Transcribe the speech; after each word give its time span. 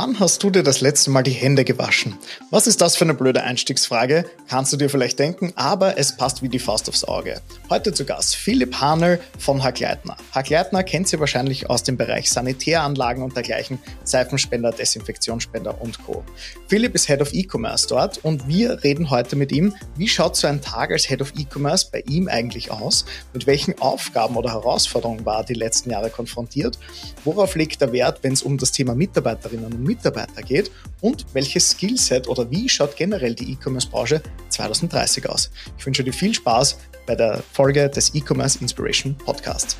Wann 0.00 0.20
hast 0.20 0.44
du 0.44 0.50
dir 0.50 0.62
das 0.62 0.80
letzte 0.80 1.10
Mal 1.10 1.24
die 1.24 1.32
Hände 1.32 1.64
gewaschen? 1.64 2.16
Was 2.52 2.68
ist 2.68 2.80
das 2.80 2.94
für 2.94 3.04
eine 3.04 3.14
blöde 3.14 3.42
Einstiegsfrage? 3.42 4.26
Kannst 4.48 4.72
du 4.72 4.76
dir 4.76 4.88
vielleicht 4.88 5.18
denken, 5.18 5.52
aber 5.56 5.98
es 5.98 6.16
passt 6.16 6.40
wie 6.40 6.48
die 6.48 6.60
Faust 6.60 6.88
aufs 6.88 7.02
Auge. 7.02 7.40
Heute 7.68 7.92
zu 7.92 8.04
Gast 8.04 8.36
Philipp 8.36 8.80
Hanel 8.80 9.18
von 9.40 9.64
Hackleitner. 9.64 10.16
Hackleitner 10.30 10.84
kennt 10.84 11.08
sie 11.08 11.18
wahrscheinlich 11.18 11.68
aus 11.68 11.82
dem 11.82 11.96
Bereich 11.96 12.30
Sanitäranlagen 12.30 13.24
und 13.24 13.34
dergleichen, 13.34 13.80
Seifenspender, 14.04 14.70
Desinfektionsspender 14.70 15.80
und 15.80 16.00
Co. 16.04 16.22
Philipp 16.68 16.94
ist 16.94 17.08
Head 17.08 17.20
of 17.20 17.34
E-Commerce 17.34 17.88
dort 17.88 18.18
und 18.18 18.46
wir 18.46 18.84
reden 18.84 19.10
heute 19.10 19.34
mit 19.34 19.50
ihm, 19.50 19.74
wie 19.96 20.06
schaut 20.06 20.36
so 20.36 20.46
ein 20.46 20.62
Tag 20.62 20.92
als 20.92 21.08
Head 21.08 21.22
of 21.22 21.32
E-Commerce 21.36 21.88
bei 21.90 22.04
ihm 22.06 22.28
eigentlich 22.28 22.70
aus? 22.70 23.04
Mit 23.32 23.48
welchen 23.48 23.76
Aufgaben 23.80 24.36
oder 24.36 24.52
Herausforderungen 24.52 25.26
war 25.26 25.38
er 25.38 25.44
die 25.44 25.54
letzten 25.54 25.90
Jahre 25.90 26.10
konfrontiert? 26.10 26.78
Worauf 27.24 27.56
legt 27.56 27.82
er 27.82 27.92
Wert, 27.92 28.20
wenn 28.22 28.34
es 28.34 28.44
um 28.44 28.58
das 28.58 28.70
Thema 28.70 28.94
Mitarbeiterinnen 28.94 29.64
und 29.64 29.87
Mitarbeiter 29.88 30.42
geht 30.42 30.70
und 31.00 31.26
welches 31.32 31.70
Skillset 31.70 32.28
oder 32.28 32.50
wie 32.50 32.68
schaut 32.68 32.94
generell 32.94 33.34
die 33.34 33.52
E-Commerce-Branche 33.52 34.22
2030 34.50 35.28
aus. 35.28 35.50
Ich 35.76 35.86
wünsche 35.86 36.04
dir 36.04 36.12
viel 36.12 36.34
Spaß 36.34 36.78
bei 37.06 37.16
der 37.16 37.42
Folge 37.52 37.88
des 37.88 38.14
E-Commerce 38.14 38.58
Inspiration 38.60 39.16
Podcasts. 39.16 39.76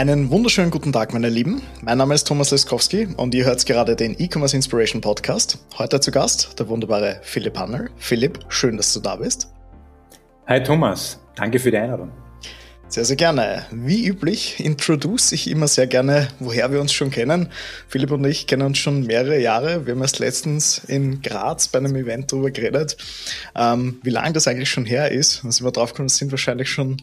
Einen 0.00 0.30
wunderschönen 0.30 0.70
guten 0.70 0.94
Tag, 0.94 1.12
meine 1.12 1.28
Lieben. 1.28 1.60
Mein 1.82 1.98
Name 1.98 2.14
ist 2.14 2.26
Thomas 2.26 2.50
Leskowski 2.50 3.08
und 3.18 3.34
ihr 3.34 3.44
hört 3.44 3.66
gerade 3.66 3.96
den 3.96 4.18
E-Commerce 4.18 4.56
Inspiration 4.56 5.02
Podcast. 5.02 5.58
Heute 5.76 6.00
zu 6.00 6.10
Gast 6.10 6.58
der 6.58 6.68
wunderbare 6.68 7.20
Philipp 7.22 7.58
Hanner. 7.58 7.90
Philipp, 7.98 8.38
schön, 8.48 8.78
dass 8.78 8.94
du 8.94 9.00
da 9.00 9.16
bist. 9.16 9.50
Hi 10.50 10.60
Thomas, 10.60 11.20
danke 11.36 11.60
für 11.60 11.70
die 11.70 11.76
Einladung. 11.76 12.10
Sehr, 12.88 13.04
sehr 13.04 13.14
gerne. 13.14 13.66
Wie 13.70 14.04
üblich 14.04 14.58
introduce 14.58 15.30
ich 15.30 15.48
immer 15.48 15.68
sehr 15.68 15.86
gerne, 15.86 16.26
woher 16.40 16.72
wir 16.72 16.80
uns 16.80 16.92
schon 16.92 17.12
kennen. 17.12 17.52
Philipp 17.86 18.10
und 18.10 18.24
ich 18.24 18.48
kennen 18.48 18.66
uns 18.66 18.78
schon 18.78 19.06
mehrere 19.06 19.38
Jahre. 19.38 19.86
Wir 19.86 19.94
haben 19.94 20.02
erst 20.02 20.18
letztens 20.18 20.78
in 20.88 21.22
Graz 21.22 21.68
bei 21.68 21.78
einem 21.78 21.94
Event 21.94 22.32
darüber 22.32 22.50
geredet, 22.50 22.96
ähm, 23.54 24.00
wie 24.02 24.10
lange 24.10 24.32
das 24.32 24.48
eigentlich 24.48 24.70
schon 24.70 24.86
her 24.86 25.12
ist. 25.12 25.44
Da 25.44 25.52
sind 25.52 25.64
wir 25.64 25.70
draufgekommen, 25.70 26.08
das 26.08 26.16
sind 26.16 26.32
wahrscheinlich 26.32 26.68
schon 26.68 26.96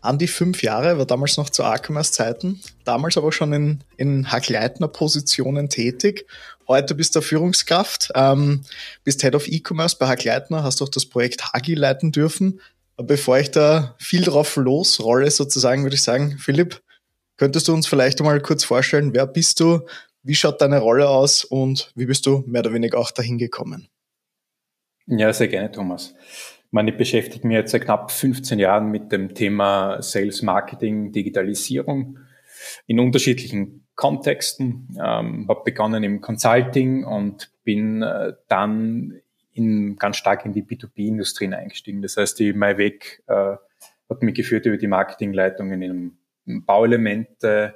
an 0.00 0.16
die 0.16 0.26
fünf 0.26 0.62
Jahre, 0.62 0.96
war 0.96 1.04
damals 1.04 1.36
noch 1.36 1.50
zu 1.50 1.62
Archemers 1.62 2.12
Zeiten, 2.12 2.60
damals 2.84 3.18
aber 3.18 3.32
schon 3.32 3.52
in, 3.52 3.80
in 3.98 4.30
Hackleitner-Positionen 4.30 5.68
tätig. 5.68 6.26
Heute 6.68 6.94
bist 6.94 7.16
du 7.16 7.20
Führungskraft, 7.20 8.12
ähm, 8.14 8.62
bist 9.02 9.22
Head 9.22 9.34
of 9.34 9.46
E-Commerce 9.46 9.96
bei 9.98 10.06
Hackleitner, 10.06 10.62
hast 10.62 10.80
auch 10.80 10.88
das 10.88 11.04
Projekt 11.04 11.52
Hagi 11.52 11.74
leiten 11.74 12.12
dürfen. 12.12 12.60
Bevor 12.96 13.38
ich 13.38 13.50
da 13.50 13.96
viel 13.98 14.22
drauf 14.22 14.56
losrolle, 14.56 15.30
sozusagen, 15.30 15.82
würde 15.82 15.96
ich 15.96 16.02
sagen, 16.02 16.38
Philipp, 16.38 16.82
könntest 17.36 17.68
du 17.68 17.74
uns 17.74 17.86
vielleicht 17.86 18.20
mal 18.20 18.40
kurz 18.40 18.64
vorstellen, 18.64 19.14
wer 19.14 19.26
bist 19.26 19.58
du, 19.60 19.80
wie 20.22 20.34
schaut 20.34 20.60
deine 20.60 20.78
Rolle 20.78 21.08
aus 21.08 21.44
und 21.44 21.92
wie 21.96 22.06
bist 22.06 22.26
du 22.26 22.44
mehr 22.46 22.60
oder 22.60 22.72
weniger 22.72 22.98
auch 22.98 23.10
dahin 23.10 23.38
gekommen? 23.38 23.88
Ja, 25.06 25.32
sehr 25.32 25.48
gerne, 25.48 25.70
Thomas. 25.70 26.14
Ich 26.66 26.72
meine, 26.72 26.92
ich 26.92 26.96
beschäftige 26.96 27.46
mich 27.46 27.56
jetzt 27.56 27.72
seit 27.72 27.84
knapp 27.84 28.10
15 28.10 28.58
Jahren 28.58 28.90
mit 28.90 29.12
dem 29.12 29.34
Thema 29.34 30.00
Sales 30.00 30.42
Marketing, 30.42 31.12
Digitalisierung 31.12 32.18
in 32.86 33.00
unterschiedlichen 33.00 33.86
Kontexten. 33.94 34.88
Ähm, 35.00 35.46
habe 35.48 35.62
begonnen 35.64 36.02
im 36.02 36.20
Consulting 36.20 37.04
und 37.04 37.50
bin 37.64 38.02
äh, 38.02 38.32
dann 38.48 39.20
in, 39.54 39.96
ganz 39.96 40.16
stark 40.16 40.44
in 40.44 40.52
die 40.52 40.62
B2B-Industrien 40.62 41.54
eingestiegen. 41.54 42.02
Das 42.02 42.16
heißt, 42.16 42.38
die 42.38 42.52
mein 42.52 42.76
Weg 42.76 43.22
äh, 43.26 43.56
hat 44.10 44.22
mich 44.22 44.34
geführt 44.34 44.66
über 44.66 44.76
die 44.76 44.86
Marketingleitungen 44.86 45.80
in 45.82 45.90
einem 45.90 46.64
Bauelemente, 46.66 47.74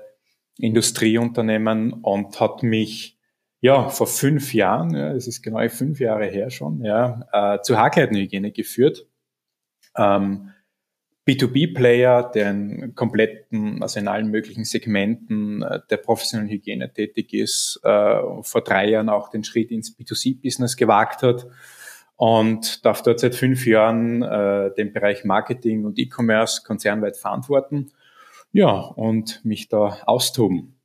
Industrieunternehmen 0.59 1.93
und 1.93 2.39
hat 2.41 2.63
mich 2.63 3.17
ja 3.61 3.89
vor 3.89 4.07
fünf 4.07 4.53
Jahren, 4.53 4.95
ja, 4.95 5.15
das 5.15 5.27
ist 5.27 5.43
genau 5.43 5.67
fünf 5.69 6.01
Jahre 6.01 6.27
her 6.27 6.51
schon, 6.51 6.85
ja, 6.85 7.27
äh, 7.33 7.63
zur 7.63 7.79
Haarkleidungshygiene 7.79 8.53
geführt. 8.53 9.07
Ähm, 9.97 10.53
B2B-Player, 11.29 12.31
der 12.35 12.51
in 12.51 12.95
kompletten, 12.95 13.83
also 13.83 14.01
in 14.01 14.09
allen 14.09 14.31
möglichen 14.31 14.65
Segmenten 14.65 15.63
äh, 15.63 15.81
der 15.91 15.99
professionellen 15.99 16.51
Hygiene 16.51 16.91
tätig 16.91 17.35
ist, 17.35 17.79
äh, 17.85 18.21
vor 18.43 18.63
drei 18.65 18.89
Jahren 18.89 19.11
auch 19.11 19.29
den 19.29 19.45
Schritt 19.45 19.71
ins 19.71 19.95
B2C-Business 19.95 20.77
gewagt 20.77 21.23
hat 21.23 21.47
und 22.17 22.85
darf 22.87 23.03
dort 23.03 23.21
seit 23.21 23.35
fünf 23.35 23.67
Jahren 23.67 24.23
äh, 24.23 24.73
den 24.75 24.95
Bereich 24.95 25.25
Marketing 25.25 25.85
und 25.85 25.99
E-Commerce 25.99 26.63
konzernweit 26.65 27.19
verantworten. 27.19 27.93
Ja, 28.53 28.73
und 28.73 29.45
mich 29.45 29.69
da 29.69 29.99
austoben. 30.07 30.79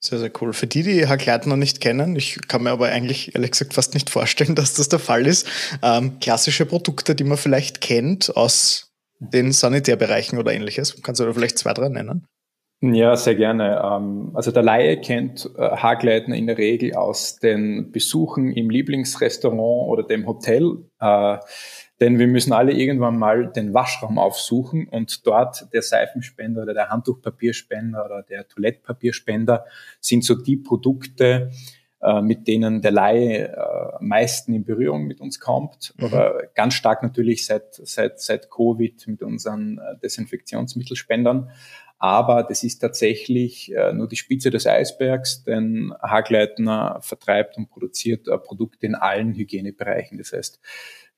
Sehr, 0.00 0.18
sehr 0.18 0.32
cool. 0.40 0.52
Für 0.52 0.66
die, 0.66 0.82
die 0.82 1.08
Herr 1.08 1.16
Kleid 1.16 1.46
noch 1.46 1.56
nicht 1.56 1.80
kennen, 1.80 2.14
ich 2.16 2.46
kann 2.46 2.64
mir 2.64 2.70
aber 2.70 2.88
eigentlich 2.88 3.34
ehrlich 3.34 3.52
gesagt 3.52 3.72
fast 3.72 3.94
nicht 3.94 4.10
vorstellen, 4.10 4.54
dass 4.56 4.74
das 4.74 4.90
der 4.90 4.98
Fall 4.98 5.26
ist. 5.26 5.48
Ähm, 5.80 6.18
klassische 6.20 6.66
Produkte, 6.66 7.14
die 7.14 7.24
man 7.24 7.38
vielleicht 7.38 7.80
kennt 7.80 8.36
aus 8.36 8.91
den 9.30 9.52
Sanitärbereichen 9.52 10.38
oder 10.38 10.52
ähnliches. 10.52 11.00
Kannst 11.02 11.20
du 11.20 11.24
da 11.24 11.32
vielleicht 11.32 11.58
zwei, 11.58 11.72
drei 11.72 11.88
nennen? 11.88 12.26
Ja, 12.84 13.14
sehr 13.14 13.36
gerne. 13.36 13.80
Ähm, 13.84 14.32
also 14.34 14.50
der 14.50 14.64
Laie 14.64 15.00
kennt 15.00 15.48
äh, 15.56 15.60
Haargleiten 15.60 16.34
in 16.34 16.48
der 16.48 16.58
Regel 16.58 16.94
aus 16.94 17.36
den 17.36 17.92
Besuchen 17.92 18.52
im 18.52 18.70
Lieblingsrestaurant 18.70 19.88
oder 19.88 20.02
dem 20.02 20.26
Hotel. 20.26 20.78
Äh, 20.98 21.38
denn 22.00 22.18
wir 22.18 22.26
müssen 22.26 22.52
alle 22.52 22.72
irgendwann 22.72 23.16
mal 23.16 23.52
den 23.52 23.72
Waschraum 23.72 24.18
aufsuchen 24.18 24.88
und 24.88 25.24
dort 25.24 25.72
der 25.72 25.82
Seifenspender 25.82 26.62
oder 26.62 26.74
der 26.74 26.88
Handtuchpapierspender 26.88 28.04
oder 28.04 28.24
der 28.24 28.48
Toilettpapierspender 28.48 29.64
sind 30.00 30.24
so 30.24 30.34
die 30.34 30.56
Produkte, 30.56 31.52
mit 32.22 32.48
denen 32.48 32.82
der 32.82 32.90
Laie 32.90 33.48
äh, 33.48 33.96
am 33.96 34.08
meisten 34.08 34.52
in 34.52 34.64
Berührung 34.64 35.04
mit 35.04 35.20
uns 35.20 35.38
kommt. 35.38 35.94
Mhm. 35.96 36.04
Oder 36.04 36.48
ganz 36.54 36.74
stark 36.74 37.02
natürlich 37.02 37.46
seit, 37.46 37.74
seit, 37.74 38.20
seit 38.20 38.50
Covid 38.50 39.06
mit 39.06 39.22
unseren 39.22 39.78
äh, 39.78 39.98
Desinfektionsmittelspendern. 40.02 41.50
Aber 41.98 42.42
das 42.42 42.64
ist 42.64 42.80
tatsächlich 42.80 43.72
nur 43.92 44.08
die 44.08 44.16
Spitze 44.16 44.50
des 44.50 44.66
Eisbergs, 44.66 45.44
denn 45.44 45.94
Hagleitner 46.02 46.98
vertreibt 47.00 47.56
und 47.56 47.70
produziert 47.70 48.26
Produkte 48.42 48.86
in 48.86 48.96
allen 48.96 49.34
Hygienebereichen. 49.34 50.18
Das 50.18 50.32
heißt, 50.32 50.60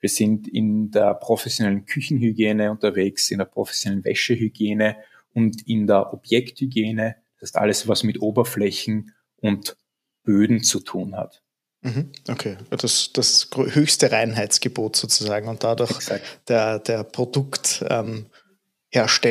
wir 0.00 0.10
sind 0.10 0.46
in 0.46 0.90
der 0.90 1.14
professionellen 1.14 1.86
Küchenhygiene 1.86 2.70
unterwegs, 2.70 3.30
in 3.30 3.38
der 3.38 3.46
professionellen 3.46 4.04
Wäschehygiene 4.04 4.96
und 5.32 5.66
in 5.66 5.86
der 5.86 6.12
Objekthygiene. 6.12 7.16
Das 7.40 7.48
heißt, 7.48 7.56
alles, 7.56 7.88
was 7.88 8.02
mit 8.02 8.20
Oberflächen 8.20 9.14
und 9.40 9.78
Böden 10.24 10.62
zu 10.62 10.80
tun 10.80 11.16
hat. 11.16 11.44
Mhm. 11.84 12.10
Okay, 12.28 12.56
das, 12.70 13.10
das 13.12 13.48
höchste 13.54 14.10
Reinheitsgebot 14.10 14.96
sozusagen 14.96 15.48
und 15.48 15.62
dadurch 15.62 15.92
der, 16.48 16.78
der 16.78 17.04
Produkthersteller 17.04 18.28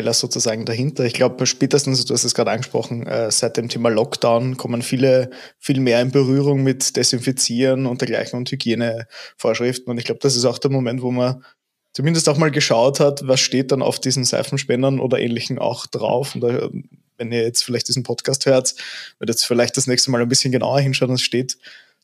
ähm, 0.07 0.13
sozusagen 0.13 0.63
dahinter. 0.65 1.03
Ich 1.03 1.13
glaube, 1.13 1.47
spätestens, 1.47 2.05
du 2.05 2.13
hast 2.13 2.23
es 2.23 2.35
gerade 2.35 2.51
angesprochen, 2.51 3.07
äh, 3.07 3.31
seit 3.31 3.57
dem 3.57 3.69
Thema 3.69 3.89
Lockdown 3.89 4.55
kommen 4.55 4.83
viele 4.83 5.31
viel 5.57 5.79
mehr 5.79 5.99
in 5.99 6.11
Berührung 6.11 6.61
mit 6.61 6.95
Desinfizieren 6.95 7.87
und 7.87 8.01
dergleichen 8.01 8.37
und 8.37 8.51
Hygienevorschriften. 8.51 9.89
Und 9.89 9.97
ich 9.97 10.05
glaube, 10.05 10.19
das 10.21 10.35
ist 10.35 10.45
auch 10.45 10.59
der 10.59 10.69
Moment, 10.69 11.01
wo 11.01 11.09
man 11.09 11.43
zumindest 11.93 12.29
auch 12.29 12.37
mal 12.37 12.51
geschaut 12.51 12.99
hat, 12.99 13.27
was 13.27 13.39
steht 13.39 13.71
dann 13.71 13.81
auf 13.81 13.99
diesen 13.99 14.25
Seifenspendern 14.25 14.99
oder 14.99 15.19
ähnlichen 15.19 15.57
auch 15.57 15.87
drauf. 15.87 16.35
Und 16.35 16.41
da 16.41 16.69
wenn 17.18 17.31
ihr 17.31 17.44
jetzt 17.44 17.63
vielleicht 17.63 17.88
diesen 17.88 18.03
Podcast 18.03 18.46
hört, 18.46 18.75
wird 19.19 19.29
jetzt 19.29 19.46
vielleicht 19.46 19.78
das 19.78 19.88
nächste 19.88 20.12
Mal 20.12 20.22
ein 20.22 20.29
bisschen 20.29 20.51
genauer 20.51 20.79
hinschauen, 20.79 21.13
es 21.13 21.22
steht 21.22 21.57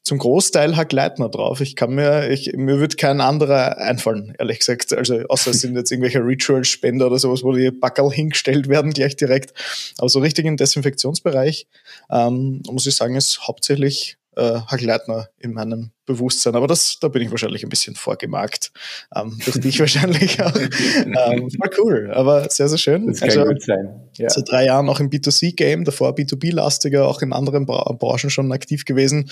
zum 0.04 0.18
Großteil 0.18 0.76
Hack 0.76 0.92
Leitner 0.92 1.30
drauf. 1.30 1.62
Ich 1.62 1.76
kann 1.76 1.94
mir, 1.94 2.30
ich, 2.30 2.54
mir 2.54 2.80
wird 2.80 2.98
kein 2.98 3.22
anderer 3.22 3.78
einfallen, 3.78 4.34
ehrlich 4.40 4.60
gesagt. 4.60 4.94
Also, 4.94 5.22
außer 5.28 5.52
es 5.52 5.62
sind 5.62 5.76
jetzt 5.76 5.92
irgendwelche 5.92 6.20
Ritual-Spender 6.20 7.08
oder 7.08 7.20
sowas, 7.20 7.44
wo 7.44 7.52
die 7.52 7.70
Backel 7.72 8.10
hingestellt 8.12 8.70
werden, 8.70 8.94
gleich 8.94 9.16
direkt. 9.16 9.54
Aber 9.98 10.10
so 10.10 10.20
richtig 10.20 10.46
im 10.46 10.58
Desinfektionsbereich, 10.58 11.68
ähm, 12.10 12.62
muss 12.72 12.88
ich 12.88 12.96
sagen, 12.96 13.16
ist 13.16 13.48
hauptsächlich 13.48 14.18
äh, 14.40 14.62
Hagleitner 14.68 15.30
in 15.38 15.54
meinem 15.54 15.92
Bewusstsein. 16.06 16.56
Aber 16.56 16.68
das, 16.68 16.98
da 17.00 17.08
bin 17.08 17.22
ich 17.22 17.30
wahrscheinlich 17.30 17.64
ein 17.64 17.70
bisschen 17.70 17.96
vorgemarkt. 17.96 18.72
Ähm, 19.16 19.38
durch 19.46 19.60
dich 19.60 19.80
wahrscheinlich 19.80 20.42
auch. 20.42 20.56
Ähm, 20.56 21.50
voll 21.52 21.70
cool, 21.80 22.12
aber 22.14 22.50
sehr, 22.50 22.68
sehr 22.68 22.78
schön. 22.78 23.08
Das 23.08 23.20
kann 23.20 23.30
also, 23.30 23.46
gut 23.46 23.62
sein. 23.62 24.10
Ja. 24.18 24.30
Seit 24.30 24.50
drei 24.50 24.66
Jahren 24.66 24.90
auch 24.90 25.00
im 25.00 25.10
B2C-Game, 25.10 25.84
davor 25.84 26.16
B2B-lastiger, 26.16 27.06
auch 27.06 27.22
in 27.22 27.34
anderen 27.34 27.66
Bra 27.66 27.92
Branchen 27.94 28.30
schon 28.30 28.52
aktiv 28.52 28.86
gewesen. 28.86 29.30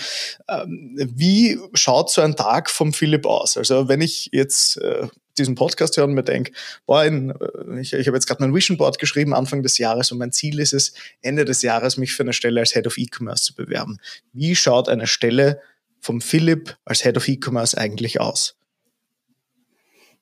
Ähm, 0.48 0.96
wie 0.96 1.58
schaut 1.74 2.10
so 2.10 2.20
ein 2.20 2.36
Tag 2.36 2.70
vom 2.70 2.92
Philipp 2.92 3.26
aus? 3.26 3.56
Also 3.56 3.88
wenn 3.88 4.00
ich 4.00 4.30
jetzt 4.32 4.76
äh, 4.78 5.08
diesen 5.38 5.54
Podcast 5.54 5.96
hören 5.96 6.10
und 6.10 6.14
mir 6.14 6.22
denke, 6.22 6.52
boah, 6.86 7.04
äh, 7.04 7.80
ich, 7.80 7.92
ich 7.92 8.06
habe 8.06 8.16
jetzt 8.16 8.26
gerade 8.26 8.42
mein 8.42 8.54
Vision 8.54 8.76
Board 8.76 8.98
geschrieben 8.98 9.34
Anfang 9.34 9.62
des 9.62 9.78
Jahres 9.78 10.12
und 10.12 10.18
mein 10.18 10.32
Ziel 10.32 10.58
ist 10.60 10.72
es, 10.72 10.94
Ende 11.22 11.44
des 11.44 11.62
Jahres 11.62 11.96
mich 11.96 12.12
für 12.12 12.22
eine 12.22 12.32
Stelle 12.32 12.60
als 12.60 12.72
Head 12.74 12.86
of 12.86 12.98
E-Commerce 12.98 13.44
zu 13.44 13.54
bewerben. 13.54 13.98
Wie 14.32 14.54
schaut 14.54 14.88
eine 14.88 15.06
Stelle 15.06 15.60
vom 16.00 16.20
Philipp 16.20 16.76
als 16.84 17.02
Head 17.02 17.16
of 17.16 17.28
E-Commerce 17.28 17.76
eigentlich 17.76 18.20
aus? 18.20 18.56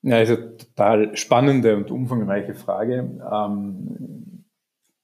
Ja, 0.03 0.17
also 0.17 0.37
total 0.37 1.17
spannende 1.17 1.77
und 1.77 1.91
umfangreiche 1.91 2.55
Frage. 2.55 3.11
Ähm, 3.33 4.45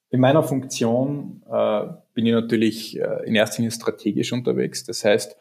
in 0.09 0.19
meiner 0.19 0.43
Funktion 0.43 1.41
äh, 1.51 1.85
bin 2.13 2.25
ich 2.25 2.33
natürlich 2.33 2.99
äh, 2.99 3.25
in 3.25 3.35
erster 3.35 3.57
Linie 3.57 3.71
strategisch 3.71 4.31
unterwegs. 4.31 4.85
Das 4.85 5.03
heißt, 5.03 5.35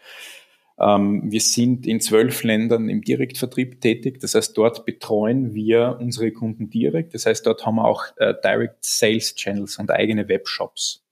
wir 0.78 1.40
sind 1.40 1.86
in 1.86 2.00
zwölf 2.00 2.42
Ländern 2.42 2.88
im 2.88 3.02
Direktvertrieb 3.02 3.80
tätig. 3.80 4.20
Das 4.20 4.34
heißt, 4.34 4.56
dort 4.56 4.84
betreuen 4.84 5.54
wir 5.54 5.98
unsere 6.00 6.32
Kunden 6.32 6.70
direkt. 6.70 7.14
Das 7.14 7.26
heißt, 7.26 7.46
dort 7.46 7.64
haben 7.66 7.76
wir 7.76 7.84
auch 7.84 8.04
äh, 8.16 8.34
Direct 8.42 8.84
Sales 8.84 9.34
Channels 9.34 9.78
und 9.78 9.90
eigene 9.90 10.28
Webshops. 10.28 11.02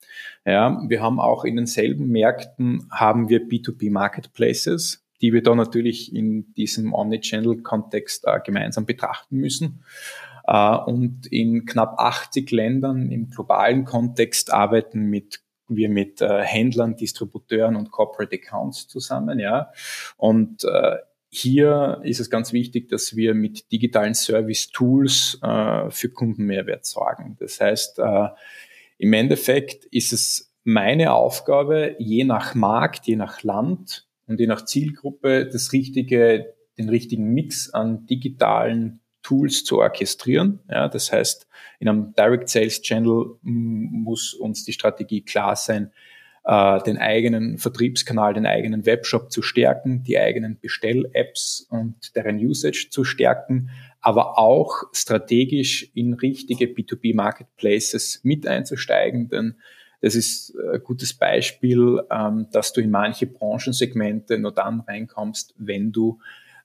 Ja, 0.47 0.83
wir 0.89 1.03
haben 1.03 1.21
auch 1.21 1.45
in 1.45 1.57
denselben 1.57 2.09
Märkten 2.09 2.89
haben 2.91 3.29
wir 3.29 3.47
B2B 3.47 3.91
Marketplaces, 3.91 5.05
die 5.21 5.33
wir 5.33 5.43
da 5.43 5.55
natürlich 5.55 6.15
in 6.15 6.55
diesem 6.55 6.95
Omnichannel-Kontext 6.95 8.25
äh, 8.27 8.41
gemeinsam 8.45 8.87
betrachten 8.87 9.37
müssen. 9.37 9.85
Äh, 10.47 10.77
und 10.77 11.27
in 11.27 11.67
knapp 11.67 11.99
80 11.99 12.51
Ländern 12.51 13.11
im 13.11 13.31
globalen 13.31 13.85
Kontext 13.85 14.53
arbeiten 14.53 15.07
mit 15.07 15.41
wir 15.77 15.89
mit 15.89 16.21
äh, 16.21 16.43
Händlern, 16.43 16.97
Distributeuren 16.97 17.77
und 17.77 17.91
Corporate 17.91 18.37
Accounts 18.37 18.89
zusammen, 18.89 19.39
ja. 19.39 19.73
Und 20.17 20.65
äh, 20.65 20.97
hier 21.29 22.01
ist 22.03 22.19
es 22.19 22.29
ganz 22.29 22.53
wichtig, 22.53 22.89
dass 22.89 23.15
wir 23.15 23.35
mit 23.35 23.71
digitalen 23.71 24.15
Service-Tools 24.15 25.39
äh, 25.43 25.91
für 25.91 26.11
Kundenmehrwert 26.11 26.85
sorgen. 26.85 27.37
Das 27.39 27.61
heißt, 27.61 28.01
äh, 28.01 28.29
im 28.99 29.13
Endeffekt 29.13 29.85
ist 29.87 30.13
es 30.13 30.53
meine 30.65 31.13
Aufgabe, 31.13 31.97
je 31.99 32.25
nach 32.25 32.55
Markt, 32.55 33.07
je 33.07 33.17
nach 33.17 33.43
Land 33.43 34.09
und 34.27 34.41
je 34.41 34.47
nach 34.47 34.65
Zielgruppe 34.65 35.47
das 35.47 35.73
richtige, 35.73 36.55
den 36.77 36.89
richtigen 36.89 37.33
Mix 37.33 37.71
an 37.71 38.07
digitalen 38.07 39.00
Tools 39.23 39.65
zu 39.65 39.79
orchestrieren. 39.79 40.61
Ja, 40.69 40.89
das 40.89 41.13
heißt, 41.13 41.47
in 41.79 41.89
einem 41.89 42.15
Direct 42.15 42.49
Sales 42.49 42.83
Channel 42.83 43.37
muss 43.43 44.35
uns 44.35 44.65
die 44.65 44.73
Strategie 44.73 45.23
klar 45.23 45.57
sein, 45.57 45.93
äh, 46.45 46.83
den 46.83 46.99
eigenen 46.99 47.59
Vertriebskanal, 47.59 48.35
den 48.35 48.47
eigenen 48.47 48.87
Webshop 48.87 49.31
zu 49.31 49.43
stärken, 49.43 50.03
die 50.03 50.19
eigenen 50.19 50.59
Bestell-Apps 50.59 51.67
und 51.71 52.17
deren 52.17 52.37
Usage 52.39 52.89
zu 52.91 53.05
stärken, 53.05 53.71
aber 54.01 54.39
auch 54.39 54.85
strategisch 54.93 55.91
in 55.95 56.15
richtige 56.15 56.67
B2B-Marketplaces 56.67 58.21
mit 58.23 58.47
einzusteigen, 58.47 59.29
denn 59.29 59.57
das 60.01 60.15
ist 60.15 60.57
ein 60.73 60.83
gutes 60.83 61.13
Beispiel, 61.13 62.01
ähm, 62.11 62.47
dass 62.53 62.73
du 62.73 62.81
in 62.81 62.91
manche 62.91 63.27
Branchensegmente 63.27 64.39
nur 64.39 64.53
dann 64.53 64.81
reinkommst, 64.81 65.55
wenn 65.59 65.93
du 65.93 66.19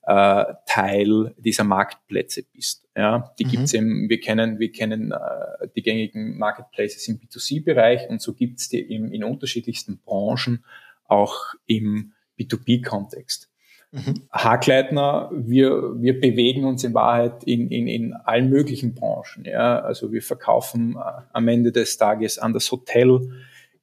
äh, 0.06 0.44
Teil 0.66 1.34
dieser 1.36 1.64
Marktplätze 1.64 2.44
bist. 2.52 2.88
Ja, 2.96 3.34
die 3.38 3.44
mhm. 3.44 3.50
gibt's 3.50 3.74
eben, 3.74 4.08
wir 4.08 4.20
kennen, 4.20 4.58
wir 4.58 4.70
kennen 4.70 5.12
äh, 5.12 5.68
die 5.74 5.82
gängigen 5.82 6.38
Marketplaces 6.38 7.06
im 7.08 7.18
B2C-Bereich 7.18 8.08
und 8.08 8.22
so 8.22 8.32
gibt's 8.32 8.68
die 8.68 8.80
im, 8.80 9.12
in 9.12 9.24
unterschiedlichsten 9.24 9.98
Branchen 9.98 10.64
auch 11.06 11.54
im 11.66 12.12
B2B-Kontext. 12.38 13.50
Mhm. 13.90 14.22
Haarkleidner, 14.30 15.30
wir, 15.32 16.00
wir 16.00 16.20
bewegen 16.20 16.64
uns 16.64 16.84
in 16.84 16.94
Wahrheit 16.94 17.44
in, 17.44 17.70
in, 17.70 17.88
in 17.88 18.12
allen 18.12 18.48
möglichen 18.48 18.94
Branchen. 18.94 19.44
Ja? 19.44 19.80
Also 19.80 20.12
wir 20.12 20.22
verkaufen 20.22 20.96
äh, 20.96 21.22
am 21.32 21.48
Ende 21.48 21.72
des 21.72 21.96
Tages 21.96 22.38
an 22.38 22.52
das 22.52 22.70
Hotel, 22.70 23.20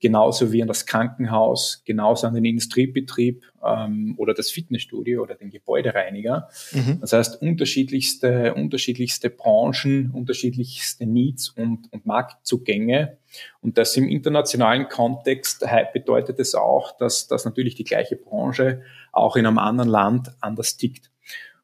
genauso 0.03 0.51
wie 0.51 0.61
an 0.61 0.67
das 0.67 0.85
Krankenhaus, 0.85 1.81
genauso 1.85 2.27
an 2.27 2.33
den 2.33 2.43
Industriebetrieb 2.43 3.45
ähm, 3.65 4.15
oder 4.17 4.33
das 4.33 4.51
Fitnessstudio 4.51 5.23
oder 5.23 5.35
den 5.35 5.49
Gebäudereiniger. 5.49 6.49
Mhm. 6.73 6.99
Das 6.99 7.13
heißt, 7.13 7.41
unterschiedlichste, 7.41 8.53
unterschiedlichste 8.53 9.29
Branchen, 9.29 10.11
unterschiedlichste 10.11 11.05
Needs 11.05 11.51
und, 11.51 11.87
und 11.93 12.05
Marktzugänge. 12.05 13.17
Und 13.61 13.77
das 13.77 13.95
im 13.95 14.09
internationalen 14.09 14.89
Kontext 14.89 15.65
bedeutet 15.93 16.37
es 16.37 16.53
auch, 16.53 16.97
dass, 16.97 17.27
dass 17.27 17.45
natürlich 17.45 17.75
die 17.75 17.85
gleiche 17.85 18.17
Branche 18.17 18.81
auch 19.13 19.37
in 19.37 19.45
einem 19.45 19.57
anderen 19.57 19.89
Land 19.89 20.33
anders 20.41 20.75
tickt. 20.75 21.11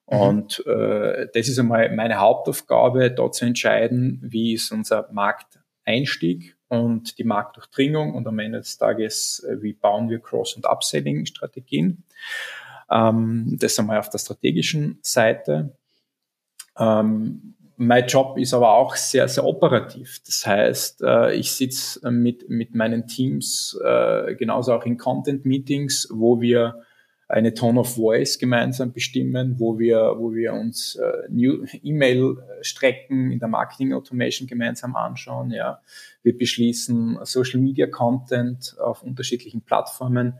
Mhm. 0.09 0.17
Und 0.17 0.65
äh, 0.65 1.27
das 1.33 1.49
ist 1.49 1.59
einmal 1.59 1.93
meine 1.93 2.21
Hauptaufgabe, 2.21 3.11
dort 3.11 3.35
zu 3.35 3.43
entscheiden, 3.43 4.21
wie 4.23 4.53
ist 4.53 4.71
unser 4.71 5.09
Markteinstieg 5.11 6.55
und 6.69 7.17
die 7.17 7.23
Marktdurchdringung 7.23 8.13
und 8.13 8.27
am 8.27 8.39
Ende 8.39 8.59
des 8.59 8.77
Tages, 8.77 9.45
äh, 9.47 9.61
wie 9.61 9.73
bauen 9.73 10.09
wir 10.09 10.19
Cross- 10.19 10.55
und 10.55 10.65
Upselling-Strategien. 10.65 12.03
Ähm, 12.89 13.57
das 13.59 13.77
einmal 13.77 13.99
auf 13.99 14.09
der 14.09 14.19
strategischen 14.19 14.99
Seite. 15.01 15.75
Ähm, 16.77 17.55
mein 17.81 18.07
Job 18.07 18.37
ist 18.37 18.53
aber 18.53 18.73
auch 18.73 18.95
sehr, 18.95 19.27
sehr 19.27 19.45
operativ. 19.45 20.21
Das 20.25 20.45
heißt, 20.45 21.01
äh, 21.01 21.33
ich 21.33 21.51
sitze 21.51 22.11
mit, 22.11 22.49
mit 22.49 22.75
meinen 22.75 23.07
Teams 23.07 23.79
äh, 23.83 24.35
genauso 24.35 24.73
auch 24.73 24.85
in 24.85 24.97
Content-Meetings, 24.97 26.09
wo 26.11 26.41
wir 26.41 26.83
eine 27.29 27.53
Tone 27.53 27.79
of 27.79 27.95
Voice 27.95 28.39
gemeinsam 28.39 28.91
bestimmen, 28.91 29.59
wo 29.59 29.77
wir, 29.77 30.15
wo 30.17 30.33
wir 30.33 30.51
uns 30.53 30.95
äh, 30.95 31.27
E-Mail-Strecken 31.83 33.31
in 33.31 33.37
der 33.37 33.47
Marketing 33.47 33.93
Automation 33.93 34.47
gemeinsam 34.47 34.95
anschauen. 34.95 35.51
Ja. 35.51 35.79
Wir 36.23 36.35
beschließen 36.35 37.19
Social 37.23 37.59
Media 37.59 37.85
Content 37.85 38.75
auf 38.79 39.03
unterschiedlichen 39.03 39.61
Plattformen. 39.61 40.39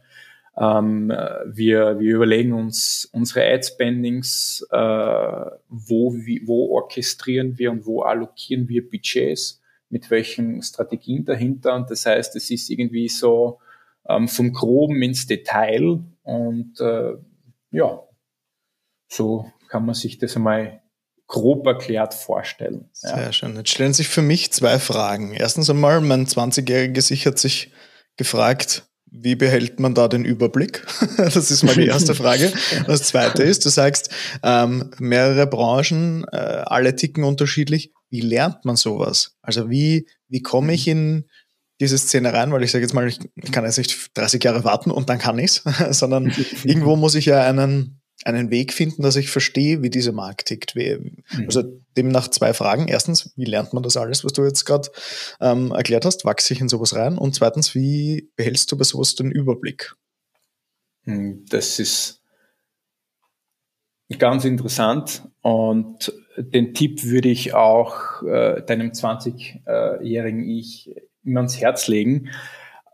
Ähm, 0.57 1.09
wir, 1.45 2.00
wir 2.00 2.15
überlegen 2.15 2.53
uns 2.53 3.07
unsere 3.13 3.45
Ad-Spendings, 3.45 4.68
äh, 4.71 4.77
wo, 5.69 6.15
wie, 6.15 6.42
wo 6.47 6.75
orchestrieren 6.75 7.59
wir 7.59 7.69
und 7.69 7.85
wo 7.85 8.01
allokieren 8.01 8.68
wir 8.68 8.89
Budgets, 8.89 9.62
mit 9.92 10.09
welchen 10.09 10.63
Strategien 10.63 11.24
dahinter. 11.24 11.75
Und 11.75 11.92
das 11.92 12.07
heißt, 12.07 12.35
es 12.35 12.50
ist 12.50 12.71
irgendwie 12.71 13.09
so 13.09 13.59
ähm, 14.07 14.27
vom 14.27 14.51
Groben 14.53 15.03
ins 15.03 15.27
Detail 15.27 16.00
und 16.29 16.79
äh, 16.79 17.13
ja, 17.71 18.03
so 19.07 19.51
kann 19.69 19.85
man 19.85 19.95
sich 19.95 20.19
das 20.19 20.35
einmal 20.35 20.81
grob 21.27 21.65
erklärt 21.65 22.13
vorstellen. 22.13 22.89
Sehr 22.93 23.17
ja. 23.17 23.33
schön. 23.33 23.55
Jetzt 23.55 23.69
stellen 23.69 23.93
sich 23.93 24.07
für 24.07 24.21
mich 24.21 24.51
zwei 24.51 24.79
Fragen. 24.79 25.33
Erstens 25.33 25.69
einmal, 25.69 26.01
mein 26.01 26.27
20-jähriger 26.27 27.01
sich 27.01 27.25
hat 27.25 27.39
sich 27.39 27.71
gefragt, 28.17 28.83
wie 29.11 29.35
behält 29.35 29.79
man 29.79 29.95
da 29.95 30.07
den 30.07 30.23
Überblick? 30.23 30.85
das 31.17 31.49
ist 31.49 31.63
mal 31.63 31.73
die 31.73 31.87
erste 31.87 32.13
Frage. 32.13 32.51
Das 32.85 33.03
zweite 33.03 33.41
ist, 33.41 33.65
du 33.65 33.69
sagst, 33.69 34.09
ähm, 34.43 34.91
mehrere 34.99 35.47
Branchen, 35.47 36.25
äh, 36.31 36.63
alle 36.65 36.95
ticken 36.95 37.23
unterschiedlich. 37.23 37.92
Wie 38.11 38.21
lernt 38.21 38.65
man 38.65 38.75
sowas? 38.75 39.35
Also 39.42 39.69
wie, 39.69 40.07
wie 40.27 40.42
komme 40.42 40.73
ich 40.73 40.87
in, 40.87 41.25
diese 41.80 41.98
Szene 41.98 42.33
rein, 42.33 42.52
weil 42.52 42.64
ich 42.64 42.71
sage 42.71 42.83
jetzt 42.83 42.94
mal, 42.94 43.07
ich, 43.07 43.19
kann 43.52 43.64
jetzt 43.64 43.78
nicht 43.78 44.18
30 44.18 44.44
Jahre 44.44 44.64
warten 44.64 44.92
und 44.92 45.09
dann 45.09 45.18
kann 45.18 45.40
ich's, 45.40 45.64
sondern 45.92 46.33
irgendwo 46.64 46.95
muss 46.95 47.16
ich 47.16 47.26
ja 47.26 47.42
einen, 47.44 48.02
einen 48.26 48.52
Weg 48.52 48.74
finden, 48.74 49.02
dass 49.02 49.16
ich 49.16 49.30
verstehe, 49.30 49.81
wie 49.81 49.90
dieser 49.90 50.12
Markt 50.12 50.48
tickt. 50.48 50.76
Mhm. 50.76 51.24
also 51.45 51.64
demnach 51.95 52.28
zwei 52.28 52.54
Fragen. 52.54 52.88
Erstens, 52.88 53.33
wie 53.38 53.45
lernt 53.45 53.74
man 53.74 53.83
das 53.83 53.98
alles, 53.98 54.26
was 54.26 54.33
du 54.33 54.44
jetzt 54.44 54.66
gerade 54.66 54.90
ähm, 55.40 55.71
erklärt 55.71 56.06
hast? 56.06 56.26
Wachse 56.26 56.54
ich 56.54 56.62
in 56.62 56.69
sowas 56.69 56.95
rein? 56.95 57.18
Und 57.18 57.36
zweitens, 57.36 57.74
wie 57.76 58.30
behältst 58.36 58.71
du 58.71 58.78
bei 58.78 58.83
sowas 58.83 59.16
den 59.16 59.31
Überblick? 59.31 59.95
Hm, 61.06 61.45
das 61.50 61.80
ist 61.80 62.21
ganz 64.18 64.44
interessant 64.44 65.30
und 65.42 66.12
den 66.38 66.74
Tipp 66.74 67.04
würde 67.04 67.30
ich 67.30 67.54
auch 67.54 68.24
äh, 68.24 68.64
deinem 68.64 68.92
20-jährigen 68.92 70.44
Ich 70.44 70.90
immer 71.23 71.42
ans 71.42 71.59
Herz 71.59 71.88
legen. 71.88 72.30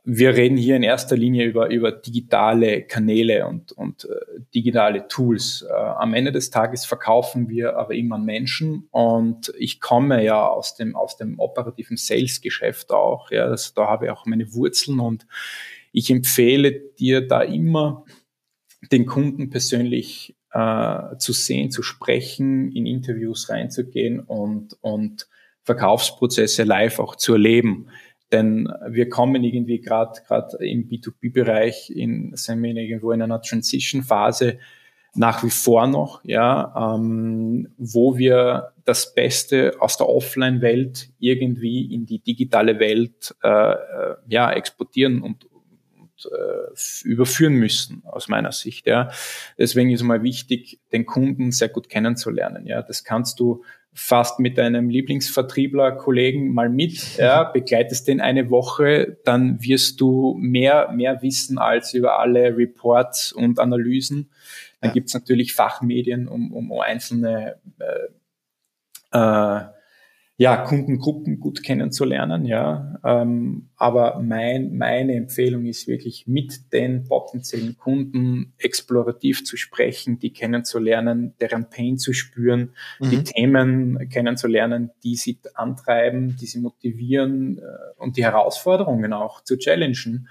Wir 0.07 0.35
reden 0.35 0.55
hier 0.55 0.75
in 0.75 0.83
erster 0.83 1.17
Linie 1.17 1.45
über, 1.45 1.71
über 1.71 1.91
digitale 1.91 2.83
Kanäle 2.83 3.47
und, 3.47 3.71
und 3.71 4.05
äh, 4.05 4.39
digitale 4.53 5.07
Tools. 5.07 5.65
Äh, 5.67 5.73
am 5.73 6.13
Ende 6.13 6.31
des 6.31 6.51
Tages 6.51 6.85
verkaufen 6.85 7.49
wir 7.49 7.75
aber 7.75 7.95
immer 7.95 8.19
Menschen 8.19 8.87
und 8.91 9.51
ich 9.57 9.81
komme 9.81 10.23
ja 10.23 10.47
aus 10.47 10.75
dem, 10.75 10.95
aus 10.95 11.17
dem 11.17 11.39
operativen 11.39 11.97
Sales-Geschäft 11.97 12.91
auch. 12.91 13.31
Ja, 13.31 13.49
das, 13.49 13.73
da 13.73 13.87
habe 13.87 14.05
ich 14.05 14.11
auch 14.11 14.27
meine 14.27 14.53
Wurzeln 14.53 14.99
und 14.99 15.25
ich 15.91 16.11
empfehle 16.11 16.71
dir 16.71 17.25
da 17.25 17.41
immer, 17.41 18.05
den 18.91 19.07
Kunden 19.07 19.49
persönlich 19.49 20.35
äh, 20.51 21.17
zu 21.17 21.33
sehen, 21.33 21.71
zu 21.71 21.81
sprechen, 21.81 22.71
in 22.71 22.85
Interviews 22.85 23.49
reinzugehen 23.49 24.19
und, 24.19 24.77
und 24.81 25.27
Verkaufsprozesse 25.63 26.63
live 26.63 26.99
auch 26.99 27.15
zu 27.15 27.33
erleben. 27.33 27.87
Denn 28.31 28.71
wir 28.89 29.09
kommen 29.09 29.43
irgendwie 29.43 29.79
gerade 29.79 30.19
gerade 30.27 30.57
im 30.65 30.89
B2B-Bereich 30.89 31.91
in 31.91 32.35
sind 32.35 32.63
wir 32.63 32.75
irgendwo 32.75 33.11
in 33.11 33.21
einer 33.21 33.41
Transition-Phase 33.41 34.57
nach 35.17 35.43
wie 35.43 35.49
vor 35.49 35.87
noch, 35.87 36.21
ja, 36.25 36.95
ähm, 36.95 37.69
wo 37.77 38.17
wir 38.17 38.73
das 38.83 39.13
Beste 39.15 39.73
aus 39.79 39.97
der 39.97 40.09
Offline-Welt 40.09 41.09
irgendwie 41.19 41.93
in 41.93 42.05
die 42.05 42.19
digitale 42.19 42.79
Welt 42.79 43.33
äh, 43.41 43.47
äh 43.47 44.15
ja 44.27 44.51
exportieren 44.51 45.21
und 45.21 45.47
äh, 46.25 47.07
überführen 47.07 47.55
müssen, 47.55 48.03
aus 48.05 48.27
meiner 48.27 48.51
Sicht. 48.51 48.87
Ja. 48.87 49.09
Deswegen 49.57 49.89
ist 49.91 50.01
es 50.01 50.05
mal 50.05 50.23
wichtig, 50.23 50.79
den 50.91 51.05
Kunden 51.05 51.51
sehr 51.51 51.69
gut 51.69 51.89
kennenzulernen. 51.89 52.65
Ja. 52.65 52.81
Das 52.81 53.03
kannst 53.03 53.39
du 53.39 53.63
fast 53.97 54.39
mit 54.39 54.57
deinem 54.57 54.89
Lieblingsvertriebler, 54.89 55.93
Kollegen 55.93 56.53
mal 56.53 56.69
mit, 56.69 57.17
ja, 57.17 57.43
begleitest 57.53 58.07
den 58.09 58.19
eine 58.19 58.49
Woche, 58.49 59.17
dann 59.23 59.63
wirst 59.63 60.01
du 60.01 60.35
mehr, 60.37 60.91
mehr 60.91 61.21
wissen 61.21 61.57
als 61.57 61.93
über 61.93 62.19
alle 62.19 62.57
Reports 62.57 63.31
und 63.31 63.57
Analysen. 63.57 64.29
Dann 64.81 64.89
ja. 64.89 64.93
gibt's 64.93 65.13
natürlich 65.13 65.53
Fachmedien, 65.53 66.27
um, 66.27 66.51
um 66.51 66.71
einzelne 66.79 67.55
äh, 67.79 69.17
äh, 69.17 69.61
ja, 70.37 70.57
Kundengruppen 70.57 71.39
gut 71.39 71.63
kennenzulernen, 71.63 72.45
ja. 72.45 72.99
Ähm, 73.05 73.69
aber 73.77 74.19
mein, 74.21 74.77
meine 74.77 75.15
Empfehlung 75.15 75.65
ist 75.65 75.87
wirklich 75.87 76.27
mit 76.27 76.73
den 76.73 77.05
potenziellen 77.05 77.77
Kunden 77.77 78.53
explorativ 78.57 79.45
zu 79.45 79.55
sprechen, 79.55 80.19
die 80.19 80.33
kennenzulernen, 80.33 81.35
deren 81.39 81.69
Pain 81.69 81.97
zu 81.97 82.11
spüren, 82.11 82.73
mhm. 82.99 83.09
die 83.11 83.23
Themen 83.23 84.09
kennenzulernen, 84.09 84.91
die 85.05 85.15
sie 85.15 85.39
antreiben, 85.53 86.35
die 86.35 86.47
sie 86.47 86.59
motivieren 86.59 87.59
äh, 87.59 87.61
und 87.95 88.17
die 88.17 88.25
Herausforderungen 88.25 89.13
auch 89.13 89.41
zu 89.41 89.57
challengen, 89.57 90.27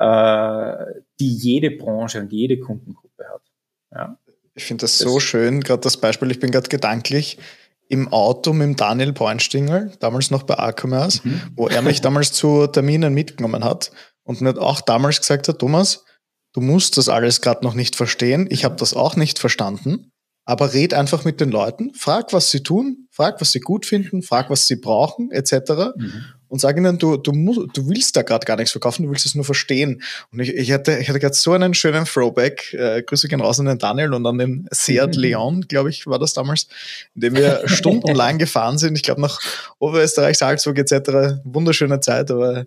äh, 0.00 0.72
die 1.20 1.32
jede 1.32 1.70
Branche 1.70 2.20
und 2.20 2.32
jede 2.32 2.58
Kundengruppe 2.58 3.24
hat. 3.28 3.42
Ja. 3.94 4.18
Ich 4.54 4.64
finde 4.64 4.82
das, 4.82 4.98
das 4.98 5.06
so 5.06 5.20
schön, 5.20 5.60
gerade 5.60 5.82
das 5.82 5.98
Beispiel, 5.98 6.30
ich 6.32 6.40
bin 6.40 6.50
gerade 6.50 6.68
gedanklich, 6.68 7.38
im 7.88 8.12
Auto 8.12 8.52
mit 8.52 8.80
Daniel 8.80 9.12
Bornstingel, 9.12 9.92
damals 10.00 10.30
noch 10.30 10.42
bei 10.42 10.58
A-Commerce, 10.58 11.20
mhm. 11.24 11.40
wo 11.54 11.68
er 11.68 11.82
mich 11.82 12.00
damals 12.00 12.32
zu 12.32 12.66
Terminen 12.66 13.14
mitgenommen 13.14 13.64
hat 13.64 13.90
und 14.24 14.40
mir 14.40 14.60
auch 14.60 14.80
damals 14.80 15.20
gesagt 15.20 15.48
hat, 15.48 15.58
Thomas, 15.58 16.04
du 16.52 16.60
musst 16.60 16.96
das 16.96 17.08
alles 17.08 17.40
gerade 17.40 17.64
noch 17.64 17.74
nicht 17.74 17.96
verstehen. 17.96 18.46
Ich 18.50 18.64
habe 18.64 18.76
das 18.76 18.94
auch 18.94 19.16
nicht 19.16 19.38
verstanden, 19.38 20.10
aber 20.44 20.72
red 20.74 20.94
einfach 20.94 21.24
mit 21.24 21.40
den 21.40 21.50
Leuten, 21.50 21.94
frag, 21.94 22.32
was 22.32 22.50
sie 22.50 22.62
tun, 22.62 23.08
frag, 23.10 23.40
was 23.40 23.52
sie 23.52 23.60
gut 23.60 23.86
finden, 23.86 24.22
frag, 24.22 24.50
was 24.50 24.66
sie 24.66 24.76
brauchen, 24.76 25.30
etc. 25.30 25.94
Mhm 25.96 26.24
und 26.48 26.60
sage 26.60 26.80
ihnen, 26.80 26.98
du, 26.98 27.16
du, 27.16 27.32
musst, 27.32 27.76
du 27.76 27.88
willst 27.88 28.16
da 28.16 28.22
gerade 28.22 28.44
gar 28.44 28.56
nichts 28.56 28.72
verkaufen, 28.72 29.04
du 29.04 29.10
willst 29.10 29.26
es 29.26 29.34
nur 29.34 29.44
verstehen. 29.44 30.02
Und 30.32 30.40
ich, 30.40 30.54
ich 30.54 30.72
hatte, 30.72 30.98
ich 30.98 31.08
hatte 31.08 31.18
gerade 31.18 31.34
so 31.34 31.52
einen 31.52 31.74
schönen 31.74 32.04
Throwback, 32.04 32.72
äh, 32.74 33.02
Grüße 33.02 33.28
gehen 33.28 33.40
raus 33.40 33.60
an 33.60 33.66
den 33.66 33.78
Daniel 33.78 34.14
und 34.14 34.26
an 34.26 34.38
den 34.38 34.68
Seat 34.70 35.16
Leon, 35.16 35.62
glaube 35.62 35.90
ich, 35.90 36.06
war 36.06 36.18
das 36.18 36.32
damals, 36.32 36.68
in 37.14 37.22
dem 37.22 37.36
wir 37.36 37.62
stundenlang 37.66 38.38
gefahren 38.38 38.78
sind. 38.78 38.96
Ich 38.96 39.02
glaube 39.02 39.20
nach 39.20 39.40
Oberösterreich, 39.78 40.38
Salzburg 40.38 40.78
etc. 40.78 41.40
Wunderschöne 41.44 42.00
Zeit, 42.00 42.30
aber 42.30 42.66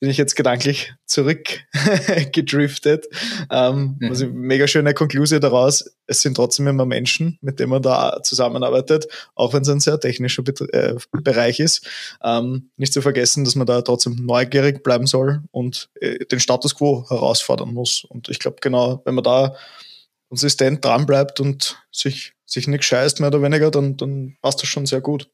bin 0.00 0.10
ich 0.10 0.16
jetzt 0.16 0.34
gedanklich 0.34 0.94
zurückgedriftet. 1.04 3.06
ähm, 3.50 3.96
mhm. 4.00 4.08
Also 4.08 4.26
mega 4.26 4.66
schöne 4.66 4.94
Konklusion 4.94 5.40
daraus. 5.40 5.94
Es 6.06 6.22
sind 6.22 6.34
trotzdem 6.34 6.66
immer 6.66 6.86
Menschen, 6.86 7.38
mit 7.42 7.60
denen 7.60 7.70
man 7.70 7.82
da 7.82 8.20
zusammenarbeitet, 8.22 9.06
auch 9.34 9.52
wenn 9.52 9.62
es 9.62 9.68
ein 9.68 9.80
sehr 9.80 10.00
technischer 10.00 10.42
Bet 10.42 10.62
äh, 10.72 10.96
Bereich 11.12 11.60
ist. 11.60 11.86
Ähm, 12.24 12.70
nicht 12.76 12.94
zu 12.94 13.02
vergessen, 13.02 13.44
dass 13.44 13.56
man 13.56 13.66
da 13.66 13.82
trotzdem 13.82 14.16
neugierig 14.16 14.82
bleiben 14.82 15.06
soll 15.06 15.42
und 15.50 15.90
äh, 16.00 16.24
den 16.24 16.40
Status 16.40 16.74
quo 16.74 17.04
herausfordern 17.08 17.74
muss. 17.74 18.04
Und 18.08 18.30
ich 18.30 18.38
glaube, 18.38 18.56
genau, 18.62 19.02
wenn 19.04 19.14
man 19.14 19.24
da 19.24 19.54
konsistent 20.30 20.82
dran 20.82 21.04
bleibt 21.04 21.40
und 21.40 21.76
sich, 21.92 22.32
sich 22.46 22.68
nicht 22.68 22.84
scheißt, 22.84 23.20
mehr 23.20 23.28
oder 23.28 23.42
weniger, 23.42 23.70
dann, 23.70 23.98
dann 23.98 24.38
passt 24.40 24.62
das 24.62 24.68
schon 24.68 24.86
sehr 24.86 25.02
gut. 25.02 25.28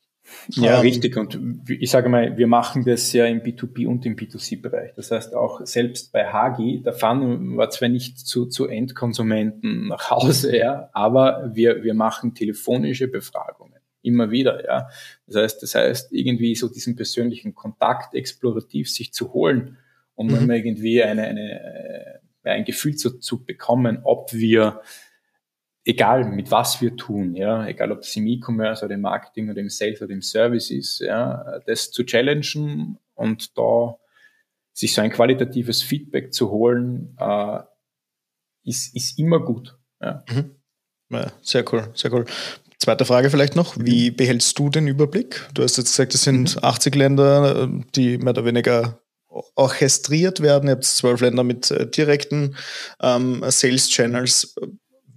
Ja, 0.48 0.76
ähm, 0.76 0.80
richtig. 0.80 1.16
Und 1.16 1.38
ich 1.68 1.90
sage 1.90 2.08
mal, 2.08 2.36
wir 2.36 2.46
machen 2.46 2.84
das 2.84 3.12
ja 3.12 3.26
im 3.26 3.42
B2B 3.42 3.86
und 3.86 4.04
im 4.06 4.16
B2C-Bereich. 4.16 4.94
Das 4.94 5.10
heißt 5.10 5.34
auch 5.34 5.64
selbst 5.64 6.12
bei 6.12 6.26
Hagi, 6.26 6.82
da 6.84 6.92
fahren 6.92 7.56
wir 7.56 7.70
zwar 7.70 7.88
nicht 7.88 8.18
zu, 8.18 8.46
zu 8.46 8.66
Endkonsumenten 8.66 9.88
nach 9.88 10.10
Hause, 10.10 10.56
ja, 10.56 10.90
aber 10.92 11.50
wir, 11.54 11.82
wir 11.82 11.94
machen 11.94 12.34
telefonische 12.34 13.08
Befragungen 13.08 13.76
immer 14.02 14.30
wieder, 14.30 14.64
ja. 14.64 14.88
Das 15.26 15.36
heißt, 15.36 15.62
das 15.62 15.74
heißt, 15.74 16.12
irgendwie 16.12 16.54
so 16.54 16.68
diesen 16.68 16.94
persönlichen 16.94 17.54
Kontakt 17.54 18.14
explorativ 18.14 18.88
sich 18.88 19.12
zu 19.12 19.32
holen, 19.32 19.78
um 20.14 20.28
mhm. 20.28 20.50
irgendwie 20.50 21.02
eine, 21.02 21.24
eine, 21.24 22.20
äh, 22.44 22.50
ein 22.50 22.64
Gefühl 22.64 22.94
zu, 22.94 23.18
zu 23.18 23.44
bekommen, 23.44 23.98
ob 24.04 24.32
wir 24.32 24.80
egal 25.86 26.24
mit 26.24 26.50
was 26.50 26.82
wir 26.82 26.96
tun, 26.96 27.34
ja, 27.36 27.66
egal 27.66 27.92
ob 27.92 28.00
es 28.00 28.14
im 28.16 28.26
E-Commerce 28.26 28.84
oder 28.84 28.94
im 28.94 29.02
Marketing 29.02 29.50
oder 29.50 29.60
im 29.60 29.70
Sales 29.70 30.02
oder 30.02 30.12
im 30.12 30.20
Service 30.20 30.70
ist, 30.70 31.00
ja, 31.00 31.60
das 31.64 31.92
zu 31.92 32.04
challengen 32.04 32.98
und 33.14 33.56
da 33.56 33.96
sich 34.72 34.92
so 34.92 35.00
ein 35.00 35.12
qualitatives 35.12 35.82
Feedback 35.82 36.34
zu 36.34 36.50
holen, 36.50 37.16
äh, 37.18 37.60
ist, 38.64 38.94
ist 38.96 39.18
immer 39.18 39.40
gut. 39.40 39.78
Ja. 40.02 40.24
Mhm. 40.28 40.56
ja. 41.10 41.32
sehr 41.40 41.64
cool, 41.72 41.88
sehr 41.94 42.12
cool. 42.12 42.26
Zweite 42.78 43.04
Frage 43.04 43.30
vielleicht 43.30 43.54
noch, 43.54 43.76
wie 43.78 44.10
mhm. 44.10 44.16
behältst 44.16 44.58
du 44.58 44.68
den 44.68 44.88
Überblick? 44.88 45.48
Du 45.54 45.62
hast 45.62 45.78
jetzt 45.78 45.92
gesagt, 45.92 46.14
es 46.14 46.22
sind 46.22 46.56
mhm. 46.56 46.64
80 46.64 46.94
Länder, 46.96 47.70
die 47.94 48.18
mehr 48.18 48.30
oder 48.30 48.44
weniger 48.44 49.00
orchestriert 49.54 50.40
werden. 50.40 50.68
Ihr 50.68 50.74
habt 50.74 50.84
zwölf 50.84 51.20
Länder 51.20 51.44
mit 51.44 51.70
äh, 51.70 51.88
direkten 51.88 52.56
ähm, 53.00 53.44
Sales 53.48 53.88
Channels 53.88 54.56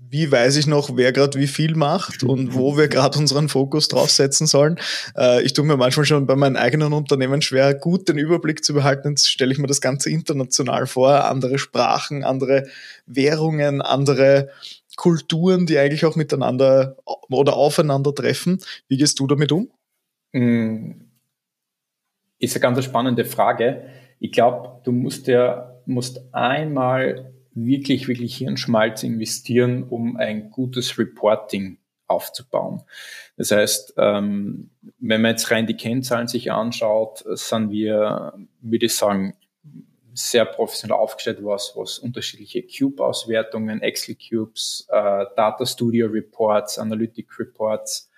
wie 0.10 0.32
weiß 0.32 0.58
ich 0.58 0.66
noch, 0.66 0.96
wer 0.98 1.12
gerade 1.12 1.38
wie 1.40 1.48
viel 1.48 1.76
macht 1.76 2.24
und 2.24 2.56
wo 2.56 2.78
wir 2.78 2.88
gerade 2.88 3.20
unseren 3.20 3.48
Fokus 3.48 3.88
draufsetzen 3.88 4.48
sollen. 4.48 4.80
Äh, 5.16 5.44
ich 5.44 5.54
tue 5.54 5.66
mir 5.66 5.78
manchmal 5.78 6.06
schon 6.06 6.26
bei 6.26 6.36
meinen 6.36 6.58
eigenen 6.58 6.94
Unternehmen 6.94 7.42
schwer, 7.42 7.76
gut 7.76 8.10
den 8.10 8.18
Überblick 8.18 8.64
zu 8.64 8.74
behalten. 8.74 9.10
Jetzt 9.10 9.30
stelle 9.30 9.52
ich 9.52 9.60
mir 9.60 9.68
das 9.68 9.82
Ganze 9.82 10.10
international 10.10 10.88
vor, 10.88 11.26
andere 11.26 11.60
Sprachen, 11.60 12.24
andere 12.24 12.68
Währungen, 13.06 13.82
andere 13.82 14.50
Kulturen, 14.96 15.66
die 15.66 15.78
eigentlich 15.78 16.06
auch 16.06 16.16
miteinander 16.16 16.98
oder 17.30 17.56
aufeinander 17.56 18.14
treffen. 18.14 18.60
Wie 18.88 18.98
gehst 18.98 19.20
du 19.20 19.28
damit 19.28 19.52
um? 19.52 19.70
Mm, 20.34 20.92
ist 22.40 22.56
eine 22.56 22.62
ganz 22.62 22.84
spannende 22.84 23.26
Frage. 23.26 23.84
Ich 24.20 24.32
glaube, 24.32 24.82
du 24.84 24.92
musst 24.92 25.28
ja 25.28 25.70
musst 25.86 26.22
einmal 26.34 27.34
wirklich, 27.54 28.08
wirklich 28.08 28.38
Hirnschmalz 28.38 29.04
investieren, 29.04 29.84
um 29.84 30.18
ein 30.18 30.50
gutes 30.50 30.98
Reporting 30.98 31.78
aufzubauen. 32.08 32.82
Das 33.38 33.52
heißt, 33.52 33.94
ähm, 33.98 34.72
wenn 35.00 35.22
man 35.22 35.32
jetzt 35.32 35.52
rein 35.52 35.68
die 35.68 35.78
Kennzahlen 35.78 36.28
sich 36.28 36.52
anschaut, 36.52 37.24
sind 37.26 37.72
wir, 37.72 38.34
würde 38.62 38.88
ich 38.88 38.96
sagen, 38.96 39.36
sehr 40.14 40.46
professionell 40.46 40.98
aufgestellt, 40.98 41.40
was, 41.42 41.74
was 41.76 42.00
unterschiedliche 42.00 42.64
Cube-Auswertungen, 42.64 43.82
Excel-Cubes, 43.82 44.88
äh, 44.90 45.26
Data 45.36 45.66
Studio 45.66 46.08
Reports, 46.08 46.78
Analytic 46.78 47.40
Reports 47.40 48.10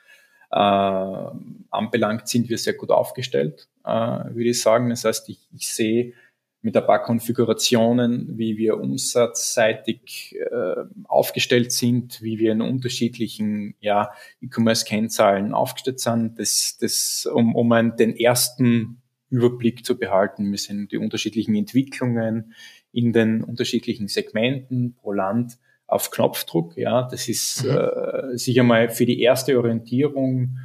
äh, 0.51 0.55
anbelangt, 0.55 2.27
sind 2.27 2.49
wir 2.49 2.57
sehr 2.57 2.73
gut 2.73 2.91
aufgestellt, 2.91 3.67
äh, 3.85 3.89
würde 3.89 4.49
ich 4.49 4.61
sagen. 4.61 4.89
Das 4.89 5.05
heißt, 5.05 5.29
ich, 5.29 5.39
ich 5.53 5.67
sehe 5.67 6.13
mit 6.61 6.77
ein 6.77 6.85
paar 6.85 7.01
Konfigurationen, 7.01 8.37
wie 8.37 8.57
wir 8.57 8.77
umsatzseitig 8.79 10.35
äh, 10.39 10.75
aufgestellt 11.05 11.71
sind, 11.71 12.21
wie 12.21 12.37
wir 12.37 12.51
in 12.51 12.61
unterschiedlichen 12.61 13.75
ja, 13.79 14.11
E-Commerce-Kennzahlen 14.41 15.53
aufgestellt 15.53 15.99
sind, 15.99 16.37
das, 16.37 16.77
das, 16.79 17.27
um, 17.31 17.55
um 17.55 17.71
einen, 17.71 17.95
den 17.95 18.15
ersten 18.15 19.01
Überblick 19.29 19.85
zu 19.85 19.97
behalten. 19.97 20.51
Wir 20.51 20.59
sind 20.59 20.91
die 20.91 20.97
unterschiedlichen 20.97 21.55
Entwicklungen 21.55 22.53
in 22.91 23.13
den 23.13 23.43
unterschiedlichen 23.43 24.07
Segmenten 24.07 24.93
pro 24.93 25.13
Land 25.13 25.57
auf 25.87 26.11
Knopfdruck. 26.11 26.77
Ja, 26.77 27.07
das 27.09 27.27
ist 27.27 27.63
mhm. 27.63 27.71
äh, 27.71 28.37
sicher 28.37 28.63
mal 28.63 28.89
für 28.89 29.05
die 29.05 29.21
erste 29.21 29.57
Orientierung 29.57 30.57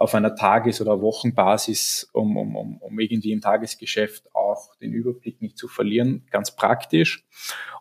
auf 0.00 0.14
einer 0.14 0.34
Tages- 0.34 0.80
oder 0.80 1.02
Wochenbasis, 1.02 2.08
um, 2.14 2.38
um, 2.38 2.56
um, 2.56 2.78
um 2.78 2.98
irgendwie 2.98 3.32
im 3.32 3.42
Tagesgeschäft 3.42 4.34
auch 4.34 4.74
den 4.76 4.94
Überblick 4.94 5.42
nicht 5.42 5.58
zu 5.58 5.68
verlieren, 5.68 6.26
ganz 6.30 6.56
praktisch. 6.56 7.26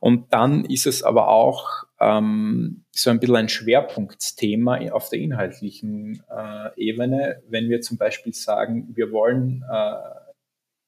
Und 0.01 0.33
dann 0.33 0.65
ist 0.65 0.85
es 0.85 1.01
aber 1.01 1.29
auch 1.29 1.85
ähm, 2.01 2.83
so 2.91 3.09
ein 3.09 3.21
bisschen 3.21 3.38
ein 3.38 3.47
Schwerpunktsthema 3.47 4.91
auf 4.91 5.07
der 5.07 5.19
inhaltlichen 5.19 6.21
äh, 6.29 6.71
Ebene, 6.75 7.41
wenn 7.47 7.69
wir 7.69 7.79
zum 7.79 7.97
Beispiel 7.97 8.33
sagen, 8.33 8.89
wir 8.93 9.13
wollen 9.13 9.63
äh, 9.71 9.93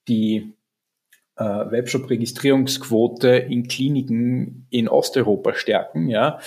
die 0.09 0.53
äh, 1.41 1.71
Webshop-Registrierungsquote 1.71 3.29
in 3.29 3.67
Kliniken 3.67 4.67
in 4.69 4.88
Osteuropa 4.88 5.53
stärken, 5.55 6.07
ja, 6.07 6.39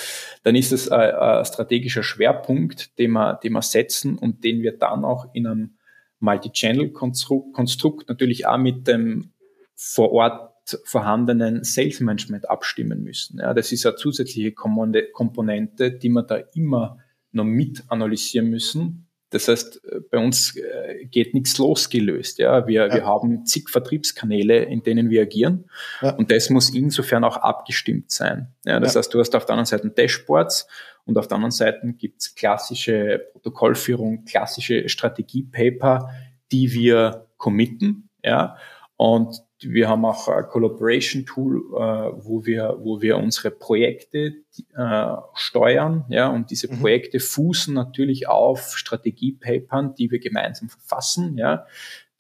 dann 0.45 0.55
ist 0.55 0.73
es 0.73 0.89
ein, 0.89 1.11
ein 1.15 1.45
strategischer 1.45 2.03
Schwerpunkt, 2.03 2.99
den 2.99 3.13
wir, 3.13 3.35
den 3.43 3.53
wir 3.53 3.63
setzen 3.63 4.17
und 4.17 4.45
den 4.45 4.63
wir 4.63 4.79
dann 4.79 5.05
auch 5.05 5.27
in 5.35 5.47
einem 5.47 5.75
Multi-Channel-Konstrukt 6.21 8.09
natürlich 8.09 8.47
auch 8.47 8.59
mit 8.59 8.87
dem 8.87 9.33
vor 9.75 10.13
Ort 10.13 10.55
vorhandenen 10.85 11.65
Sales 11.65 12.01
Management 12.01 12.49
abstimmen 12.49 13.03
müssen. 13.03 13.39
Ja, 13.39 13.53
das 13.53 13.73
ist 13.73 13.85
eine 13.85 13.97
zusätzliche 13.97 14.53
Komponente, 14.53 15.91
die 15.91 16.09
wir 16.09 16.23
da 16.23 16.37
immer 16.55 16.99
noch 17.33 17.45
mit 17.45 17.83
analysieren 17.89 18.49
müssen, 18.49 19.04
Das 19.35 19.49
heißt, 19.49 19.83
bei 20.13 20.19
uns 20.19 20.57
äh, 20.57 21.07
geht 21.07 21.35
nichts 21.35 21.59
losgelöst. 21.59 22.39
Ja? 22.39 22.69
Wir, 22.69 22.87
ja. 22.87 22.95
wir 22.95 23.05
haben 23.05 23.45
zig 23.45 23.69
Vertriebskanäle, 23.69 24.63
in 24.63 24.85
denen 24.85 25.11
wir 25.11 25.23
agieren. 25.23 25.69
Ja. 26.01 26.15
Und 26.15 26.31
das 26.31 26.51
muss 26.51 26.71
insofern 26.71 27.25
auch 27.25 27.37
abgestimmt 27.39 28.13
sein. 28.13 28.55
Ja, 28.65 28.79
das 28.79 28.95
ja. 28.95 29.01
heißt, 29.01 29.13
du 29.13 29.19
hast 29.19 29.35
auf 29.35 29.45
der 29.45 29.55
anderen 29.55 29.67
Seite 29.67 29.91
Dashboards 29.91 30.69
und 31.05 31.19
auf 31.19 31.27
der 31.27 31.35
anderen 31.35 31.51
Seite 31.51 31.81
gibt's 31.99 32.37
klassische 32.37 33.27
Protokollführung, 33.33 34.25
klassische 34.25 34.89
Strategiepaper, 34.89 36.11
die 36.53 36.73
wir 36.73 37.27
committen. 37.37 38.11
Ja? 38.23 38.57
Und 38.97 39.43
wir 39.69 39.89
haben 39.89 40.05
auch 40.05 40.29
ein 40.29 40.47
Collaboration 40.47 41.27
Tool, 41.27 41.59
äh, 41.73 42.25
wo 42.25 42.45
wir, 42.45 42.77
wo 42.81 43.01
wir 43.01 43.17
unsere 43.17 43.51
Projekte 43.51 44.35
äh, 44.77 45.17
steuern, 45.35 46.05
ja, 46.09 46.29
und 46.29 46.51
diese 46.51 46.73
mhm. 46.73 46.81
Projekte 46.81 47.21
fußen 47.21 47.75
natürlich 47.75 48.29
auf 48.29 48.77
Strategiepapern, 48.77 49.95
die 49.95 50.11
wir 50.11 50.19
gemeinsam 50.19 50.69
verfassen, 50.69 51.37
ja, 51.39 51.67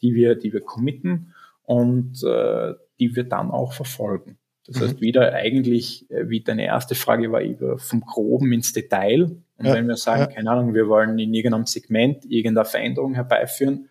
die 0.02 0.14
wir, 0.14 0.34
die 0.34 0.52
wir 0.52 0.60
committen 0.60 1.34
und 1.62 2.22
äh, 2.24 2.74
die 3.00 3.16
wir 3.16 3.24
dann 3.24 3.50
auch 3.50 3.72
verfolgen. 3.72 4.38
Das 4.66 4.76
mhm. 4.76 4.80
heißt, 4.82 5.00
wieder 5.00 5.32
eigentlich, 5.32 6.10
äh, 6.10 6.28
wie 6.28 6.40
deine 6.40 6.64
erste 6.64 6.94
Frage 6.94 7.30
war, 7.32 7.40
über 7.40 7.78
vom 7.78 8.00
Groben 8.00 8.52
ins 8.52 8.72
Detail. 8.72 9.36
Und 9.56 9.66
ja, 9.66 9.74
wenn 9.74 9.86
wir 9.86 9.96
sagen, 9.96 10.22
ja. 10.22 10.26
keine 10.26 10.50
Ahnung, 10.50 10.74
wir 10.74 10.88
wollen 10.88 11.18
in 11.18 11.34
irgendeinem 11.34 11.66
Segment 11.66 12.24
irgendeine 12.24 12.64
Veränderung 12.64 13.14
herbeiführen, 13.14 13.88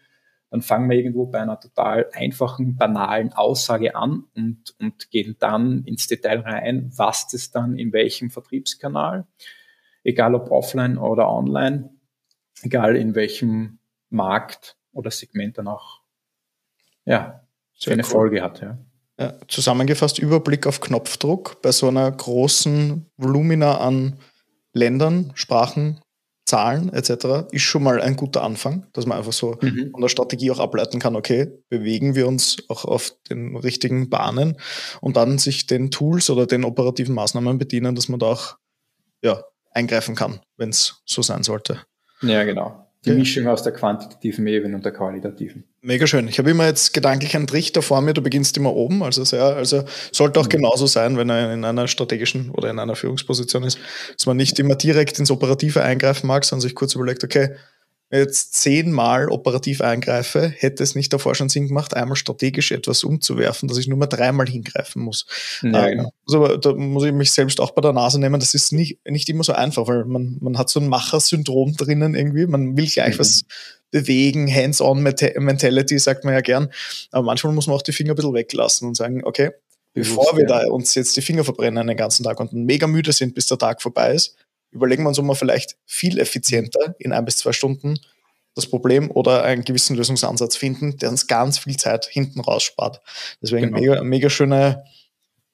dann 0.54 0.62
fangen 0.62 0.88
wir 0.88 0.96
irgendwo 0.96 1.26
bei 1.26 1.40
einer 1.40 1.60
total 1.60 2.12
einfachen, 2.14 2.76
banalen 2.76 3.34
Aussage 3.34 3.96
an 3.96 4.26
und, 4.36 4.76
und 4.80 5.10
gehen 5.10 5.36
dann 5.40 5.84
ins 5.86 6.06
Detail 6.06 6.42
rein, 6.42 6.92
was 6.96 7.28
das 7.28 7.50
dann 7.50 7.76
in 7.76 7.92
welchem 7.92 8.30
Vertriebskanal, 8.30 9.26
egal 10.04 10.36
ob 10.36 10.52
offline 10.52 11.00
oder 11.00 11.28
online, 11.28 11.90
egal 12.62 12.96
in 12.96 13.16
welchem 13.16 13.80
Markt 14.12 14.78
oder 14.92 15.10
Segment 15.10 15.58
dann 15.58 15.68
auch 15.68 16.02
ja, 17.04 17.42
Sehr 17.74 17.94
eine 17.94 18.04
cool. 18.04 18.10
Folge 18.10 18.44
hat. 18.44 18.62
Ja. 18.62 18.78
Ja, 19.20 19.34
zusammengefasst 19.48 20.20
Überblick 20.20 20.68
auf 20.68 20.82
Knopfdruck 20.82 21.64
bei 21.64 21.72
so 21.72 21.88
einer 21.88 22.12
großen 22.12 23.10
Volumina 23.18 23.80
an 23.80 24.20
Ländern, 24.72 25.32
Sprachen, 25.34 26.00
Zahlen 26.46 26.92
etc. 26.92 27.48
ist 27.52 27.62
schon 27.62 27.84
mal 27.84 28.02
ein 28.02 28.16
guter 28.16 28.44
Anfang, 28.44 28.88
dass 28.94 29.06
man 29.06 29.18
einfach 29.18 29.34
so 29.34 29.58
mhm. 29.62 29.92
von 29.92 30.02
der 30.02 30.10
Strategie 30.10 30.52
auch 30.52 30.60
ableiten 30.60 31.00
kann, 31.00 31.16
okay, 31.16 31.52
bewegen 31.70 32.16
wir 32.16 32.28
uns 32.28 32.58
auch 32.68 32.86
auf 32.86 33.16
den 33.30 33.56
richtigen 33.56 34.10
Bahnen 34.10 34.58
und 35.02 35.16
dann 35.16 35.38
sich 35.38 35.68
den 35.68 35.90
Tools 35.90 36.30
oder 36.30 36.46
den 36.46 36.66
operativen 36.66 37.16
Maßnahmen 37.16 37.58
bedienen, 37.58 37.96
dass 37.96 38.10
man 38.10 38.20
da 38.20 38.28
auch 38.28 38.58
ja, 39.22 39.44
eingreifen 39.72 40.16
kann, 40.16 40.42
wenn 40.58 40.70
es 40.70 41.02
so 41.06 41.22
sein 41.22 41.44
sollte. 41.44 41.82
Ja, 42.22 42.44
genau. 42.44 42.88
Die 43.06 43.10
okay. 43.10 43.20
Mischung 43.20 43.48
aus 43.48 43.64
der 43.64 43.74
quantitativen 43.74 44.48
Ebene 44.48 44.76
und 44.76 44.86
der 44.86 44.94
qualitativen. 44.94 45.66
Mega 45.82 46.08
schön. 46.08 46.30
Ich 46.30 46.40
habe 46.40 46.50
immer 46.50 46.66
jetzt 46.66 46.94
gedanklich 46.94 47.36
einen 47.36 47.48
Trichter 47.48 47.82
vor 47.82 48.00
mir, 48.02 48.14
du 48.14 48.22
beginnst 48.22 48.56
immer 48.56 48.74
oben, 48.74 49.04
also 49.04 49.26
sehr, 49.26 49.44
also 49.44 49.84
sollte 50.14 50.40
auch 50.40 50.46
mhm. 50.46 50.50
genauso 50.50 50.88
sein, 50.88 51.18
wenn 51.18 51.30
er 51.30 51.54
in 51.54 51.66
einer 51.66 51.90
strategischen 51.90 52.52
oder 52.52 52.70
in 52.70 52.80
einer 52.80 52.96
Führungsposition 52.96 53.64
ist, 53.64 53.78
dass 54.16 54.26
man 54.26 54.38
nicht 54.38 54.58
immer 54.60 54.76
direkt 54.76 55.20
ins 55.20 55.32
Operative 55.32 55.84
eingreifen 55.84 56.28
mag, 56.28 56.46
sondern 56.46 56.62
sich 56.62 56.76
kurz 56.76 56.96
überlegt, 56.96 57.26
okay, 57.26 57.50
jetzt 58.18 58.54
zehnmal 58.54 59.30
operativ 59.30 59.82
eingreife, 59.82 60.48
hätte 60.56 60.84
es 60.84 60.96
nicht 60.96 61.12
davor 61.12 61.36
schon 61.36 61.50
Sinn 61.50 61.68
gemacht, 61.68 61.96
einmal 61.96 62.16
strategisch 62.16 62.72
etwas 62.72 63.04
umzuwerfen, 63.04 63.68
dass 63.68 63.78
ich 63.78 63.88
nur 63.88 63.98
mal 63.98 64.08
dreimal 64.08 64.48
hingreifen 64.48 65.02
muss. 65.02 65.26
Ja, 65.62 65.88
ähm, 65.88 65.98
genau. 65.98 66.14
also, 66.28 66.58
da 66.58 66.74
muss 66.74 67.06
ich 67.06 67.14
mich 67.14 67.32
selbst 67.32 67.60
auch 67.60 67.72
bei 67.72 67.82
der 67.82 67.94
Nase 67.94 68.20
nehmen. 68.20 68.40
Das 68.40 68.54
ist 68.54 68.72
nicht, 68.72 69.00
nicht 69.08 69.30
immer 69.30 69.44
so 69.44 69.54
einfach, 69.54 69.88
weil 69.88 70.06
man, 70.06 70.38
man 70.42 70.58
hat 70.58 70.70
so 70.70 70.80
ein 70.80 70.88
Macher-Syndrom 70.88 71.76
drinnen 71.76 72.16
irgendwie. 72.16 72.46
Man 72.46 72.78
will 72.78 72.88
gleich 72.88 73.16
mhm. 73.16 73.20
was 73.20 73.46
bewegen, 73.90 74.54
Hands-on-Mentality, 74.54 76.00
sagt 76.00 76.26
man 76.26 76.34
ja 76.34 76.42
gern. 76.42 76.70
Aber 77.12 77.24
manchmal 77.24 77.54
muss 77.54 77.68
man 77.68 77.76
auch 77.76 77.82
die 77.82 77.94
Finger 77.94 78.14
ein 78.14 78.16
bisschen 78.16 78.34
weglassen 78.34 78.88
und 78.88 78.96
sagen, 78.96 79.24
okay, 79.24 79.52
bevor 79.94 80.36
wir 80.36 80.46
da 80.46 80.68
uns 80.68 80.96
jetzt 80.96 81.16
die 81.16 81.22
Finger 81.22 81.44
verbrennen 81.44 81.88
den 81.88 81.98
ganzen 81.98 82.24
Tag 82.24 82.40
und 82.40 82.54
mega 82.54 82.88
müde 82.88 83.14
sind, 83.14 83.36
bis 83.36 83.48
der 83.48 83.58
Tag 83.58 83.82
vorbei 83.82 84.14
ist, 84.14 84.36
überlegen 84.74 85.04
wir 85.04 85.10
uns, 85.10 85.20
ob 85.20 85.26
wir 85.26 85.36
vielleicht 85.36 85.78
viel 85.86 86.20
effizienter 86.20 86.96
in 87.00 87.14
ein 87.14 87.26
bis 87.26 87.38
zwei 87.38 87.54
Stunden 87.54 88.00
das 88.56 88.68
Problem 88.68 89.10
oder 89.12 89.44
einen 89.44 89.64
gewissen 89.64 89.96
Lösungsansatz 89.96 90.56
finden, 90.56 90.98
der 90.98 91.10
uns 91.10 91.28
ganz 91.28 91.60
viel 91.60 91.76
Zeit 91.78 92.06
hinten 92.06 92.40
rausspart. 92.40 93.02
Deswegen 93.42 93.68
genau. 93.68 93.80
mega, 93.80 94.04
mega 94.04 94.30
schöne 94.30 94.84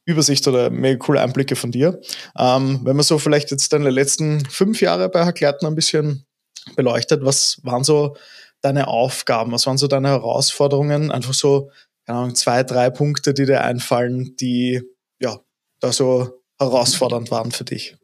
Übersicht 0.06 0.48
oder 0.48 0.70
mega 0.70 0.98
coole 0.98 1.22
Einblicke 1.22 1.56
von 1.56 1.72
dir. 1.72 2.02
Ähm, 2.38 2.82
wenn 2.84 2.96
man 2.96 3.06
so 3.06 3.20
vielleicht 3.20 3.52
jetzt 3.52 3.72
deine 3.72 3.90
letzten 3.90 4.44
fünf 4.46 4.82
Jahre 4.82 5.08
bei 5.10 5.24
Herr 5.24 5.34
Gleitner 5.34 5.70
ein 5.70 5.76
bisschen 5.76 6.26
beleuchtet, 6.76 7.24
was 7.24 7.60
waren 7.64 7.84
so 7.84 8.18
deine 8.62 8.88
Aufgaben, 8.88 9.52
was 9.52 9.66
waren 9.66 9.78
so 9.78 9.88
deine 9.88 10.10
Herausforderungen? 10.10 11.12
Einfach 11.12 11.34
so, 11.34 11.72
keine 12.06 12.20
Ahnung, 12.20 12.36
zwei, 12.36 12.64
drei 12.64 12.90
Punkte, 12.90 13.34
die 13.34 13.46
dir 13.46 13.62
einfallen, 13.62 14.36
die 14.38 14.82
ja 15.20 15.40
da 15.80 15.94
so 15.94 16.42
herausfordernd 16.60 17.32
waren 17.32 17.52
für 17.52 17.64
dich. 17.64 17.96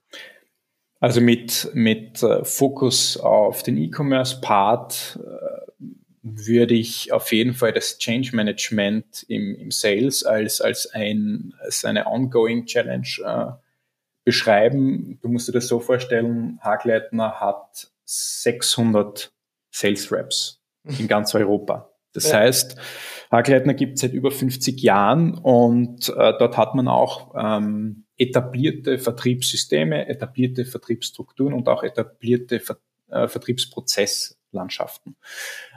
Also 0.99 1.21
mit, 1.21 1.69
mit 1.73 2.23
äh, 2.23 2.43
Fokus 2.43 3.17
auf 3.17 3.63
den 3.63 3.77
E-Commerce-Part 3.77 5.19
äh, 5.21 5.81
würde 6.23 6.73
ich 6.73 7.11
auf 7.11 7.31
jeden 7.31 7.53
Fall 7.53 7.71
das 7.71 7.99
Change 7.99 8.35
Management 8.35 9.23
im, 9.27 9.55
im 9.55 9.71
Sales 9.71 10.23
als, 10.23 10.61
als, 10.61 10.87
ein, 10.93 11.53
als 11.59 11.85
eine 11.85 12.07
ongoing 12.07 12.65
Challenge 12.65 13.07
äh, 13.23 13.51
beschreiben. 14.23 15.19
Du 15.21 15.29
musst 15.29 15.47
dir 15.47 15.51
das 15.51 15.67
so 15.67 15.79
vorstellen, 15.79 16.59
Hagleitner 16.63 17.39
hat 17.39 17.91
600 18.05 19.31
Sales 19.69 20.11
Reps 20.11 20.61
in 20.97 21.07
ganz 21.07 21.35
Europa. 21.35 21.94
Das 22.15 22.31
ja. 22.31 22.39
heißt, 22.39 22.75
Hagleitner 23.31 23.73
gibt 23.73 23.95
es 23.95 24.01
seit 24.01 24.13
über 24.13 24.31
50 24.31 24.81
Jahren 24.81 25.33
und 25.35 26.09
äh, 26.09 26.33
dort 26.37 26.57
hat 26.57 26.75
man 26.75 26.87
auch 26.87 27.33
ähm, 27.37 28.05
etablierte 28.17 28.97
Vertriebssysteme, 28.97 30.07
etablierte 30.07 30.65
Vertriebsstrukturen 30.65 31.53
und 31.53 31.67
auch 31.67 31.83
etablierte 31.83 32.59
Ver 32.59 32.77
äh, 33.09 33.27
Vertriebsprozesslandschaften. 33.27 35.15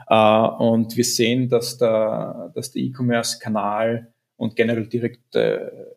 Äh, 0.07 0.15
und 0.15 0.97
wir 0.97 1.03
sehen, 1.03 1.49
dass 1.49 1.77
der, 1.77 2.51
dass 2.55 2.71
der 2.71 2.81
E-Commerce-Kanal 2.81 4.13
und 4.35 4.55
generell 4.55 4.87
direkte, 4.87 5.95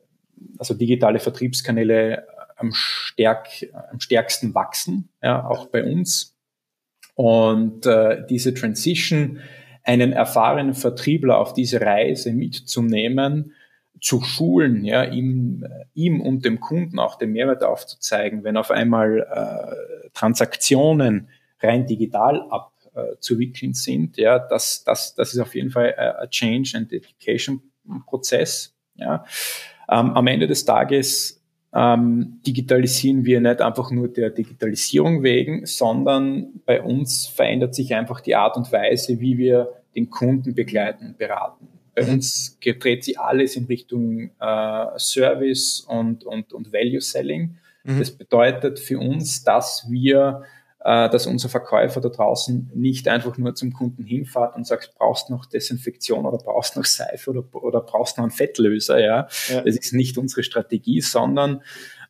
also 0.58 0.74
digitale 0.74 1.20
Vertriebskanäle 1.20 2.26
am, 2.56 2.72
stärk, 2.74 3.48
am 3.90 4.00
stärksten 4.00 4.54
wachsen, 4.54 5.08
ja, 5.22 5.46
auch 5.46 5.66
bei 5.66 5.84
uns. 5.84 6.36
Und 7.14 7.86
äh, 7.86 8.26
diese 8.28 8.54
Transition, 8.54 9.40
einen 9.84 10.12
erfahrenen 10.12 10.74
Vertriebler 10.74 11.38
auf 11.38 11.54
diese 11.54 11.80
Reise 11.80 12.32
mitzunehmen, 12.32 13.52
zu 14.00 14.20
schulen, 14.20 14.84
ja, 14.84 15.04
ihm, 15.04 15.64
ihm 15.94 16.20
und 16.20 16.44
dem 16.44 16.60
Kunden 16.60 16.98
auch 16.98 17.16
den 17.16 17.32
Mehrwert 17.32 17.62
aufzuzeigen, 17.62 18.42
wenn 18.42 18.56
auf 18.56 18.70
einmal 18.70 19.20
äh, 19.20 20.08
Transaktionen 20.12 21.28
rein 21.60 21.86
digital 21.86 22.42
abzuwickeln 22.50 23.74
sind, 23.74 24.16
ja, 24.16 24.40
das, 24.40 24.82
das, 24.84 25.14
das 25.14 25.34
ist 25.34 25.40
auf 25.40 25.54
jeden 25.54 25.70
Fall 25.70 25.94
ein 25.94 26.28
Change 26.30 26.76
and 26.76 26.92
Education 26.92 27.62
Prozess, 28.06 28.74
ja. 28.96 29.24
Ähm, 29.88 30.10
am 30.10 30.26
Ende 30.26 30.46
des 30.46 30.64
Tages 30.64 31.41
ähm, 31.74 32.40
digitalisieren 32.46 33.24
wir 33.24 33.40
nicht 33.40 33.60
einfach 33.60 33.90
nur 33.90 34.08
der 34.08 34.30
Digitalisierung 34.30 35.22
wegen, 35.22 35.64
sondern 35.66 36.60
bei 36.66 36.82
uns 36.82 37.26
verändert 37.26 37.74
sich 37.74 37.94
einfach 37.94 38.20
die 38.20 38.36
Art 38.36 38.56
und 38.56 38.70
Weise, 38.72 39.20
wie 39.20 39.38
wir 39.38 39.72
den 39.94 40.10
Kunden 40.10 40.54
begleiten, 40.54 41.14
beraten. 41.16 41.68
Bei 41.94 42.06
uns 42.06 42.58
dreht 42.60 43.04
sich 43.04 43.18
alles 43.18 43.56
in 43.56 43.66
Richtung 43.66 44.30
äh, 44.40 44.86
Service 44.98 45.80
und, 45.80 46.24
und, 46.24 46.52
und 46.52 46.72
Value 46.72 47.00
Selling. 47.00 47.56
Mhm. 47.84 47.98
Das 47.98 48.10
bedeutet 48.10 48.78
für 48.78 48.98
uns, 48.98 49.44
dass 49.44 49.86
wir, 49.90 50.42
dass 50.84 51.26
unser 51.26 51.48
Verkäufer 51.48 52.00
da 52.00 52.08
draußen 52.08 52.70
nicht 52.74 53.08
einfach 53.08 53.38
nur 53.38 53.54
zum 53.54 53.72
Kunden 53.72 54.04
hinfahrt 54.04 54.56
und 54.56 54.66
sagt, 54.66 54.94
brauchst 54.96 55.30
noch 55.30 55.46
Desinfektion 55.46 56.26
oder 56.26 56.38
brauchst 56.38 56.76
noch 56.76 56.84
Seife 56.84 57.30
oder, 57.30 57.44
oder 57.54 57.80
brauchst 57.80 58.18
noch 58.18 58.24
einen 58.24 58.32
Fettlöser. 58.32 59.00
Ja? 59.00 59.28
ja. 59.48 59.60
Das 59.60 59.76
ist 59.76 59.92
nicht 59.92 60.18
unsere 60.18 60.42
Strategie, 60.42 61.00
sondern 61.00 61.62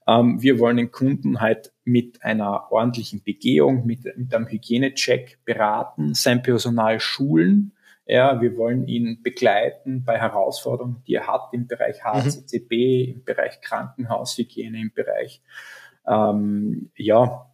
ähm, 0.07 0.41
wir 0.41 0.59
wollen 0.59 0.79
den 0.79 0.91
Kunden 0.91 1.41
halt 1.41 1.73
mit 1.85 2.23
einer 2.23 2.73
ordentlichen 2.73 3.23
Begehung, 3.23 3.87
mit, 3.87 4.05
mit 4.17 4.35
einem 4.35 4.49
Hygienecheck 4.49 5.39
beraten, 5.45 6.15
sein 6.15 6.43
Personal 6.43 6.99
schulen 6.99 7.73
ja, 8.07 8.41
wir 8.41 8.57
wollen 8.57 8.89
ihn 8.89 9.23
begleiten 9.23 10.05
bei 10.05 10.19
Herausforderungen, 10.19 11.03
die 11.07 11.15
er 11.15 11.29
hat 11.29 11.51
im 11.53 11.67
Bereich 11.67 12.05
HCCP, 12.05 13.07
mhm. 13.07 13.15
im 13.15 13.25
Bereich 13.25 13.61
Krankenhaushygiene, 13.61 14.81
im 14.81 14.93
Bereich 14.93 15.41
ähm, 16.07 16.91
ja, 16.97 17.52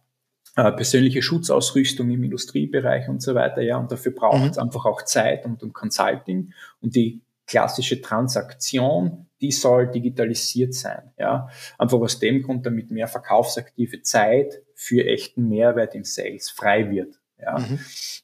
äh, 0.55 0.71
persönliche 0.71 1.21
Schutzausrüstung 1.21 2.09
im 2.09 2.23
Industriebereich 2.23 3.07
und 3.07 3.21
so 3.21 3.35
weiter. 3.35 3.61
Ja, 3.61 3.77
und 3.77 3.91
dafür 3.91 4.13
braucht 4.13 4.41
mhm. 4.41 4.49
es 4.49 4.57
einfach 4.57 4.85
auch 4.85 5.03
Zeit 5.03 5.45
und, 5.45 5.63
und 5.63 5.73
Consulting. 5.73 6.53
Und 6.81 6.95
die 6.95 7.21
klassische 7.47 8.01
Transaktion, 8.01 9.27
die 9.41 9.51
soll 9.51 9.89
digitalisiert 9.89 10.73
sein. 10.73 11.11
Ja, 11.17 11.49
einfach 11.77 11.99
aus 11.99 12.19
dem 12.19 12.43
Grund, 12.43 12.65
damit 12.65 12.91
mehr 12.91 13.07
verkaufsaktive 13.07 14.01
Zeit 14.01 14.61
für 14.75 15.05
echten 15.05 15.47
Mehrwert 15.47 15.95
im 15.95 16.03
Sales 16.03 16.49
frei 16.49 16.89
wird. 16.89 17.19
Ja. 17.41 17.57
Mhm. 17.57 17.79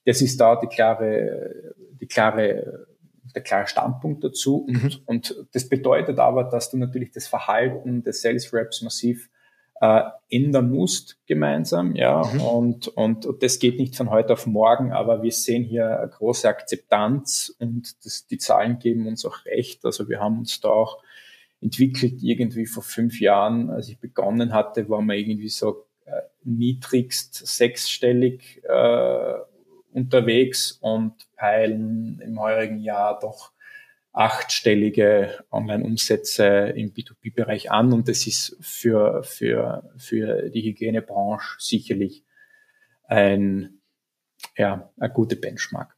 Das 0.05 0.21
ist 0.21 0.39
da 0.39 0.55
die 0.57 0.67
klare, 0.67 1.73
die 1.99 2.07
klare, 2.07 2.87
der 3.33 3.41
klare 3.41 3.67
Standpunkt 3.67 4.23
dazu. 4.23 4.65
Und, 4.67 4.83
mhm. 4.83 4.99
und 5.05 5.45
das 5.53 5.67
bedeutet 5.67 6.19
aber, 6.19 6.43
dass 6.43 6.69
du 6.69 6.77
natürlich 6.77 7.11
das 7.11 7.27
Verhalten 7.27 8.03
des 8.03 8.21
Sales 8.21 8.53
Reps 8.53 8.81
massiv 8.81 9.29
äh, 9.81 10.01
ändern 10.29 10.71
musst 10.71 11.17
gemeinsam, 11.27 11.95
ja, 11.95 12.23
mhm. 12.23 12.41
und, 12.41 12.87
und, 12.89 13.25
und 13.25 13.43
das 13.43 13.59
geht 13.59 13.77
nicht 13.77 13.95
von 13.95 14.09
heute 14.09 14.33
auf 14.33 14.45
morgen, 14.45 14.91
aber 14.91 15.21
wir 15.21 15.31
sehen 15.31 15.63
hier 15.63 15.99
eine 15.99 16.09
große 16.09 16.47
Akzeptanz 16.47 17.55
und 17.59 18.05
das, 18.05 18.25
die 18.27 18.37
Zahlen 18.37 18.79
geben 18.79 19.07
uns 19.07 19.25
auch 19.25 19.45
recht. 19.45 19.85
Also 19.85 20.09
wir 20.09 20.19
haben 20.19 20.39
uns 20.39 20.61
da 20.61 20.69
auch 20.69 21.01
entwickelt 21.61 22.21
irgendwie 22.21 22.65
vor 22.65 22.83
fünf 22.83 23.19
Jahren, 23.19 23.69
als 23.69 23.89
ich 23.89 23.99
begonnen 23.99 24.53
hatte, 24.53 24.87
waren 24.89 25.05
wir 25.07 25.15
irgendwie 25.15 25.49
so 25.49 25.85
äh, 26.05 26.21
niedrigst 26.43 27.45
sechsstellig 27.45 28.61
äh, 28.63 29.33
unterwegs 29.93 30.73
und 30.81 31.13
peilen 31.35 32.19
im 32.21 32.39
heurigen 32.39 32.79
Jahr 32.79 33.19
doch 33.19 33.51
achtstellige 34.15 35.43
Online-Umsätze 35.51 36.73
im 36.75 36.93
B2B-Bereich 36.93 37.71
an 37.71 37.91
und 37.91 38.07
das 38.07 38.25
ist 38.27 38.57
für, 38.61 39.23
für, 39.23 39.89
für 39.97 40.49
die 40.49 40.61
Hygienebranche 40.61 41.57
sicherlich 41.59 42.23
ein, 43.03 43.81
ja, 44.57 44.89
eine 44.97 45.13
gute 45.13 45.35
Benchmark. 45.35 45.95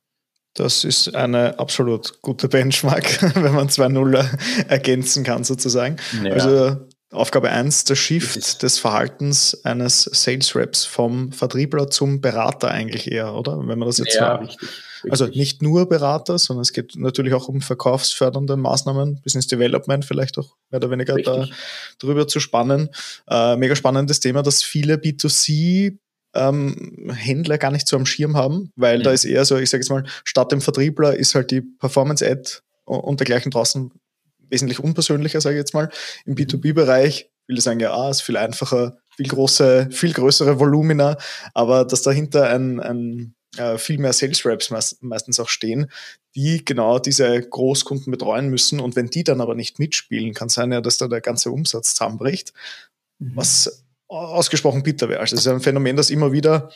Das 0.55 0.83
ist 0.83 1.15
eine 1.15 1.59
absolut 1.59 2.21
gute 2.23 2.49
Benchmark, 2.49 3.21
wenn 3.35 3.53
man 3.53 3.69
zwei 3.69 3.87
Nuller 3.87 4.27
ergänzen 4.67 5.23
kann 5.23 5.43
sozusagen. 5.43 5.97
Ja. 6.23 6.33
Also 6.33 6.87
Aufgabe 7.11 7.49
1, 7.49 7.85
der 7.85 7.95
Shift 7.95 8.63
des 8.63 8.79
Verhaltens 8.79 9.63
eines 9.63 10.03
Sales 10.03 10.55
Reps 10.55 10.83
vom 10.83 11.31
Vertriebler 11.31 11.89
zum 11.89 12.19
Berater 12.19 12.69
eigentlich 12.69 13.09
eher, 13.09 13.33
oder? 13.33 13.57
Wenn 13.59 13.79
man 13.79 13.87
das 13.87 13.97
jetzt 13.99 14.15
ja, 14.15 14.35
richtig, 14.35 14.61
richtig. 14.61 15.11
Also 15.11 15.27
nicht 15.27 15.61
nur 15.61 15.87
Berater, 15.87 16.37
sondern 16.37 16.63
es 16.63 16.73
geht 16.73 16.97
natürlich 16.97 17.33
auch 17.33 17.47
um 17.47 17.61
verkaufsfördernde 17.61 18.57
Maßnahmen, 18.57 19.21
Business 19.23 19.47
Development 19.47 20.03
vielleicht 20.03 20.37
auch 20.37 20.57
mehr 20.69 20.79
oder 20.79 20.91
weniger 20.91 21.15
da 21.15 21.47
drüber 21.99 22.27
zu 22.27 22.41
spannen. 22.41 22.89
Äh, 23.29 23.55
mega 23.55 23.77
spannendes 23.77 24.19
Thema, 24.19 24.43
das 24.43 24.63
viele 24.63 24.95
B2C 24.95 25.97
ähm, 26.33 27.09
Händler 27.09 27.57
gar 27.57 27.71
nicht 27.71 27.87
so 27.87 27.95
am 27.95 28.05
Schirm 28.05 28.35
haben, 28.35 28.73
weil 28.75 28.99
mhm. 28.99 29.03
da 29.03 29.11
ist 29.11 29.23
eher 29.23 29.45
so, 29.45 29.57
ich 29.57 29.69
sage 29.69 29.81
jetzt 29.81 29.89
mal, 29.89 30.05
statt 30.25 30.51
dem 30.51 30.59
Vertriebler 30.59 31.15
ist 31.15 31.35
halt 31.35 31.51
die 31.51 31.61
Performance-Ad 31.61 32.59
und 32.83 33.19
dergleichen 33.21 33.51
draußen 33.51 33.91
wesentlich 34.49 34.79
unpersönlicher, 34.79 35.41
sage 35.41 35.55
ich 35.55 35.59
jetzt 35.59 35.73
mal. 35.73 35.89
Im 36.25 36.35
B2B-Bereich 36.35 37.29
will 37.47 37.57
ich 37.57 37.63
sagen, 37.63 37.79
ja, 37.79 37.93
ah, 37.93 38.09
ist 38.09 38.21
viel 38.21 38.37
einfacher, 38.37 38.97
viel 39.15 39.27
große, 39.27 39.89
viel 39.91 40.13
größere 40.13 40.59
Volumina, 40.59 41.17
aber 41.53 41.85
dass 41.85 42.01
dahinter 42.01 42.49
ein, 42.49 42.79
ein 42.79 43.35
äh, 43.57 43.77
viel 43.77 43.97
mehr 43.97 44.13
Sales 44.13 44.45
Reps 44.45 44.69
meist, 44.69 45.01
meistens 45.01 45.39
auch 45.39 45.49
stehen, 45.49 45.89
die 46.35 46.63
genau 46.63 46.99
diese 46.99 47.41
Großkunden 47.41 48.11
betreuen 48.11 48.49
müssen. 48.49 48.79
Und 48.79 48.95
wenn 48.95 49.09
die 49.09 49.23
dann 49.23 49.41
aber 49.41 49.55
nicht 49.55 49.79
mitspielen, 49.79 50.33
kann 50.33 50.49
sein 50.49 50.71
ja, 50.71 50.81
dass 50.81 50.97
da 50.97 51.07
der 51.07 51.21
ganze 51.21 51.51
Umsatz 51.51 51.93
zusammenbricht, 51.93 52.53
mhm. 53.19 53.31
was 53.35 53.85
ausgesprochen 54.07 54.83
bitter 54.83 55.09
wäre. 55.09 55.19
Also 55.19 55.35
es 55.35 55.41
ist 55.41 55.47
ein 55.47 55.59
Phänomen, 55.59 55.97
das 55.97 56.09
immer 56.09 56.31
wieder 56.31 56.71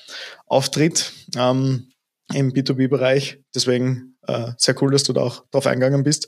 auftritt 0.47 1.13
ähm, 1.37 1.90
im 2.33 2.51
B2B-Bereich. 2.51 3.39
Deswegen 3.53 4.15
äh, 4.27 4.51
sehr 4.57 4.81
cool, 4.81 4.91
dass 4.91 5.03
du 5.03 5.13
da 5.13 5.21
auch 5.21 5.43
drauf 5.51 5.67
eingegangen 5.67 6.03
bist. 6.03 6.27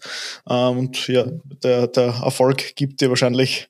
Ähm, 0.49 0.77
und 0.77 1.07
ja, 1.07 1.25
der, 1.63 1.87
der 1.87 2.21
Erfolg 2.23 2.75
gibt 2.75 3.01
dir 3.01 3.09
wahrscheinlich, 3.09 3.69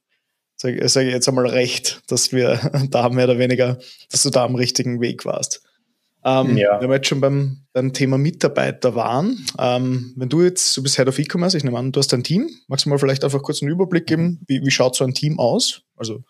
sage 0.55 0.87
sag 0.87 1.05
ich 1.05 1.13
jetzt 1.13 1.27
einmal 1.27 1.47
recht, 1.47 2.01
dass 2.07 2.31
wir 2.31 2.59
da 2.89 3.09
mehr 3.09 3.25
oder 3.25 3.37
weniger, 3.37 3.77
dass 4.11 4.23
du 4.23 4.29
da 4.29 4.43
am 4.45 4.55
richtigen 4.55 5.01
Weg 5.01 5.25
warst. 5.25 5.61
Ähm, 6.25 6.55
ja. 6.55 6.79
Wenn 6.79 6.89
wir 6.89 6.95
jetzt 6.95 7.07
schon 7.07 7.19
beim, 7.19 7.63
beim 7.73 7.91
Thema 7.91 8.17
Mitarbeiter 8.17 8.95
waren, 8.95 9.45
ähm, 9.59 10.13
wenn 10.15 10.29
du 10.29 10.41
jetzt, 10.41 10.75
du 10.77 10.81
bist 10.81 10.95
Head 10.95 11.09
of 11.09 11.19
E-Commerce, 11.19 11.57
ich 11.57 11.65
nehme 11.65 11.77
an, 11.77 11.91
du 11.91 11.99
hast 11.99 12.13
ein 12.13 12.23
Team, 12.23 12.49
magst 12.67 12.85
du 12.85 12.89
mal 12.89 12.97
vielleicht 12.97 13.25
einfach 13.25 13.41
kurz 13.41 13.61
einen 13.61 13.71
Überblick 13.71 14.07
geben, 14.07 14.39
wie, 14.47 14.61
wie 14.61 14.71
schaut 14.71 14.95
so 14.95 15.03
ein 15.03 15.13
Team 15.13 15.37
aus? 15.37 15.81
Also 15.97 16.23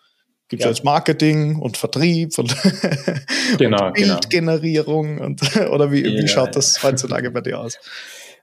gibt 0.49 0.61
es 0.61 0.65
ja. 0.65 0.71
jetzt 0.71 0.83
Marketing 0.83 1.59
und 1.59 1.77
Vertrieb 1.77 2.37
und, 2.37 2.55
genau, 3.57 3.87
und 3.87 3.93
genau. 3.95 4.13
Bildgenerierung 4.13 5.15
genau. 5.15 5.25
und 5.25 5.57
oder 5.71 5.91
wie, 5.91 6.01
ja, 6.01 6.21
wie 6.21 6.27
schaut 6.27 6.55
das 6.55 6.83
heutzutage 6.83 7.31
bei 7.31 7.41
dir 7.41 7.59
aus? 7.59 7.79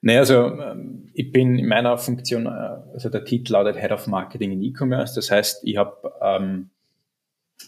Naja, 0.03 0.21
also 0.21 0.47
ähm, 0.47 1.11
ich 1.13 1.31
bin 1.31 1.59
in 1.59 1.69
meiner 1.69 1.99
Funktion, 1.99 2.47
äh, 2.47 2.49
also 2.95 3.11
der 3.11 3.25
Titel 3.25 3.53
lautet 3.53 3.77
Head 3.77 3.93
of 3.93 4.07
Marketing 4.07 4.53
in 4.53 4.63
E-Commerce. 4.63 5.15
Das 5.15 5.31
heißt, 5.31 5.61
ich 5.65 5.77
habe 5.77 6.13
ähm, 6.23 6.71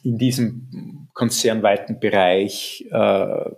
in 0.03 0.17
diesem 0.17 1.09
konzernweiten 1.13 2.01
Bereich 2.01 2.87
äh, 2.91 3.51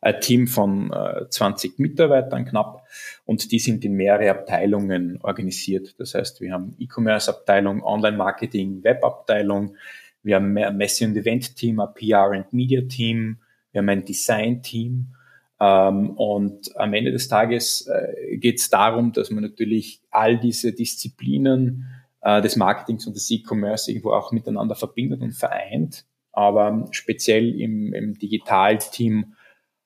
ein 0.00 0.20
Team 0.20 0.46
von 0.46 0.92
äh, 0.92 1.28
20 1.28 1.78
Mitarbeitern 1.78 2.44
knapp 2.44 2.86
und 3.24 3.50
die 3.52 3.58
sind 3.58 3.84
in 3.84 3.94
mehrere 3.94 4.30
Abteilungen 4.30 5.18
organisiert. 5.22 5.98
Das 5.98 6.14
heißt, 6.14 6.40
wir 6.40 6.52
haben 6.52 6.76
E-Commerce-Abteilung, 6.78 7.82
Online-Marketing, 7.82 8.84
Web-Abteilung, 8.84 9.76
wir 10.22 10.36
haben 10.36 10.56
ein 10.56 10.76
Messe- 10.76 11.06
und 11.06 11.16
Event-Team, 11.16 11.80
ein 11.80 11.94
PR- 11.94 12.30
und 12.30 12.52
Media-Team, 12.52 13.38
wir 13.72 13.78
haben 13.80 13.88
ein 13.88 14.04
Design-Team 14.04 15.14
ähm, 15.60 16.10
und 16.10 16.76
am 16.76 16.94
Ende 16.94 17.12
des 17.12 17.28
Tages 17.28 17.86
äh, 17.86 18.36
geht 18.36 18.58
es 18.58 18.70
darum, 18.70 19.12
dass 19.12 19.30
man 19.30 19.42
natürlich 19.42 20.00
all 20.10 20.38
diese 20.38 20.72
Disziplinen 20.72 21.86
äh, 22.22 22.42
des 22.42 22.56
Marketings 22.56 23.06
und 23.06 23.14
des 23.16 23.30
E-Commerce 23.30 23.90
irgendwo 23.90 24.12
auch 24.12 24.32
miteinander 24.32 24.74
verbindet 24.74 25.20
und 25.20 25.32
vereint. 25.32 26.04
Aber 26.32 26.88
speziell 26.90 27.60
im, 27.60 27.92
im 27.94 28.18
Digital-Team 28.18 29.34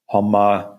haben 0.08 0.30
wir 0.30 0.77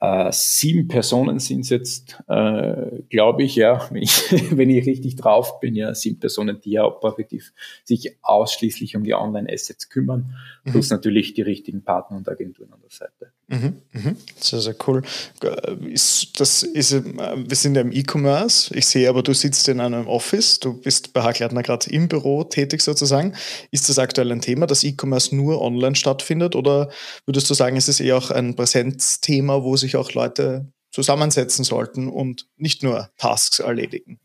äh, 0.00 0.30
sieben 0.30 0.88
Personen 0.88 1.38
sind 1.38 1.60
es 1.60 1.70
jetzt, 1.70 2.22
äh, 2.28 3.02
glaube 3.08 3.42
ich, 3.42 3.56
ja, 3.56 3.88
wenn 3.90 4.02
ich, 4.02 4.10
wenn 4.56 4.68
ich 4.68 4.86
richtig 4.86 5.16
drauf 5.16 5.58
bin, 5.60 5.74
ja, 5.74 5.94
sieben 5.94 6.20
Personen, 6.20 6.60
die 6.60 6.72
ja 6.72 6.84
operativ 6.84 7.52
sich 7.84 8.16
ausschließlich 8.22 8.96
um 8.96 9.04
die 9.04 9.14
Online-Assets 9.14 9.88
kümmern, 9.88 10.34
mhm. 10.64 10.72
plus 10.72 10.90
natürlich 10.90 11.34
die 11.34 11.42
richtigen 11.42 11.82
Partner 11.82 12.18
und 12.18 12.28
Agenturen 12.28 12.72
an 12.72 12.80
der 12.82 12.90
Seite. 12.90 13.32
Mhm, 13.48 13.76
mhm. 13.92 14.16
Sehr, 14.40 14.58
sehr 14.58 14.74
cool. 14.88 15.02
Äh, 15.44 15.92
ist, 15.92 16.40
das 16.40 16.64
ist, 16.64 16.92
äh, 16.92 17.02
wir 17.04 17.56
sind 17.56 17.76
ja 17.76 17.82
im 17.82 17.92
E-Commerce. 17.92 18.74
Ich 18.74 18.86
sehe 18.86 19.08
aber, 19.08 19.22
du 19.22 19.32
sitzt 19.34 19.68
in 19.68 19.78
einem 19.78 20.08
Office. 20.08 20.58
Du 20.58 20.72
bist 20.72 21.12
bei 21.12 21.22
Hackleitner 21.22 21.62
gerade 21.62 21.88
im 21.90 22.08
Büro 22.08 22.42
tätig 22.42 22.82
sozusagen. 22.82 23.34
Ist 23.70 23.88
das 23.88 24.00
aktuell 24.00 24.32
ein 24.32 24.40
Thema, 24.40 24.66
dass 24.66 24.82
E-Commerce 24.82 25.34
nur 25.34 25.62
online 25.62 25.94
stattfindet? 25.94 26.56
Oder 26.56 26.90
würdest 27.24 27.48
du 27.48 27.54
sagen, 27.54 27.76
ist 27.76 27.88
es 27.88 28.00
eher 28.00 28.16
auch 28.16 28.32
ein 28.32 28.56
Präsenzthema, 28.56 29.62
wo 29.62 29.76
sich 29.76 29.85
auch 29.94 30.12
Leute 30.12 30.72
zusammensetzen 30.90 31.64
sollten 31.64 32.08
und 32.08 32.48
nicht 32.56 32.82
nur 32.82 33.10
Tasks 33.18 33.60
erledigen? 33.60 34.18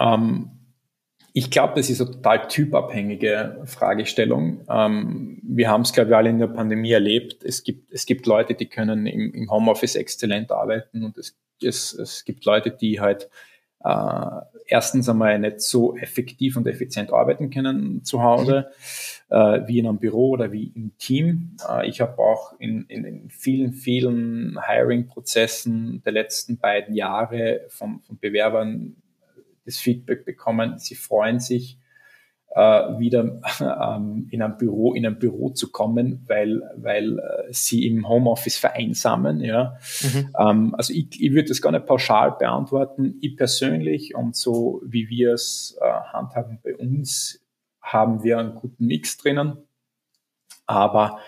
Ähm, 0.00 0.50
ich 1.36 1.50
glaube, 1.50 1.74
das 1.76 1.90
ist 1.90 2.00
eine 2.00 2.12
total 2.12 2.48
typabhängige 2.48 3.60
Fragestellung. 3.66 4.64
Ähm, 4.70 5.40
wir 5.42 5.68
haben 5.68 5.82
es, 5.82 5.92
glaube 5.92 6.10
ich, 6.10 6.16
alle 6.16 6.30
in 6.30 6.38
der 6.38 6.46
Pandemie 6.46 6.92
erlebt. 6.92 7.44
Es 7.44 7.64
gibt, 7.64 7.92
es 7.92 8.06
gibt 8.06 8.26
Leute, 8.26 8.54
die 8.54 8.66
können 8.66 9.06
im, 9.06 9.34
im 9.34 9.50
Homeoffice 9.50 9.96
exzellent 9.96 10.50
arbeiten 10.50 11.04
und 11.04 11.18
es, 11.18 11.36
es, 11.62 11.92
es 11.92 12.24
gibt 12.24 12.44
Leute, 12.44 12.70
die 12.70 13.00
halt 13.00 13.28
äh, 13.84 14.40
erstens 14.66 15.08
einmal 15.08 15.38
nicht 15.38 15.60
so 15.60 15.96
effektiv 15.96 16.56
und 16.56 16.66
effizient 16.66 17.12
arbeiten 17.12 17.50
können 17.50 18.02
zu 18.02 18.22
Hause, 18.22 18.70
äh, 19.28 19.60
wie 19.66 19.78
in 19.78 19.86
einem 19.86 19.98
Büro 19.98 20.30
oder 20.30 20.52
wie 20.52 20.72
im 20.74 20.96
Team. 20.98 21.56
Äh, 21.68 21.88
ich 21.88 22.00
habe 22.00 22.18
auch 22.18 22.58
in, 22.58 22.86
in, 22.88 23.04
in, 23.04 23.30
vielen, 23.30 23.72
vielen 23.72 24.58
Hiring-Prozessen 24.66 26.02
der 26.04 26.12
letzten 26.12 26.58
beiden 26.58 26.94
Jahre 26.94 27.62
von, 27.68 28.00
von 28.00 28.18
Bewerbern 28.18 28.96
das 29.66 29.78
Feedback 29.78 30.24
bekommen, 30.24 30.78
sie 30.78 30.94
freuen 30.94 31.40
sich, 31.40 31.78
wieder 32.54 33.40
ähm, 33.96 34.28
in 34.30 34.42
ein 34.42 34.56
Büro, 34.56 34.94
in 34.94 35.06
ein 35.06 35.18
Büro 35.18 35.50
zu 35.50 35.72
kommen, 35.72 36.24
weil, 36.26 36.62
weil 36.76 37.18
äh, 37.18 37.22
sie 37.50 37.86
im 37.86 38.08
Homeoffice 38.08 38.56
vereinsamen. 38.56 39.40
Ja. 39.40 39.76
Mhm. 40.02 40.30
Ähm, 40.38 40.74
also 40.76 40.92
ich, 40.92 41.20
ich 41.20 41.32
würde 41.32 41.48
das 41.48 41.60
gar 41.60 41.72
nicht 41.72 41.86
pauschal 41.86 42.32
beantworten. 42.38 43.16
Ich 43.20 43.36
persönlich 43.36 44.14
und 44.14 44.36
so 44.36 44.80
wie 44.84 45.08
wir 45.08 45.34
es 45.34 45.76
äh, 45.80 45.84
handhaben 46.12 46.60
bei 46.62 46.76
uns, 46.76 47.40
haben 47.80 48.22
wir 48.22 48.38
einen 48.38 48.54
guten 48.54 48.86
Mix 48.86 49.16
drinnen. 49.16 49.58
Aber 50.66 51.18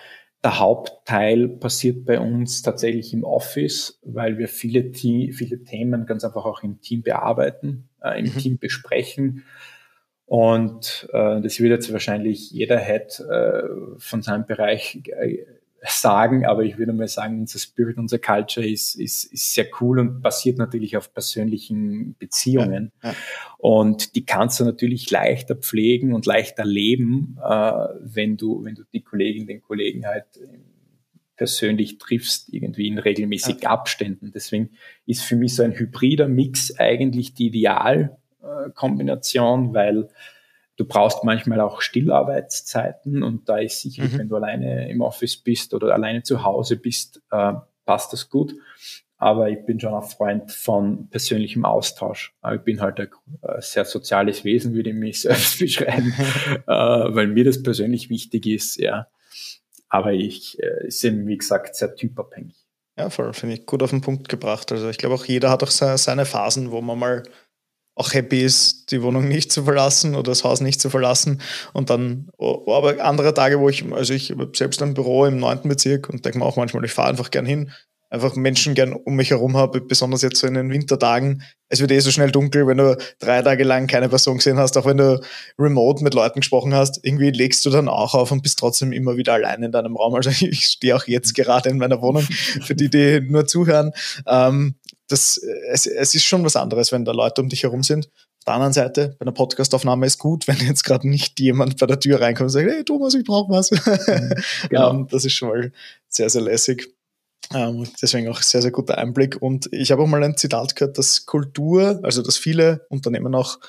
der 0.45 0.61
Hauptteil 0.61 1.49
passiert 1.49 2.05
bei 2.05 2.21
uns 2.21 2.63
tatsächlich 2.63 3.13
im 3.13 3.25
Office, 3.25 3.99
weil 4.03 4.39
wir 4.39 4.47
viele, 4.47 4.93
viele 4.95 5.65
Themen 5.65 6.07
ganz 6.07 6.25
einfach 6.25 6.45
auch 6.45 6.63
im 6.63 6.81
Team 6.81 7.03
bearbeiten, 7.03 7.89
äh, 8.01 8.21
im 8.21 8.27
mhm. 8.27 8.39
Team 8.39 8.59
besprechen. 8.59 9.43
Und 10.27 11.09
äh, 11.13 11.41
das 11.41 11.61
wird 11.61 11.71
jetzt 11.71 11.93
wahrscheinlich 11.93 12.51
jeder 12.51 12.79
Head 12.79 13.21
äh, 13.21 13.63
von 13.99 14.23
seinem 14.23 14.45
Bereich 14.45 15.03
äh, 15.07 15.39
sagen, 15.89 16.45
aber 16.45 16.65
ich 16.65 16.79
würde 16.79 16.93
mal 16.93 17.07
sagen, 17.07 17.39
unser 17.39 17.61
Spirit, 17.61 17.97
unser 17.97 18.19
Culture 18.19 18.67
ist, 18.67 18.97
ist, 18.97 19.33
ist 19.33 19.55
sehr 19.55 19.67
cool 19.81 20.01
und 20.01 20.21
basiert 20.21 20.59
natürlich 20.59 20.97
auf 20.97 21.15
persönlichen 21.15 22.17
Beziehungen. 22.19 22.91
Ja, 23.05 23.11
ja. 23.11 23.17
Und 23.59 24.17
die 24.17 24.27
kannst 24.27 24.59
du 24.59 24.65
natürlich 24.65 25.09
leichter 25.13 25.55
pflegen 25.55 26.13
und 26.13 26.27
leichter 26.27 26.65
leben, 26.65 27.39
äh, 27.41 27.73
wenn 28.01 28.37
du, 28.37 28.65
wenn 28.65 28.75
du 28.75 28.83
die 28.93 29.03
Kollegin, 29.03 29.47
den 29.47 29.63
Kollegen 29.63 30.07
halt 30.07 30.27
persönlich 31.37 31.99
triffst, 31.99 32.53
irgendwie 32.53 32.89
in 32.89 32.99
regelmäßigen 32.99 33.63
ja. 33.63 33.71
Abständen. 33.71 34.33
Deswegen 34.35 34.71
ist 35.05 35.23
für 35.23 35.37
mich 35.37 35.55
so 35.55 35.63
ein 35.63 35.79
hybrider 35.79 36.29
Mix 36.29 36.77
eigentlich 36.79 37.35
die 37.35 37.53
Idealkombination, 38.47 39.75
weil 39.75 40.09
du 40.77 40.85
brauchst 40.85 41.25
manchmal 41.25 41.61
auch 41.61 41.81
Stillarbeitszeiten 41.81 43.23
und 43.23 43.49
da 43.49 43.59
ist 43.59 43.81
sicherlich, 43.81 44.13
mhm. 44.13 44.19
wenn 44.19 44.29
du 44.29 44.37
alleine 44.37 44.91
im 44.91 45.01
Office 45.01 45.37
bist 45.37 45.75
oder 45.75 45.95
alleine 45.95 46.23
zu 46.23 46.43
Hause 46.43 46.77
bist, 46.77 47.23
äh, 47.31 47.55
passt 47.85 48.13
das 48.13 48.29
gut. 48.29 48.55
Aber 49.19 49.49
ich 49.49 49.65
bin 49.65 49.81
schon 49.81 49.95
ein 49.95 50.03
Freund 50.03 50.53
von 50.53 51.09
persönlichem 51.09 51.65
Austausch. 51.65 52.35
Ich 52.55 52.61
bin 52.61 52.83
halt 52.83 53.01
ein 53.01 53.09
äh, 53.41 53.63
sehr 53.63 53.87
soziales 53.87 54.45
Wesen, 54.45 54.75
würde 54.75 54.91
ich 54.91 54.97
mich 54.97 55.21
selbst 55.23 55.59
beschreiben, 55.59 56.13
äh, 56.67 56.71
weil 56.71 57.29
mir 57.29 57.45
das 57.45 57.63
persönlich 57.63 58.11
wichtig 58.11 58.47
ist, 58.47 58.77
ja. 58.77 59.07
Aber 59.89 60.13
ich 60.13 60.63
äh, 60.63 60.89
ist 60.89 61.03
eben, 61.05 61.27
wie 61.27 61.39
gesagt, 61.39 61.77
sehr 61.77 61.95
typabhängig. 61.95 62.57
Ja, 62.99 63.11
voll, 63.11 63.33
finde 63.35 63.55
ich 63.55 63.67
gut 63.67 63.83
auf 63.83 63.91
den 63.91 64.01
Punkt 64.01 64.29
gebracht. 64.29 64.73
Also 64.73 64.89
ich 64.89 64.97
glaube 64.97 65.15
auch 65.15 65.25
jeder 65.27 65.51
hat 65.51 65.63
auch 65.63 65.71
seine 65.71 66.25
Phasen, 66.25 66.71
wo 66.71 66.81
man 66.81 66.99
mal 66.99 67.23
auch 67.97 68.13
happy 68.13 68.43
ist, 68.43 68.91
die 68.91 69.03
Wohnung 69.03 69.27
nicht 69.27 69.51
zu 69.51 69.65
verlassen 69.65 70.15
oder 70.15 70.31
das 70.31 70.45
Haus 70.45 70.61
nicht 70.61 70.81
zu 70.81 70.91
verlassen. 70.91 71.41
Und 71.73 71.89
dann, 71.91 72.29
aber 72.39 73.03
andere 73.03 73.33
Tage, 73.33 73.59
wo 73.59 73.71
ich, 73.71 73.91
also 73.91 74.13
ich 74.13 74.35
selbst 74.53 74.83
ein 74.83 74.95
Büro 74.95 75.25
im 75.25 75.39
neunten 75.39 75.69
Bezirk 75.69 76.09
und 76.11 76.25
denke 76.25 76.39
mir 76.39 76.45
auch 76.45 76.57
manchmal, 76.57 76.85
ich 76.85 76.93
fahre 76.93 77.09
einfach 77.09 77.31
gern 77.31 77.47
hin, 77.47 77.73
einfach 78.11 78.37
Menschen 78.37 78.75
gern 78.75 78.93
um 78.93 79.17
mich 79.17 79.31
herum 79.31 79.57
habe, 79.57 79.81
besonders 79.81 80.21
jetzt 80.21 80.39
so 80.39 80.47
in 80.47 80.55
den 80.55 80.71
Wintertagen. 80.71 81.43
Es 81.69 81.81
wird 81.81 81.91
eh 81.91 81.99
so 81.99 82.11
schnell 82.11 82.31
dunkel, 82.31 82.67
wenn 82.67 82.77
du 82.77 82.97
drei 83.19 83.41
Tage 83.41 83.65
lang 83.65 83.87
keine 83.87 84.11
Person 84.11 84.37
gesehen 84.37 84.59
hast, 84.59 84.77
auch 84.77 84.85
wenn 84.85 84.99
du 84.99 85.21
remote 85.59 86.05
mit 86.05 86.13
Leuten 86.13 86.41
gesprochen 86.41 86.75
hast, 86.75 87.01
irgendwie 87.03 87.31
legst 87.31 87.65
du 87.65 87.71
dann 87.71 87.89
auch 87.89 88.15
auf 88.15 88.31
und 88.31 88.43
bist 88.43 88.59
trotzdem 88.59 88.93
immer 88.93 89.17
wieder 89.17 89.33
allein 89.33 89.63
in 89.63 89.73
deinem 89.73 89.97
Raum. 89.97 90.15
Also 90.15 90.31
ich 90.47 90.67
stehe 90.67 90.95
auch 90.95 91.07
jetzt 91.07 91.35
gerade 91.35 91.71
in 91.71 91.79
meiner 91.79 92.03
Wohnung, 92.03 92.23
für 92.23 92.75
die, 92.75 92.91
die 92.91 93.21
nur 93.21 93.47
zuhören. 93.47 93.93
Ähm, 94.27 94.77
das, 95.09 95.39
es, 95.71 95.87
es 95.87 96.15
ist 96.15 96.25
schon 96.25 96.45
was 96.45 96.57
anderes, 96.57 96.93
wenn 96.93 97.05
da 97.05 97.13
Leute 97.13 97.41
um 97.41 97.49
dich 97.49 97.63
herum 97.63 97.83
sind. 97.83 98.07
Auf 98.07 98.45
der 98.47 98.55
anderen 98.55 98.73
Seite, 98.73 99.17
bei 99.19 99.23
einer 99.23 99.33
Podcastaufnahme 99.33 100.07
ist 100.07 100.19
gut, 100.19 100.47
wenn 100.49 100.59
jetzt 100.59 100.85
gerade 100.85 101.09
nicht 101.09 101.39
jemand 101.41 101.79
bei 101.79 101.87
der 101.87 102.01
Tür 102.01 102.21
reinkommt 102.21 102.47
und 102.47 102.51
sagt, 102.51 102.69
hey 102.69 102.85
Thomas, 102.85 103.15
ich 103.15 103.25
brauche 103.25 103.51
was. 103.51 103.71
Mhm, 103.71 103.79
genau. 104.69 104.91
um, 104.91 104.97
ähm, 105.01 105.09
das 105.11 105.25
ist 105.25 105.33
schon 105.33 105.49
mal 105.49 105.73
sehr, 106.09 106.31
sehr 106.31 106.43
lässig. 106.43 106.93
Um, 107.55 107.59
ähm, 107.59 107.89
deswegen 108.03 108.29
auch 108.29 108.43
sehr, 108.43 108.61
sehr 108.61 108.73
guter 108.73 108.99
Einblick. 108.99 109.41
Und 109.41 109.69
ich 109.73 109.93
habe 109.93 110.03
auch 110.03 110.07
mal 110.09 110.23
ein 110.25 110.37
Zitat 110.37 110.75
gehört, 110.75 110.99
dass 110.99 111.27
Kultur, 111.27 112.01
also 112.03 112.23
dass 112.23 112.37
viele 112.37 112.87
Unternehmen 112.89 113.37
auch 113.37 113.61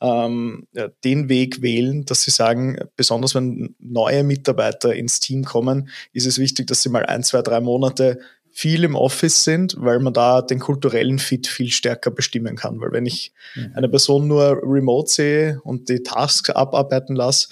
ähm, 0.00 0.66
ja, 0.72 0.88
den 1.04 1.28
Weg 1.28 1.60
wählen, 1.60 2.06
dass 2.06 2.22
sie 2.22 2.30
sagen, 2.30 2.78
besonders 2.96 3.34
wenn 3.34 3.74
neue 3.78 4.24
Mitarbeiter 4.24 4.94
ins 4.94 5.20
Team 5.20 5.44
kommen, 5.44 5.90
ist 6.12 6.26
es 6.26 6.38
wichtig, 6.38 6.68
dass 6.68 6.82
sie 6.82 6.88
mal 6.88 7.04
ein, 7.04 7.22
zwei, 7.22 7.42
drei 7.42 7.60
Monate 7.60 8.20
viel 8.58 8.82
im 8.82 8.96
Office 8.96 9.44
sind, 9.44 9.76
weil 9.78 10.00
man 10.00 10.12
da 10.12 10.42
den 10.42 10.58
kulturellen 10.58 11.20
Fit 11.20 11.46
viel 11.46 11.70
stärker 11.70 12.10
bestimmen 12.10 12.56
kann. 12.56 12.80
Weil 12.80 12.90
wenn 12.90 13.06
ich 13.06 13.32
mhm. 13.54 13.70
eine 13.76 13.88
Person 13.88 14.26
nur 14.26 14.60
remote 14.64 15.08
sehe 15.08 15.60
und 15.62 15.88
die 15.88 16.02
Tasks 16.02 16.50
abarbeiten 16.50 17.14
lasse, 17.14 17.50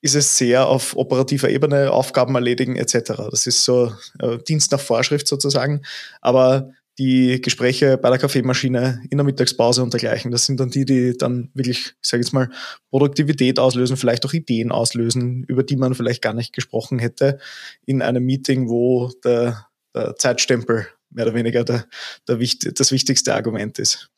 ist 0.00 0.14
es 0.14 0.38
sehr 0.38 0.68
auf 0.68 0.96
operativer 0.96 1.50
Ebene 1.50 1.90
Aufgaben 1.90 2.36
erledigen 2.36 2.76
etc. 2.76 3.14
Das 3.32 3.48
ist 3.48 3.64
so 3.64 3.92
äh, 4.20 4.38
Dienst 4.46 4.70
nach 4.70 4.78
Vorschrift 4.78 5.26
sozusagen. 5.26 5.82
Aber 6.20 6.70
die 6.98 7.40
Gespräche 7.40 7.98
bei 7.98 8.08
der 8.08 8.18
Kaffeemaschine 8.18 9.02
in 9.10 9.18
der 9.18 9.24
Mittagspause 9.24 9.82
und 9.82 9.92
dergleichen, 9.92 10.30
das 10.30 10.46
sind 10.46 10.60
dann 10.60 10.70
die, 10.70 10.84
die 10.84 11.16
dann 11.16 11.50
wirklich, 11.52 11.96
ich 12.00 12.08
sage 12.08 12.22
jetzt 12.22 12.32
mal, 12.32 12.48
Produktivität 12.90 13.58
auslösen, 13.58 13.96
vielleicht 13.96 14.24
auch 14.24 14.32
Ideen 14.34 14.70
auslösen, 14.70 15.42
über 15.48 15.64
die 15.64 15.76
man 15.76 15.96
vielleicht 15.96 16.22
gar 16.22 16.34
nicht 16.34 16.52
gesprochen 16.52 17.00
hätte 17.00 17.38
in 17.86 18.02
einem 18.02 18.24
Meeting, 18.24 18.68
wo 18.68 19.10
der 19.24 19.66
der 19.94 20.16
Zeitstempel 20.16 20.88
mehr 21.10 21.26
oder 21.26 21.34
weniger 21.34 21.64
der, 21.64 21.86
der, 22.28 22.38
das 22.74 22.92
wichtigste 22.92 23.34
Argument 23.34 23.78
ist. 23.78 24.10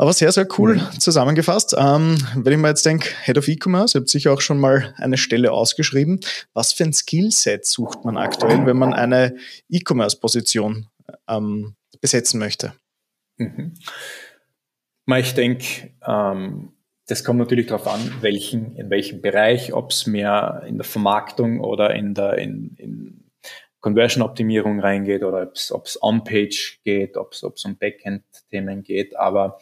Aber 0.00 0.12
sehr, 0.12 0.30
sehr 0.30 0.46
cool 0.58 0.76
mhm. 0.76 1.00
zusammengefasst. 1.00 1.74
Ähm, 1.76 2.18
wenn 2.36 2.52
ich 2.52 2.58
mir 2.58 2.68
jetzt 2.68 2.86
denke, 2.86 3.08
Head 3.24 3.36
of 3.36 3.48
E-Commerce, 3.48 3.98
ihr 3.98 4.00
habt 4.00 4.08
sicher 4.08 4.32
auch 4.32 4.40
schon 4.40 4.60
mal 4.60 4.94
eine 4.96 5.18
Stelle 5.18 5.50
ausgeschrieben. 5.50 6.20
Was 6.54 6.72
für 6.72 6.84
ein 6.84 6.92
Skillset 6.92 7.66
sucht 7.66 8.04
man 8.04 8.16
aktuell, 8.16 8.64
wenn 8.64 8.76
man 8.76 8.94
eine 8.94 9.36
E-Commerce-Position 9.68 10.86
ähm, 11.26 11.74
besetzen 12.00 12.38
möchte? 12.38 12.74
Mhm. 13.38 13.74
Ich 15.16 15.34
denke, 15.34 15.90
ähm, 16.06 16.72
das 17.08 17.24
kommt 17.24 17.40
natürlich 17.40 17.66
darauf 17.66 17.88
an, 17.88 18.00
welchen, 18.20 18.76
in 18.76 18.90
welchem 18.90 19.20
Bereich, 19.20 19.72
ob 19.72 19.90
es 19.90 20.06
mehr 20.06 20.62
in 20.66 20.76
der 20.76 20.84
Vermarktung 20.84 21.60
oder 21.60 21.94
in 21.94 22.14
der 22.14 22.38
in, 22.38 22.76
in 22.76 23.27
Conversion-Optimierung 23.80 24.80
reingeht 24.80 25.22
oder 25.22 25.50
ob 25.70 25.86
es 25.86 26.02
On-Page 26.02 26.80
geht, 26.84 27.16
ob 27.16 27.32
es 27.32 27.64
um 27.64 27.76
Backend-Themen 27.76 28.82
geht. 28.82 29.16
Aber 29.16 29.58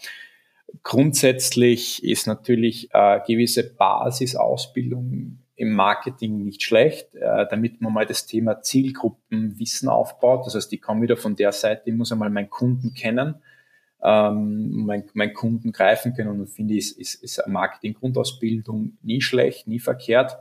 grundsätzlich 0.82 2.02
ist 2.02 2.26
natürlich 2.26 2.88
äh, 2.92 3.20
gewisse 3.26 3.74
Basisausbildung 3.74 5.38
im 5.56 5.72
Marketing 5.72 6.44
nicht 6.44 6.62
schlecht, 6.62 7.14
äh, 7.14 7.46
damit 7.48 7.80
man 7.80 7.92
mal 7.92 8.06
das 8.06 8.26
Thema 8.26 8.60
Zielgruppenwissen 8.60 9.88
aufbaut. 9.88 10.46
Das 10.46 10.54
heißt, 10.54 10.72
ich 10.72 10.82
komme 10.82 11.02
wieder 11.02 11.16
von 11.16 11.34
der 11.34 11.52
Seite, 11.52 11.82
ich 11.86 11.94
muss 11.94 12.12
einmal 12.12 12.30
meinen 12.30 12.50
Kunden 12.50 12.92
kennen, 12.92 13.36
ähm, 14.02 14.84
mein, 14.84 15.04
mein 15.14 15.32
Kunden 15.32 15.72
greifen 15.72 16.14
können 16.14 16.40
und 16.40 16.48
finde 16.48 16.74
ich, 16.74 16.98
ist, 16.98 17.14
ist 17.22 17.42
Marketing-Grundausbildung 17.46 18.98
nie 19.02 19.22
schlecht, 19.22 19.66
nie 19.66 19.80
verkehrt. 19.80 20.36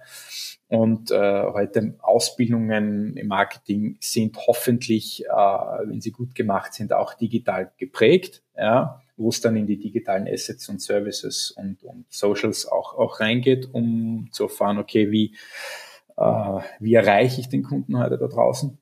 Und 0.76 1.10
äh, 1.10 1.44
heute 1.54 1.96
Ausbildungen 2.02 3.16
im 3.16 3.28
Marketing 3.28 3.96
sind 4.02 4.36
hoffentlich, 4.46 5.24
äh, 5.24 5.30
wenn 5.30 6.02
sie 6.02 6.12
gut 6.12 6.36
gemacht 6.36 6.74
sind, 6.74 6.92
auch 6.92 7.14
digital 7.14 7.72
geprägt, 7.78 8.44
ja, 8.58 9.02
wo 9.16 9.30
es 9.30 9.40
dann 9.40 9.56
in 9.56 9.68
die 9.68 9.80
digitalen 9.80 10.28
Assets 10.28 10.68
und 10.68 10.82
Services 10.82 11.52
und, 11.52 11.82
und 11.86 12.12
Socials 12.12 12.68
auch, 12.68 12.98
auch 12.98 13.22
reingeht, 13.22 13.70
um 13.74 14.28
zu 14.34 14.44
erfahren, 14.44 14.78
okay, 14.78 15.12
wie, 15.12 15.38
äh, 16.18 16.60
wie 16.82 16.94
erreiche 16.96 17.40
ich 17.40 17.48
den 17.48 17.64
Kunden 17.64 17.98
heute 17.98 18.18
da 18.18 18.28
draußen. 18.28 18.78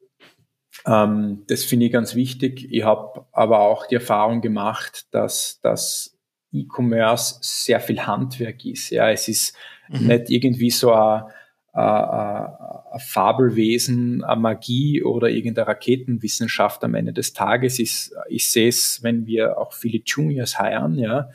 Ähm, 0.88 1.44
das 1.46 1.64
finde 1.64 1.86
ich 1.86 1.92
ganz 1.92 2.16
wichtig. 2.16 2.70
Ich 2.72 2.84
habe 2.84 3.28
aber 3.32 3.60
auch 3.60 3.86
die 3.86 3.96
Erfahrung 3.96 4.42
gemacht, 4.42 5.06
dass 5.12 5.60
das 5.62 6.18
E-Commerce 6.52 7.38
sehr 7.42 7.80
viel 7.80 8.00
Handwerk 8.00 8.66
ist. 8.66 8.90
Ja, 8.90 9.12
es 9.12 9.28
ist 9.28 9.56
mhm. 9.90 10.08
nicht 10.08 10.32
irgendwie 10.32 10.72
so 10.72 10.92
ein 10.92 11.26
ein 11.74 13.00
Fabelwesen, 13.00 14.24
eine 14.24 14.40
Magie 14.40 15.02
oder 15.02 15.30
irgendeine 15.30 15.68
Raketenwissenschaft 15.68 16.84
am 16.84 16.94
Ende 16.94 17.14
des 17.14 17.34
Tages 17.34 17.80
ist, 17.80 18.16
ich 18.30 18.52
sehe 18.52 18.70
es, 18.70 19.02
wenn 19.02 19.26
wir 19.26 19.58
auch 19.58 19.74
viele 19.74 20.02
Juniors 20.06 20.60
heiren, 20.60 21.00
ja, 21.00 21.30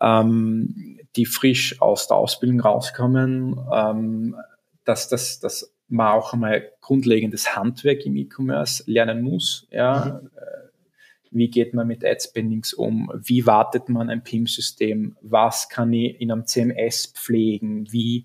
ähm, 0.00 0.98
die 1.14 1.26
frisch 1.26 1.80
aus 1.80 2.08
der 2.08 2.16
Ausbildung 2.16 2.60
rauskommen, 2.60 3.60
ähm, 3.72 4.36
dass, 4.84 5.08
dass, 5.08 5.38
dass 5.38 5.72
man 5.88 6.12
auch 6.12 6.32
einmal 6.32 6.72
grundlegendes 6.80 7.54
Handwerk 7.54 8.04
im 8.06 8.16
E-Commerce 8.16 8.82
lernen 8.86 9.22
muss, 9.22 9.68
ja. 9.70 10.20
Mhm. 10.20 10.30
Äh, 10.36 10.60
wie 11.32 11.48
geht 11.48 11.74
man 11.74 11.86
mit 11.86 12.04
Ad-Spendings 12.04 12.74
um? 12.74 13.08
Wie 13.14 13.46
wartet 13.46 13.88
man 13.88 14.10
ein 14.10 14.24
PIM-System? 14.24 15.16
Was 15.20 15.68
kann 15.68 15.92
ich 15.92 16.20
in 16.20 16.32
einem 16.32 16.44
CMS 16.44 17.06
pflegen? 17.06 17.86
Wie 17.92 18.24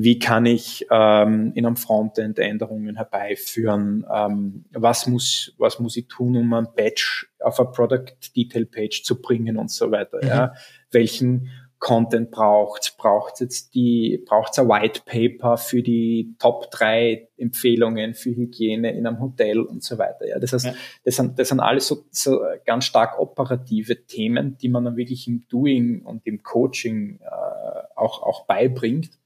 wie 0.00 0.20
kann 0.20 0.46
ich 0.46 0.86
ähm, 0.92 1.50
in 1.56 1.66
einem 1.66 1.76
Frontend 1.76 2.38
Änderungen 2.38 2.94
herbeiführen, 2.94 4.06
ähm, 4.14 4.64
was, 4.70 5.08
muss, 5.08 5.52
was 5.58 5.80
muss 5.80 5.96
ich 5.96 6.06
tun, 6.06 6.36
um 6.36 6.54
ein 6.54 6.68
Badge 6.76 7.26
auf 7.40 7.58
eine 7.58 7.70
Product 7.70 8.14
Detail 8.36 8.66
Page 8.66 9.02
zu 9.02 9.20
bringen 9.20 9.56
und 9.56 9.72
so 9.72 9.90
weiter. 9.90 10.18
Mhm. 10.22 10.28
Ja. 10.28 10.54
Welchen 10.92 11.50
Content 11.80 12.30
braucht 12.30 12.96
Braucht 12.96 13.40
jetzt 13.40 13.74
die, 13.74 14.22
braucht 14.24 14.52
es 14.52 14.60
ein 14.60 14.68
White 14.68 15.02
Paper 15.04 15.56
für 15.56 15.82
die 15.82 16.36
Top 16.38 16.70
drei 16.70 17.28
Empfehlungen 17.36 18.14
für 18.14 18.30
Hygiene 18.30 18.92
in 18.92 19.04
einem 19.04 19.18
Hotel 19.20 19.60
und 19.60 19.82
so 19.82 19.98
weiter. 19.98 20.28
Ja, 20.28 20.38
das 20.38 20.52
heißt, 20.52 20.66
ja. 20.66 20.74
das 21.04 21.16
sind, 21.16 21.40
das 21.40 21.48
sind 21.48 21.58
alles 21.58 21.88
so, 21.88 22.04
so 22.12 22.40
ganz 22.64 22.84
stark 22.84 23.18
operative 23.18 24.06
Themen, 24.06 24.56
die 24.58 24.68
man 24.68 24.84
dann 24.84 24.96
wirklich 24.96 25.26
im 25.26 25.44
Doing 25.48 26.02
und 26.02 26.24
im 26.24 26.44
Coaching 26.44 27.18
äh, 27.20 27.96
auch, 27.96 28.22
auch 28.22 28.46
beibringt. 28.46 29.18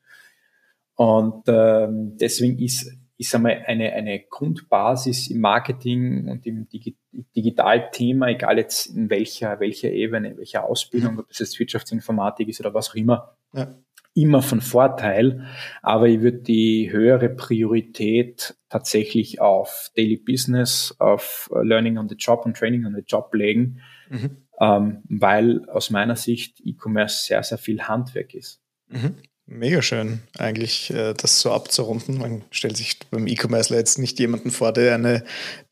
Und 0.94 1.44
ähm, 1.48 2.16
deswegen 2.18 2.59
ist, 2.59 2.92
ist 3.18 3.35
einmal 3.35 3.62
eine, 3.66 3.92
eine 3.92 4.20
Grundbasis 4.28 5.28
im 5.28 5.40
Marketing 5.40 6.28
und 6.28 6.46
im 6.46 6.68
Digi 6.68 6.96
Digitalthema, 7.37 8.28
egal 8.28 8.57
jetzt 8.57 8.87
in 8.87 9.11
welcher, 9.11 9.61
welcher 9.61 9.90
Ebene, 9.90 10.31
in 10.31 10.38
welcher 10.38 10.64
Ausbildung, 10.64 11.18
ob 11.18 11.28
das 11.28 11.40
jetzt 11.40 11.59
Wirtschaftsinformatik 11.59 12.48
ist 12.48 12.61
oder 12.61 12.72
was 12.72 12.90
auch 12.90 12.94
immer, 12.94 13.37
ja. 13.52 13.74
immer 14.14 14.40
von 14.40 14.62
Vorteil. 14.62 15.46
Aber 15.83 16.09
ich 16.09 16.22
würde 16.22 16.38
die 16.38 16.90
höhere 16.90 17.28
Priorität 17.28 18.55
tatsächlich 18.70 19.42
auf 19.42 19.90
Daily 19.94 20.16
Business, 20.16 20.94
auf 20.98 21.50
Learning 21.52 21.98
on 21.98 22.09
the 22.09 22.16
Job 22.16 22.46
und 22.46 22.57
Training 22.57 22.87
on 22.87 22.94
the 22.94 23.05
Job 23.07 23.35
legen, 23.35 23.81
mhm. 24.09 24.38
ähm, 24.59 25.02
weil 25.11 25.68
aus 25.68 25.90
meiner 25.90 26.16
Sicht 26.16 26.61
E-Commerce 26.64 27.26
sehr, 27.26 27.42
sehr 27.42 27.59
viel 27.59 27.83
Handwerk 27.83 28.33
ist. 28.33 28.62
Mhm. 28.88 29.16
Mega 29.46 29.83
schön, 29.83 30.22
eigentlich 30.38 30.90
äh, 30.90 31.14
das 31.14 31.40
so 31.40 31.52
abzurunden. 31.52 32.18
Man 32.18 32.44
stellt 32.50 32.76
sich 32.76 32.98
beim 33.11 33.26
E-Commerce 33.26 33.74
jetzt 33.74 33.98
nicht 33.98 34.18
jemanden 34.20 34.50
vor, 34.50 34.72
der, 34.72 34.94
eine, 34.94 35.24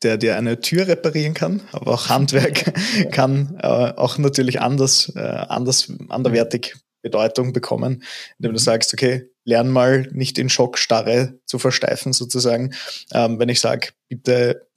der 0.03 0.17
dir 0.17 0.35
eine 0.37 0.59
Tür 0.59 0.87
reparieren 0.87 1.33
kann, 1.33 1.61
aber 1.71 1.93
auch 1.93 2.09
Handwerk 2.09 2.73
kann 3.11 3.57
äh, 3.61 3.67
auch 3.67 4.17
natürlich 4.17 4.61
anders, 4.61 5.11
äh, 5.15 5.19
anders, 5.19 5.91
anderwertig 6.09 6.75
Bedeutung 7.01 7.53
bekommen, 7.53 8.03
indem 8.37 8.53
du 8.53 8.59
mhm. 8.59 8.63
sagst, 8.63 8.93
okay, 8.93 9.29
lern 9.45 9.69
mal 9.69 10.07
nicht 10.11 10.37
in 10.37 10.49
Schockstarre 10.49 11.39
zu 11.45 11.57
versteifen 11.57 12.13
sozusagen. 12.13 12.73
Ähm, 13.13 13.39
wenn 13.39 13.49
ich 13.49 13.59
sage, 13.59 13.89
bitte 14.07 14.67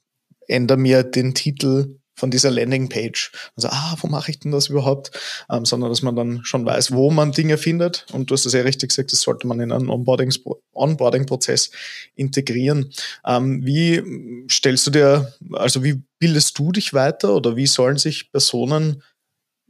ändere 0.47 0.77
mir 0.77 1.03
den 1.03 1.33
Titel 1.33 1.99
von 2.15 2.31
dieser 2.31 2.51
Landingpage. 2.51 3.31
Also, 3.55 3.69
ah, 3.69 3.95
wo 3.99 4.07
mache 4.07 4.31
ich 4.31 4.39
denn 4.39 4.51
das 4.51 4.67
überhaupt? 4.67 5.11
Ähm, 5.49 5.65
sondern 5.65 5.89
dass 5.89 6.01
man 6.01 6.15
dann 6.15 6.43
schon 6.43 6.65
weiß, 6.65 6.93
wo 6.93 7.11
man 7.11 7.31
Dinge 7.31 7.57
findet. 7.57 8.05
Und 8.11 8.29
du 8.29 8.33
hast 8.33 8.45
es 8.45 8.53
ja 8.53 8.61
richtig 8.61 8.89
gesagt, 8.89 9.11
das 9.11 9.21
sollte 9.21 9.47
man 9.47 9.59
in 9.59 9.71
einen 9.71 9.89
Onboarding-Prozess 9.89 11.71
integrieren. 12.15 12.91
Ähm, 13.25 13.65
wie 13.65 14.45
stellst 14.49 14.87
du 14.87 14.91
dir, 14.91 15.33
also 15.53 15.83
wie 15.83 16.01
bildest 16.19 16.57
du 16.57 16.71
dich 16.71 16.93
weiter 16.93 17.35
oder 17.35 17.55
wie 17.55 17.67
sollen 17.67 17.97
sich 17.97 18.31
Personen 18.31 19.03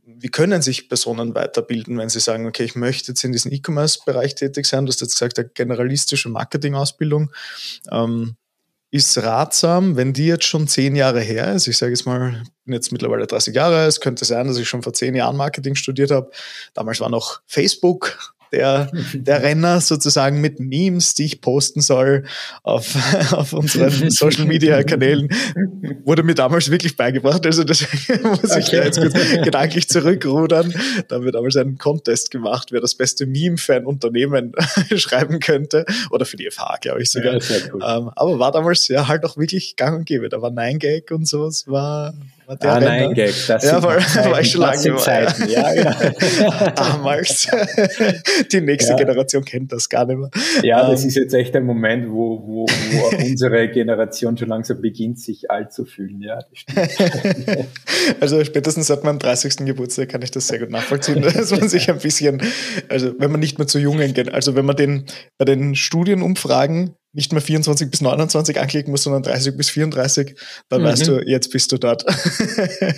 wie 0.07 0.29
können 0.29 0.61
sich 0.61 0.87
Personen 0.87 1.33
weiterbilden, 1.33 1.97
wenn 1.97 2.09
sie 2.09 2.19
sagen, 2.19 2.45
okay, 2.45 2.63
ich 2.63 2.75
möchte 2.75 3.11
jetzt 3.11 3.23
in 3.23 3.31
diesem 3.31 3.51
E-Commerce-Bereich 3.51 4.35
tätig 4.35 4.67
sein? 4.67 4.85
Du 4.85 4.91
hast 4.91 5.01
jetzt 5.01 5.13
gesagt, 5.13 5.39
eine 5.39 5.49
generalistische 5.49 6.29
Marketing-Ausbildung. 6.29 7.31
Ähm, 7.91 8.35
ist 8.91 9.17
ratsam, 9.17 9.97
wenn 9.97 10.13
die 10.13 10.27
jetzt 10.27 10.45
schon 10.45 10.67
zehn 10.67 10.95
Jahre 10.95 11.19
her 11.19 11.53
ist. 11.53 11.67
Ich 11.67 11.77
sage 11.77 11.91
jetzt 11.91 12.05
mal, 12.05 12.43
bin 12.63 12.73
jetzt 12.73 12.91
mittlerweile 12.91 13.27
30 13.27 13.53
Jahre. 13.53 13.85
Es 13.85 13.99
könnte 13.99 14.25
sein, 14.25 14.47
dass 14.47 14.57
ich 14.57 14.69
schon 14.69 14.83
vor 14.83 14.93
zehn 14.93 15.15
Jahren 15.15 15.35
Marketing 15.35 15.75
studiert 15.75 16.11
habe. 16.11 16.31
Damals 16.73 16.99
war 16.99 17.09
noch 17.09 17.41
Facebook 17.45 18.34
der, 18.51 18.91
der 19.13 19.43
Renner 19.43 19.81
sozusagen 19.81 20.41
mit 20.41 20.59
Memes, 20.59 21.13
die 21.13 21.25
ich 21.25 21.41
posten 21.41 21.81
soll 21.81 22.25
auf, 22.63 22.95
auf 23.31 23.53
unseren 23.53 24.09
Social 24.09 24.45
Media 24.45 24.83
Kanälen, 24.83 25.29
wurde 26.03 26.23
mir 26.23 26.35
damals 26.35 26.69
wirklich 26.71 26.95
beigebracht. 26.95 27.45
Also 27.45 27.63
das 27.63 27.81
muss 28.23 28.55
ich 28.55 28.67
okay. 28.67 28.83
jetzt 28.83 28.99
kurz 28.99 29.13
gedanklich 29.43 29.89
zurückrudern. 29.89 30.73
Da 31.07 31.21
wird 31.21 31.35
damals 31.35 31.55
ein 31.57 31.77
Contest 31.77 32.31
gemacht, 32.31 32.71
wer 32.71 32.81
das 32.81 32.95
beste 32.95 33.25
Meme 33.25 33.57
für 33.57 33.75
ein 33.75 33.85
Unternehmen 33.85 34.53
schreiben 34.95 35.39
könnte. 35.39 35.85
Oder 36.11 36.25
für 36.25 36.37
die 36.37 36.49
FH, 36.49 36.77
glaube 36.81 37.01
ich 37.01 37.11
sogar. 37.11 37.35
Ja, 37.35 37.39
cool. 37.73 37.81
ähm, 37.83 38.11
aber 38.15 38.39
war 38.39 38.51
damals 38.51 38.87
ja 38.87 39.07
halt 39.07 39.25
auch 39.25 39.37
wirklich 39.37 39.75
gang 39.75 39.99
und 39.99 40.05
gäbe. 40.05 40.29
Da 40.29 40.41
war 40.41 40.51
Nine 40.51 40.79
Gag 40.79 41.11
und 41.11 41.27
sowas, 41.27 41.67
war, 41.67 42.13
ah. 42.47 42.79
Nine 42.79 43.13
Gag, 43.13 43.33
das 43.47 43.63
ja, 43.63 43.81
war, 43.81 43.99
Zeiten, 43.99 44.31
war 44.31 44.41
ich 44.41 44.51
schon 44.51 44.61
lange 44.61 44.95
Zeiten. 44.97 45.49
Ja, 45.49 45.73
genau. 45.73 46.67
Damals. 46.75 47.47
Die 48.51 48.61
nächste 48.61 48.91
ja. 48.91 48.97
Generation 48.97 49.43
kennt 49.43 49.71
das 49.71 49.89
gar 49.89 50.05
nicht 50.05 50.17
mehr. 50.17 50.29
Ja, 50.63 50.89
das 50.89 51.01
ähm, 51.01 51.09
ist 51.09 51.15
jetzt 51.15 51.33
echt 51.33 51.55
ein 51.55 51.65
Moment, 51.65 52.09
wo, 52.09 52.41
wo, 52.45 52.65
wo 52.65 53.17
unsere 53.25 53.69
Generation 53.69 54.37
schon 54.37 54.49
langsam 54.49 54.81
beginnt, 54.81 55.19
sich 55.19 55.49
alt 55.49 55.73
zu 55.73 55.85
fühlen. 55.85 56.21
Ja, 56.21 56.39
also 58.19 58.43
spätestens 58.43 58.87
seit 58.87 59.03
meinem 59.03 59.19
30. 59.19 59.57
Geburtstag 59.57 60.09
kann 60.09 60.21
ich 60.21 60.31
das 60.31 60.47
sehr 60.47 60.59
gut 60.59 60.69
nachvollziehen, 60.69 61.21
dass 61.21 61.51
man 61.51 61.67
sich 61.69 61.89
ein 61.89 61.99
bisschen, 61.99 62.41
also 62.89 63.13
wenn 63.19 63.31
man 63.31 63.39
nicht 63.39 63.57
mehr 63.57 63.67
zu 63.67 63.79
jungen 63.79 64.13
geht, 64.13 64.33
also 64.33 64.55
wenn 64.55 64.65
man 64.65 64.75
den 64.75 65.05
bei 65.37 65.45
den 65.45 65.75
Studienumfragen 65.75 66.95
nicht 67.15 67.31
mehr 67.31 67.41
24 67.41 67.89
bis 67.89 68.01
29 68.01 68.59
anklicken 68.59 68.91
muss, 68.91 69.03
sondern 69.03 69.23
30 69.23 69.55
bis 69.55 69.69
34, 69.69 70.37
dann 70.69 70.81
mhm. 70.81 70.85
weißt 70.85 71.07
du, 71.07 71.21
jetzt 71.25 71.49
bist 71.51 71.71
du 71.71 71.77
dort. 71.77 72.03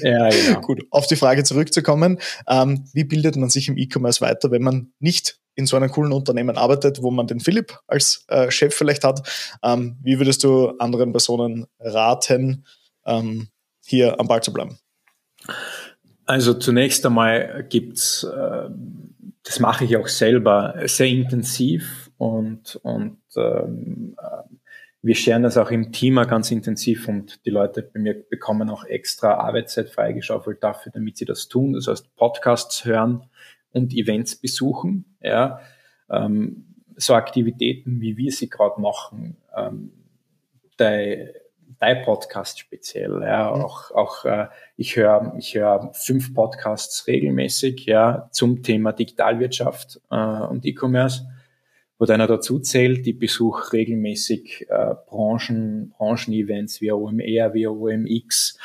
ja, 0.02 0.30
genau. 0.30 0.62
Gut, 0.62 0.84
auf 0.90 1.08
die 1.08 1.16
Frage 1.16 1.44
zurückzukommen, 1.44 2.20
ähm, 2.48 2.86
wie 2.94 3.04
bildet 3.04 3.36
man 3.36 3.50
sich 3.50 3.68
im 3.68 3.78
E-Commerce 3.78 4.22
weiter, 4.22 4.52
wenn 4.52 4.64
man 4.64 4.92
nicht 5.00 5.40
in 5.54 5.68
so 5.68 5.78
einem 5.78 5.90
coolen 5.90 6.14
Unternehmen 6.14 6.58
arbeitet, 6.58 7.02
wo 7.02 7.12
man 7.12 7.28
den 7.28 7.40
Philipp 7.40 7.78
als 7.88 8.26
äh, 8.28 8.50
Chef 8.52 8.74
vielleicht 8.74 9.04
hat? 9.04 9.28
Ähm, 9.64 9.98
wie 10.02 10.20
würdest 10.20 10.44
du 10.44 10.70
anderen 10.80 11.12
Personen 11.12 11.68
raten, 11.80 12.66
ähm, 13.06 13.50
hier 13.86 14.20
am 14.20 14.28
Ball 14.28 14.42
zu 14.42 14.52
bleiben? 14.52 14.80
Also 16.26 16.56
zunächst 16.56 17.06
einmal 17.06 17.66
gibt's, 17.70 18.24
äh, 18.24 18.70
das 19.44 19.60
mache 19.60 19.86
ich 19.86 19.96
auch 19.96 20.08
selber, 20.08 20.76
sehr 20.86 21.08
intensiv 21.08 22.07
und, 22.18 22.76
und 22.78 23.20
ähm, 23.36 24.16
äh, 24.22 24.56
wir 25.02 25.16
scheren 25.16 25.44
das 25.44 25.58
auch 25.58 25.72
im 25.72 25.92
Team 25.92 26.16
ganz 26.16 26.52
intensiv 26.52 27.08
und 27.08 27.46
die 27.46 27.52
Leute 27.52 27.84
bei 27.84 28.00
mir 28.00 28.14
bekommen 28.14 28.70
auch 28.70 28.84
extra 28.84 29.36
Arbeitszeit 29.36 29.90
freigeschaufelt 29.90 30.64
dafür, 30.64 30.92
damit 30.92 31.18
sie 31.18 31.26
das 31.26 31.48
tun. 31.48 31.74
Das 31.74 31.88
heißt, 31.88 32.16
Podcasts 32.16 32.84
hören 32.84 33.24
und 33.72 33.94
Events 33.94 34.36
besuchen. 34.36 35.06
Ja. 35.22 35.62
Ähm, 36.10 36.66
so 36.96 37.14
Aktivitäten, 37.14 38.02
wie 38.02 38.18
wir 38.18 38.32
sie 38.32 38.50
gerade 38.50 38.82
machen, 38.82 39.38
ähm, 39.56 39.92
dein, 40.78 41.30
dein 41.80 42.02
Podcast 42.04 42.60
speziell. 42.60 43.22
Ja. 43.22 43.56
Mhm. 43.56 43.62
Auch, 43.62 43.92
auch 43.92 44.26
äh, 44.26 44.48
ich 44.78 44.96
höre 44.96 45.36
ich 45.38 45.54
hör 45.54 45.92
fünf 45.94 46.34
Podcasts 46.34 47.06
regelmäßig 47.06 47.86
ja, 47.86 48.30
zum 48.32 48.64
Thema 48.64 48.94
Digitalwirtschaft 48.94 50.02
äh, 50.10 50.16
und 50.16 50.66
E-Commerce 50.66 51.28
wo 52.00 52.06
einer 52.06 52.28
dazu 52.28 52.60
zählt, 52.60 53.06
die 53.06 53.14
besuche 53.14 53.74
regelmäßig 53.74 54.68
äh, 54.70 54.94
Branchen, 55.08 55.94
Branchen-Events 55.98 56.82
via 56.82 56.94
OMR, 56.94 57.54
via 57.54 57.70
OMX, 57.70 58.58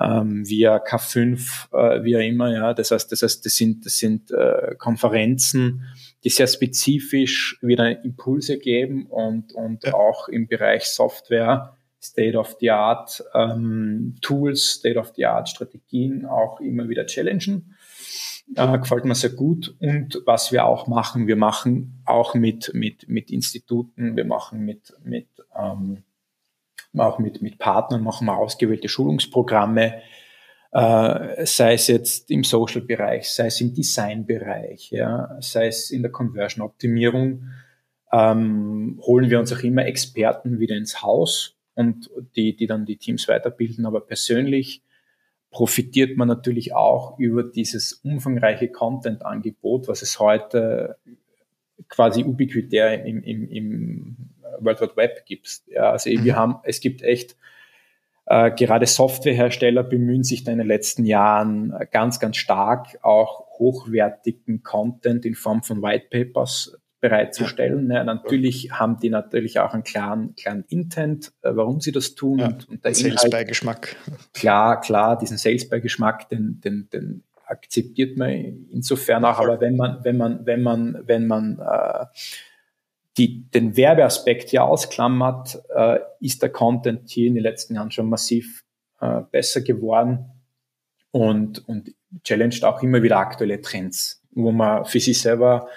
ähm, 0.00 0.46
via 0.46 0.76
K5, 0.76 1.72
äh, 1.72 2.04
wie 2.04 2.16
auch 2.16 2.20
immer, 2.20 2.52
ja. 2.52 2.74
Das 2.74 2.90
heißt, 2.90 3.10
das 3.12 3.22
heißt, 3.22 3.44
das 3.46 3.56
sind, 3.56 3.86
das 3.86 3.98
sind 3.98 4.30
äh, 4.30 4.74
Konferenzen, 4.76 5.84
die 6.24 6.28
sehr 6.28 6.46
spezifisch 6.46 7.58
wieder 7.62 8.04
Impulse 8.04 8.58
geben 8.58 9.06
und, 9.06 9.52
und 9.52 9.84
ja. 9.84 9.94
auch 9.94 10.28
im 10.28 10.48
Bereich 10.48 10.84
Software 10.84 11.76
State 12.02 12.36
of 12.36 12.56
the 12.60 12.70
Art 12.70 13.22
ähm, 13.34 14.16
Tools, 14.20 14.74
State 14.74 14.98
of 14.98 15.12
the 15.16 15.26
Art 15.26 15.48
Strategien 15.48 16.26
auch 16.26 16.60
immer 16.60 16.88
wieder 16.88 17.06
challengen 17.06 17.74
äh, 18.54 18.78
gefällt 18.78 19.04
mir 19.04 19.14
sehr 19.14 19.30
gut. 19.30 19.74
Und 19.80 20.22
was 20.24 20.52
wir 20.52 20.66
auch 20.66 20.86
machen, 20.86 21.26
wir 21.26 21.36
machen 21.36 22.02
auch 22.04 22.34
mit, 22.34 22.72
mit, 22.74 23.08
mit 23.08 23.30
Instituten, 23.30 24.16
wir 24.16 24.24
machen 24.24 24.60
mit, 24.60 24.92
mit 25.02 25.28
ähm, 25.56 26.04
auch 26.96 27.18
mit, 27.18 27.42
mit 27.42 27.58
Partnern, 27.58 28.02
machen 28.02 28.26
wir 28.26 28.36
ausgewählte 28.36 28.88
Schulungsprogramme, 28.88 30.00
äh, 30.72 31.46
sei 31.46 31.74
es 31.74 31.88
jetzt 31.88 32.30
im 32.30 32.44
Social-Bereich, 32.44 33.28
sei 33.30 33.46
es 33.46 33.60
im 33.60 33.74
Design-Bereich, 33.74 34.90
ja, 34.90 35.36
sei 35.40 35.66
es 35.66 35.90
in 35.90 36.02
der 36.02 36.12
Conversion-Optimierung, 36.12 37.50
ähm, 38.12 39.00
holen 39.02 39.30
wir 39.30 39.38
uns 39.38 39.52
auch 39.52 39.62
immer 39.62 39.84
Experten 39.86 40.58
wieder 40.58 40.76
ins 40.76 41.02
Haus 41.02 41.56
und 41.74 42.10
die, 42.36 42.56
die 42.56 42.66
dann 42.66 42.86
die 42.86 42.96
Teams 42.96 43.28
weiterbilden, 43.28 43.84
aber 43.86 44.00
persönlich 44.00 44.82
profitiert 45.50 46.16
man 46.16 46.28
natürlich 46.28 46.74
auch 46.74 47.18
über 47.18 47.42
dieses 47.42 47.94
umfangreiche 48.04 48.68
Content-Angebot, 48.68 49.88
was 49.88 50.02
es 50.02 50.20
heute 50.20 50.96
quasi 51.88 52.24
ubiquitär 52.24 53.04
im, 53.04 53.22
im, 53.22 53.48
im 53.48 54.16
World 54.60 54.80
Wide 54.80 54.96
Web 54.96 55.26
gibt. 55.26 55.62
Ja, 55.66 55.90
also 55.92 56.10
mhm. 56.10 56.24
wir 56.24 56.36
haben, 56.36 56.56
es 56.64 56.80
gibt 56.80 57.02
echt 57.02 57.36
äh, 58.26 58.50
gerade 58.50 58.86
Softwarehersteller 58.86 59.84
bemühen 59.84 60.24
sich 60.24 60.44
da 60.44 60.52
in 60.52 60.58
den 60.58 60.66
letzten 60.66 61.04
Jahren 61.04 61.72
ganz, 61.92 62.18
ganz 62.18 62.36
stark 62.36 62.98
auch 63.02 63.46
hochwertigen 63.58 64.62
Content 64.62 65.24
in 65.24 65.34
Form 65.34 65.62
von 65.62 65.82
White 65.82 66.06
Papers 66.10 66.76
bereitzustellen. 67.00 67.90
Ja. 67.90 68.04
natürlich 68.04 68.72
haben 68.72 68.98
die 68.98 69.10
natürlich 69.10 69.58
auch 69.58 69.74
einen 69.74 69.84
klaren, 69.84 70.34
klaren 70.34 70.64
Intent, 70.68 71.32
äh, 71.42 71.50
warum 71.54 71.80
sie 71.80 71.92
das 71.92 72.14
tun. 72.14 72.38
Ja, 72.38 72.46
und, 72.46 72.68
und 72.68 72.84
der 72.84 72.94
Sales-Beigeschmack. 72.94 73.96
Klar, 74.32 74.80
klar, 74.80 75.18
diesen 75.18 75.36
Sales-Beigeschmack, 75.36 76.28
den, 76.30 76.60
den, 76.60 76.88
den 76.90 77.22
akzeptiert 77.44 78.16
man 78.16 78.30
insofern 78.70 79.24
auch, 79.24 79.38
aber 79.38 79.60
wenn 79.60 79.76
man, 79.76 80.02
wenn 80.02 80.16
man, 80.16 80.46
wenn 80.46 80.62
man, 80.62 81.02
wenn 81.06 81.26
man 81.26 81.58
äh, 81.60 82.06
die, 83.18 83.48
den 83.50 83.76
Werbeaspekt 83.76 84.50
hier 84.50 84.64
ausklammert, 84.64 85.62
äh, 85.74 86.00
ist 86.20 86.42
der 86.42 86.50
Content 86.50 87.08
hier 87.08 87.28
in 87.28 87.34
den 87.34 87.42
letzten 87.42 87.74
Jahren 87.74 87.90
schon 87.90 88.08
massiv 88.08 88.64
äh, 89.00 89.22
besser 89.30 89.60
geworden 89.60 90.30
und, 91.12 91.66
und 91.68 91.94
challenged 92.24 92.64
auch 92.64 92.82
immer 92.82 93.02
wieder 93.02 93.18
aktuelle 93.18 93.60
Trends, 93.60 94.22
wo 94.32 94.52
man 94.52 94.84
für 94.84 95.00
sich 95.00 95.20
selber 95.20 95.68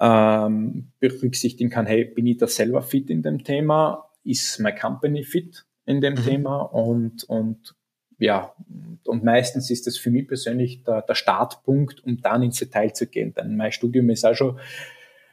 ähm, 0.00 0.88
berücksichtigen 1.00 1.70
kann, 1.70 1.86
hey, 1.86 2.04
bin 2.04 2.26
ich 2.26 2.38
da 2.38 2.46
selber 2.46 2.82
fit 2.82 3.10
in 3.10 3.22
dem 3.22 3.44
Thema? 3.44 4.10
Ist 4.24 4.60
my 4.60 4.74
company 4.74 5.24
fit 5.24 5.64
in 5.84 6.00
dem 6.00 6.14
mhm. 6.14 6.24
Thema? 6.24 6.60
Und, 6.62 7.24
und 7.24 7.74
ja, 8.18 8.54
und 9.04 9.24
meistens 9.24 9.70
ist 9.70 9.86
das 9.86 9.98
für 9.98 10.10
mich 10.10 10.26
persönlich 10.26 10.82
der, 10.84 11.02
der 11.02 11.14
Startpunkt, 11.14 12.02
um 12.04 12.20
dann 12.20 12.42
ins 12.42 12.58
Detail 12.58 12.92
zu 12.92 13.06
gehen. 13.06 13.34
Denn 13.34 13.56
mein 13.56 13.72
Studium 13.72 14.10
ist 14.10 14.24
auch 14.24 14.34
schon 14.34 14.58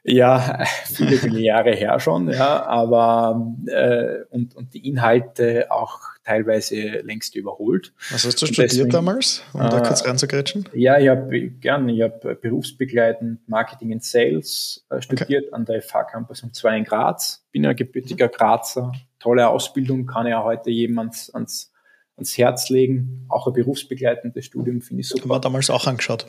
Ja, 0.04 0.66
viele, 0.86 1.18
viele 1.18 1.40
Jahre 1.40 1.72
her 1.72 2.00
schon, 2.00 2.30
ja, 2.30 2.66
aber 2.66 3.56
äh, 3.68 4.24
und, 4.30 4.56
und 4.56 4.74
die 4.74 4.88
Inhalte 4.88 5.72
auch 5.72 6.00
teilweise 6.26 6.76
längst 7.04 7.36
überholt. 7.36 7.94
Was 8.12 8.26
hast 8.26 8.42
du 8.42 8.46
studiert 8.46 8.72
deswegen, 8.72 8.90
damals, 8.90 9.44
um 9.54 9.62
äh, 9.62 9.70
da 9.70 9.80
kurz 9.82 10.06
reinzugrätschen? 10.06 10.68
Ja, 10.74 10.98
ich 11.00 11.10
habe 11.10 11.50
gern, 11.50 11.88
ich 11.90 12.02
habe 12.02 12.36
berufsbegleitend 12.36 13.48
Marketing 13.48 13.94
and 13.94 14.04
Sales 14.04 14.86
äh, 14.90 15.02
studiert 15.02 15.46
okay. 15.46 15.54
an 15.54 15.66
der 15.66 15.82
FH 15.82 16.04
Campus 16.04 16.44
um 16.44 16.54
zwei 16.54 16.78
in 16.78 16.84
Graz. 16.84 17.46
Bin 17.52 17.64
ja 17.64 17.74
gebürtiger 17.74 18.28
Grazer, 18.28 18.92
tolle 19.20 19.48
Ausbildung, 19.48 20.06
kann 20.06 20.28
ja 20.28 20.44
heute 20.44 20.70
jemand 20.70 21.30
ans 21.34 21.34
ans 21.34 21.73
Herz 22.18 22.70
legen. 22.70 23.26
Auch 23.30 23.48
ein 23.48 23.54
berufsbegleitendes 23.54 24.46
Studium 24.46 24.82
finde 24.82 25.02
ich 25.02 25.10
super. 25.10 25.30
War 25.30 25.42
damals 25.42 25.70
auch 25.70 25.88
angeschaut. 25.88 26.28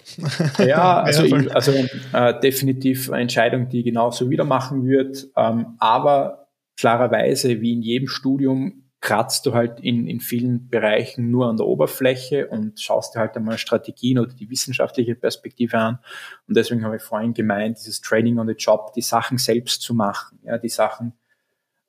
Ja, 0.59 1.03
also, 1.03 1.24
ja, 1.24 1.49
also 1.49 1.72
äh, 2.12 2.41
definitiv 2.41 3.11
eine 3.11 3.22
Entscheidung, 3.22 3.68
die 3.68 3.80
ich 3.80 3.85
genauso 3.85 4.30
wieder 4.30 4.45
machen 4.45 4.85
würde. 4.85 5.12
Ähm, 5.37 5.76
aber 5.78 6.49
klarerweise, 6.76 7.61
wie 7.61 7.72
in 7.72 7.82
jedem 7.82 8.09
Studium, 8.09 8.85
kratzt 9.05 9.45
du 9.45 9.53
halt 9.53 9.80
in, 9.80 10.07
in 10.07 10.18
vielen 10.18 10.70
Bereichen 10.70 11.30
nur 11.30 11.51
an 11.51 11.59
der 11.59 11.66
Oberfläche 11.66 12.49
und 12.49 12.80
schaust 12.80 13.14
dir 13.14 13.20
halt 13.20 13.37
einmal 13.37 13.59
Strategien 13.59 14.18
oder 14.18 14.32
die 14.32 14.49
wissenschaftliche 14.49 15.14
Perspektive 15.14 15.76
an. 15.76 15.99
Und 16.49 16.57
deswegen 16.57 16.82
habe 16.87 16.97
ich 16.97 17.03
vorhin 17.03 17.35
gemeint, 17.35 17.76
dieses 17.78 18.01
Training 18.01 18.39
on 18.39 18.47
the 18.47 18.55
Job, 18.55 18.95
die 18.95 19.03
Sachen 19.03 19.37
selbst 19.37 19.82
zu 19.82 19.93
machen, 19.93 20.39
ja, 20.43 20.57
die 20.57 20.70
Sachen 20.70 21.12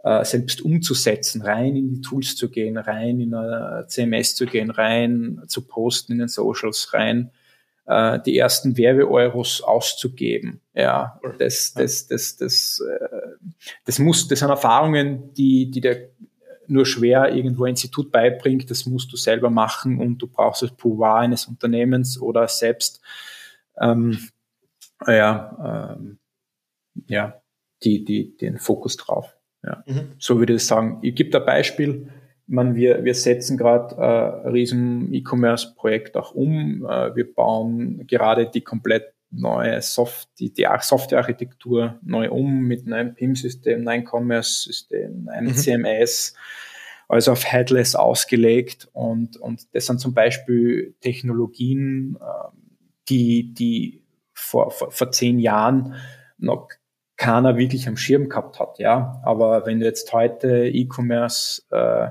äh, 0.05 0.23
selbst 0.23 0.61
umzusetzen, 0.61 1.41
rein 1.41 1.75
in 1.75 1.89
die 1.89 2.01
Tools 2.01 2.35
zu 2.35 2.49
gehen, 2.49 2.77
rein 2.77 3.19
in 3.19 3.33
eine 3.33 3.87
CMS 3.87 4.35
zu 4.35 4.45
gehen, 4.45 4.69
rein 4.69 5.41
zu 5.47 5.65
posten 5.65 6.13
in 6.13 6.19
den 6.19 6.27
Socials, 6.27 6.93
rein 6.93 7.31
äh, 7.87 8.19
die 8.23 8.37
ersten 8.37 8.77
Werbeeuros 8.77 9.63
auszugeben. 9.63 10.61
Ja, 10.75 11.19
das, 11.39 11.73
das, 11.73 12.05
das, 12.05 12.37
das, 12.37 12.83
äh, 12.87 13.07
das 13.85 13.97
muss, 13.97 14.27
das 14.27 14.39
sind 14.39 14.49
Erfahrungen, 14.49 15.33
die, 15.33 15.71
die 15.71 15.81
der 15.81 16.09
nur 16.67 16.85
schwer 16.85 17.35
irgendwo 17.35 17.65
ein 17.65 17.71
Institut 17.71 18.11
beibringt, 18.11 18.69
das 18.69 18.85
musst 18.85 19.11
du 19.11 19.17
selber 19.17 19.49
machen 19.49 19.99
und 19.99 20.19
du 20.19 20.27
brauchst 20.27 20.61
das 20.61 20.71
Pouvoir 20.71 21.19
eines 21.19 21.45
Unternehmens 21.45 22.21
oder 22.21 22.47
selbst 22.47 23.01
ähm, 23.79 24.19
ja, 25.07 25.95
ähm, 25.97 26.19
ja, 27.07 27.41
die, 27.83 28.05
die, 28.05 28.37
den 28.37 28.59
Fokus 28.59 28.97
drauf. 28.97 29.34
Ja. 29.65 29.83
Mhm. 29.85 30.13
So 30.19 30.39
würde 30.39 30.53
ich 30.53 30.65
sagen. 30.65 30.99
Ich 31.01 31.15
gebe 31.15 31.29
da 31.29 31.39
Beispiel. 31.39 32.07
Ich 32.47 32.53
meine, 32.53 32.75
wir, 32.75 33.03
wir 33.03 33.15
setzen 33.15 33.57
gerade 33.57 33.95
äh, 33.95 34.47
ein 34.47 34.51
riesen 34.51 35.13
E-Commerce-Projekt 35.13 36.15
auch 36.15 36.33
um. 36.35 36.85
Äh, 36.85 37.15
wir 37.15 37.33
bauen 37.33 38.05
gerade 38.05 38.49
die 38.49 38.61
komplett 38.61 39.13
neue 39.31 39.81
Soft 39.81 40.29
die, 40.39 40.53
die 40.53 40.67
Softwarearchitektur 40.79 41.99
neu 42.03 42.29
um 42.29 42.61
mit 42.61 42.85
neuem 42.85 43.15
PIM-System, 43.15 43.83
neuem 43.83 44.05
Commerce-System, 44.05 45.27
einem 45.29 45.47
mhm. 45.47 45.55
CMS, 45.55 46.35
also 47.07 47.31
auf 47.31 47.51
Headless 47.51 47.95
ausgelegt. 47.95 48.87
Und, 48.93 49.37
und 49.37 49.73
das 49.73 49.87
sind 49.87 49.99
zum 49.99 50.13
Beispiel 50.13 50.95
Technologien, 51.01 52.17
äh, 52.21 52.57
die, 53.09 53.53
die 53.53 54.03
vor, 54.33 54.71
vor, 54.71 54.91
vor 54.91 55.11
zehn 55.11 55.39
Jahren 55.39 55.95
noch 56.37 56.69
keiner 57.17 57.57
wirklich 57.57 57.87
am 57.87 57.97
Schirm 57.97 58.29
gehabt 58.29 58.59
hat, 58.59 58.79
ja. 58.79 59.21
Aber 59.23 59.65
wenn 59.65 59.79
du 59.79 59.85
jetzt 59.85 60.11
heute 60.11 60.67
E-Commerce 60.67 61.63
äh, 61.71 62.09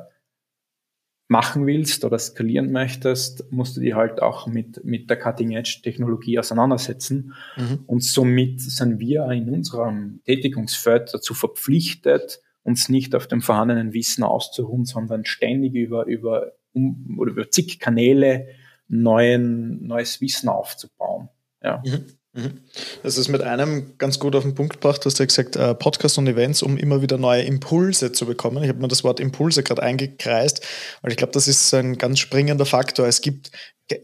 machen 1.28 1.66
willst 1.66 2.04
oder 2.04 2.18
skalieren 2.18 2.70
möchtest, 2.70 3.50
musst 3.50 3.76
du 3.76 3.80
dich 3.80 3.94
halt 3.94 4.20
auch 4.22 4.46
mit, 4.46 4.84
mit 4.84 5.08
der 5.08 5.18
Cutting-Edge-Technologie 5.18 6.38
auseinandersetzen. 6.38 7.34
Mhm. 7.56 7.80
Und 7.86 8.04
somit 8.04 8.60
sind 8.60 8.98
wir 9.00 9.26
in 9.30 9.48
unserem 9.50 10.20
Tätigungsfeld 10.24 11.12
dazu 11.12 11.34
verpflichtet, 11.34 12.40
uns 12.62 12.88
nicht 12.88 13.14
auf 13.14 13.26
dem 13.26 13.42
vorhandenen 13.42 13.92
Wissen 13.92 14.22
auszuruhen, 14.22 14.84
sondern 14.84 15.24
ständig 15.24 15.74
über, 15.74 16.06
über, 16.06 16.52
um, 16.72 17.16
oder 17.18 17.32
über 17.32 17.50
zig 17.50 17.78
Kanäle 17.78 18.46
neuen, 18.88 19.86
neues 19.86 20.20
Wissen 20.20 20.48
aufzubauen. 20.48 21.28
Ja. 21.62 21.82
Mhm. 21.84 22.06
Mhm. 22.34 22.60
Das 23.04 23.16
ist 23.16 23.28
mit 23.28 23.42
einem 23.42 23.96
ganz 23.96 24.18
gut 24.18 24.34
auf 24.34 24.42
den 24.42 24.54
Punkt 24.54 24.74
gebracht. 24.74 25.04
Du 25.04 25.08
ja 25.08 25.24
gesagt, 25.24 25.54
äh, 25.54 25.74
Podcast 25.74 26.18
und 26.18 26.26
Events, 26.26 26.62
um 26.62 26.76
immer 26.76 27.00
wieder 27.00 27.16
neue 27.16 27.42
Impulse 27.42 28.10
zu 28.10 28.26
bekommen. 28.26 28.62
Ich 28.62 28.68
habe 28.68 28.80
mir 28.80 28.88
das 28.88 29.04
Wort 29.04 29.20
Impulse 29.20 29.62
gerade 29.62 29.82
eingekreist, 29.82 30.60
weil 31.02 31.12
ich 31.12 31.16
glaube, 31.16 31.32
das 31.32 31.46
ist 31.46 31.72
ein 31.74 31.96
ganz 31.96 32.18
springender 32.18 32.66
Faktor. 32.66 33.06
Es 33.06 33.20
gibt, 33.20 33.52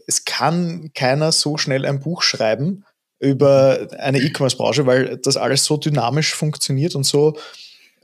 es 0.07 0.23
kann 0.23 0.91
keiner 0.93 1.33
so 1.33 1.57
schnell 1.57 1.85
ein 1.85 1.99
Buch 1.99 2.21
schreiben 2.21 2.85
über 3.19 3.87
eine 3.99 4.19
E-Commerce-Branche, 4.19 4.85
weil 4.85 5.17
das 5.17 5.35
alles 5.35 5.65
so 5.65 5.75
dynamisch 5.75 6.33
funktioniert 6.33 6.95
und 6.95 7.03
so 7.03 7.37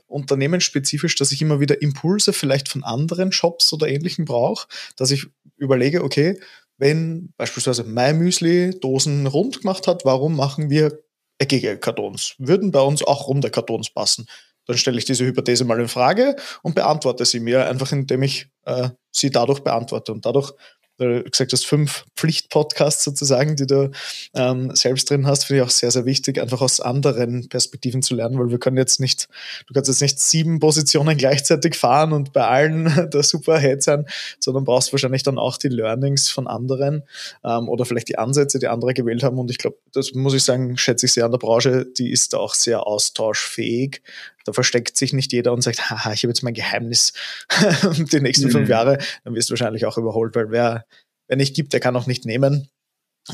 unternehmensspezifisch, 0.08 1.16
dass 1.16 1.32
ich 1.32 1.40
immer 1.40 1.60
wieder 1.60 1.80
Impulse 1.80 2.32
vielleicht 2.32 2.68
von 2.68 2.84
anderen 2.84 3.32
Shops 3.32 3.72
oder 3.72 3.88
ähnlichen 3.88 4.26
brauche, 4.26 4.66
dass 4.96 5.10
ich 5.10 5.26
überlege, 5.56 6.04
okay, 6.04 6.38
wenn 6.78 7.32
beispielsweise 7.36 7.84
MyMüsli 7.84 8.78
Dosen 8.80 9.26
rund 9.26 9.60
gemacht 9.60 9.86
hat, 9.86 10.04
warum 10.04 10.36
machen 10.36 10.70
wir 10.70 10.98
eckige 11.38 11.78
Kartons? 11.78 12.34
Würden 12.38 12.70
bei 12.70 12.80
uns 12.80 13.02
auch 13.02 13.28
runde 13.28 13.50
Kartons 13.50 13.90
passen? 13.90 14.26
Dann 14.66 14.76
stelle 14.76 14.98
ich 14.98 15.04
diese 15.04 15.24
Hypothese 15.24 15.64
mal 15.64 15.80
in 15.80 15.88
Frage 15.88 16.36
und 16.62 16.74
beantworte 16.74 17.24
sie 17.24 17.40
mir 17.40 17.66
einfach, 17.66 17.90
indem 17.92 18.22
ich 18.22 18.48
äh, 18.64 18.90
sie 19.10 19.30
dadurch 19.30 19.60
beantworte. 19.60 20.12
Und 20.12 20.26
dadurch 20.26 20.52
du 20.52 20.56
gesagt 20.98 21.52
hast, 21.52 21.66
fünf 21.66 22.04
Pflichtpodcasts 22.16 23.04
sozusagen, 23.04 23.56
die 23.56 23.66
du 23.66 23.90
ähm, 24.34 24.74
selbst 24.74 25.08
drin 25.08 25.26
hast, 25.26 25.44
finde 25.44 25.62
ich 25.62 25.66
auch 25.66 25.70
sehr, 25.70 25.90
sehr 25.90 26.04
wichtig, 26.04 26.40
einfach 26.40 26.60
aus 26.60 26.80
anderen 26.80 27.48
Perspektiven 27.48 28.02
zu 28.02 28.14
lernen, 28.14 28.38
weil 28.38 28.50
wir 28.50 28.58
können 28.58 28.76
jetzt 28.76 29.00
nicht, 29.00 29.28
du 29.66 29.74
kannst 29.74 29.88
jetzt 29.88 30.02
nicht 30.02 30.20
sieben 30.20 30.58
Positionen 30.58 31.16
gleichzeitig 31.16 31.76
fahren 31.76 32.12
und 32.12 32.32
bei 32.32 32.46
allen 32.46 33.10
der 33.12 33.22
Superhead 33.22 33.82
sein, 33.82 34.06
sondern 34.40 34.64
brauchst 34.64 34.92
wahrscheinlich 34.92 35.22
dann 35.22 35.38
auch 35.38 35.56
die 35.56 35.68
Learnings 35.68 36.28
von 36.28 36.46
anderen 36.46 37.04
ähm, 37.44 37.68
oder 37.68 37.84
vielleicht 37.84 38.08
die 38.08 38.18
Ansätze, 38.18 38.58
die 38.58 38.68
andere 38.68 38.94
gewählt 38.94 39.22
haben. 39.22 39.38
Und 39.38 39.50
ich 39.50 39.58
glaube, 39.58 39.76
das 39.92 40.14
muss 40.14 40.34
ich 40.34 40.42
sagen, 40.42 40.76
schätze 40.76 41.06
ich 41.06 41.12
sehr 41.12 41.24
an 41.24 41.32
der 41.32 41.38
Branche, 41.38 41.86
die 41.86 42.10
ist 42.10 42.34
auch 42.34 42.54
sehr 42.54 42.86
austauschfähig. 42.86 44.02
Da 44.44 44.52
versteckt 44.52 44.96
sich 44.96 45.12
nicht 45.12 45.32
jeder 45.32 45.52
und 45.52 45.62
sagt, 45.62 45.90
haha, 45.90 46.12
ich 46.12 46.22
habe 46.22 46.30
jetzt 46.30 46.42
mein 46.42 46.54
Geheimnis 46.54 47.12
die 48.12 48.20
nächsten 48.20 48.46
mhm. 48.46 48.52
fünf 48.52 48.68
Jahre, 48.68 48.98
dann 49.24 49.34
wirst 49.34 49.50
du 49.50 49.52
wahrscheinlich 49.52 49.86
auch 49.86 49.98
überholt, 49.98 50.34
weil 50.34 50.50
wer, 50.50 50.86
wer 51.26 51.36
nicht 51.36 51.54
gibt, 51.54 51.72
der 51.72 51.80
kann 51.80 51.96
auch 51.96 52.06
nicht 52.06 52.24
nehmen. 52.24 52.70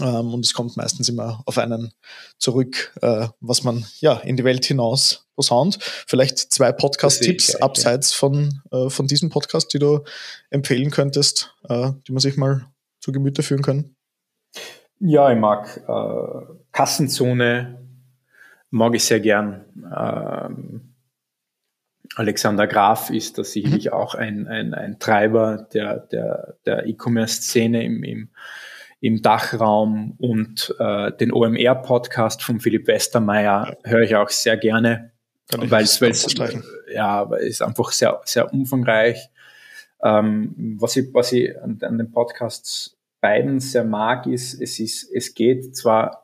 Ähm, 0.01 0.35
und 0.35 0.45
es 0.45 0.55
kommt 0.55 0.77
meistens 0.77 1.09
immer 1.09 1.43
auf 1.47 1.59
einen 1.59 1.93
zurück, 2.39 2.93
äh, 3.01 3.29
was 3.41 3.63
man 3.63 3.85
ja 4.01 4.15
in 4.15 4.37
die 4.37 4.45
Welt 4.45 4.65
hinaus 4.65 5.27
posaunt. 5.37 5.79
Vielleicht 5.81 6.39
zwei 6.39 6.73
Podcast-Tipps 6.73 7.57
abseits 7.57 8.11
ja. 8.11 8.17
von, 8.17 8.61
äh, 8.73 8.91
von 8.91 9.07
diesem 9.07 9.31
Podcast, 9.31 9.73
die 9.73 9.79
du 9.79 10.01
empfehlen 10.51 10.91
könntest, 10.91 11.55
äh, 11.69 11.93
die 12.07 12.13
man 12.13 12.21
sich 12.21 12.37
mal 12.37 12.67
zu 13.01 13.13
Gemüte 13.13 13.43
führen 13.43 13.63
kann. 13.63 13.95
Ja, 15.01 15.31
ich 15.31 15.39
mag 15.39 15.83
äh, 15.87 16.55
Kassenzone, 16.73 17.87
mag 18.71 18.95
ich 18.95 19.05
sehr 19.05 19.21
gern. 19.21 19.65
Ähm, 19.97 20.94
Alexander 22.17 22.67
Graf 22.67 23.11
ist 23.11 23.39
da 23.39 23.45
sicherlich 23.45 23.87
mhm. 23.87 23.93
auch 23.93 24.15
ein, 24.15 24.47
ein, 24.47 24.75
ein 24.75 24.99
Treiber 24.99 25.67
der, 25.73 25.99
der, 25.99 26.57
der 26.65 26.87
E-Commerce-Szene 26.87 27.85
im, 27.85 28.05
im, 28.05 28.29
im 29.01 29.23
Dachraum 29.23 30.15
und 30.19 30.75
äh, 30.79 31.13
den 31.13 31.33
OMR-Podcast 31.33 32.43
von 32.43 32.61
Philipp 32.61 32.87
Westermeier 32.87 33.77
höre 33.85 34.03
ich 34.03 34.17
auch 34.17 34.31
sehr 34.31 34.57
gerne, 34.57 35.11
weil 35.53 35.85
es 35.85 36.01
ja, 36.93 37.29
weil 37.29 37.47
es 37.47 37.61
einfach 37.61 37.93
sehr, 37.93 38.21
sehr 38.25 38.53
umfangreich. 38.53 39.31
Ähm, 40.03 40.77
was 40.79 40.97
ich, 40.97 41.13
was 41.13 41.33
ich 41.33 41.61
an, 41.61 41.79
an 41.83 41.99
den 41.99 42.13
Podcasts 42.13 42.97
beiden 43.21 43.59
sehr 43.59 43.85
mag, 43.85 44.27
ist, 44.27 44.61
es 44.61 44.79
ist, 44.79 45.11
es 45.13 45.35
geht 45.35 45.77
zwar 45.77 46.24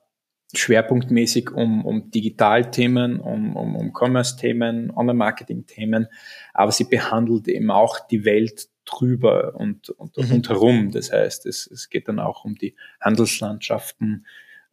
schwerpunktmäßig 0.55 1.51
um, 1.51 1.84
um 1.84 2.11
Digitalthemen, 2.11 3.20
um, 3.20 3.57
um, 3.57 3.76
um 3.76 3.92
Commerce-Themen, 3.92 4.90
Online-Marketing-Themen, 4.90 6.09
aber 6.55 6.72
sie 6.72 6.84
behandelt 6.84 7.48
eben 7.48 7.70
auch 7.70 8.01
die 8.09 8.24
Welt 8.24 8.68
drüber 8.84 9.55
und, 9.55 9.90
und 9.90 10.16
mhm. 10.16 10.24
rundherum. 10.24 10.90
Das 10.90 11.12
heißt, 11.12 11.46
es, 11.46 11.66
es 11.66 11.88
geht 11.90 12.09
dann 12.09 12.18
auch 12.18 12.44
um 12.44 12.57
die 12.57 12.74
Handelslandschaften 13.01 14.26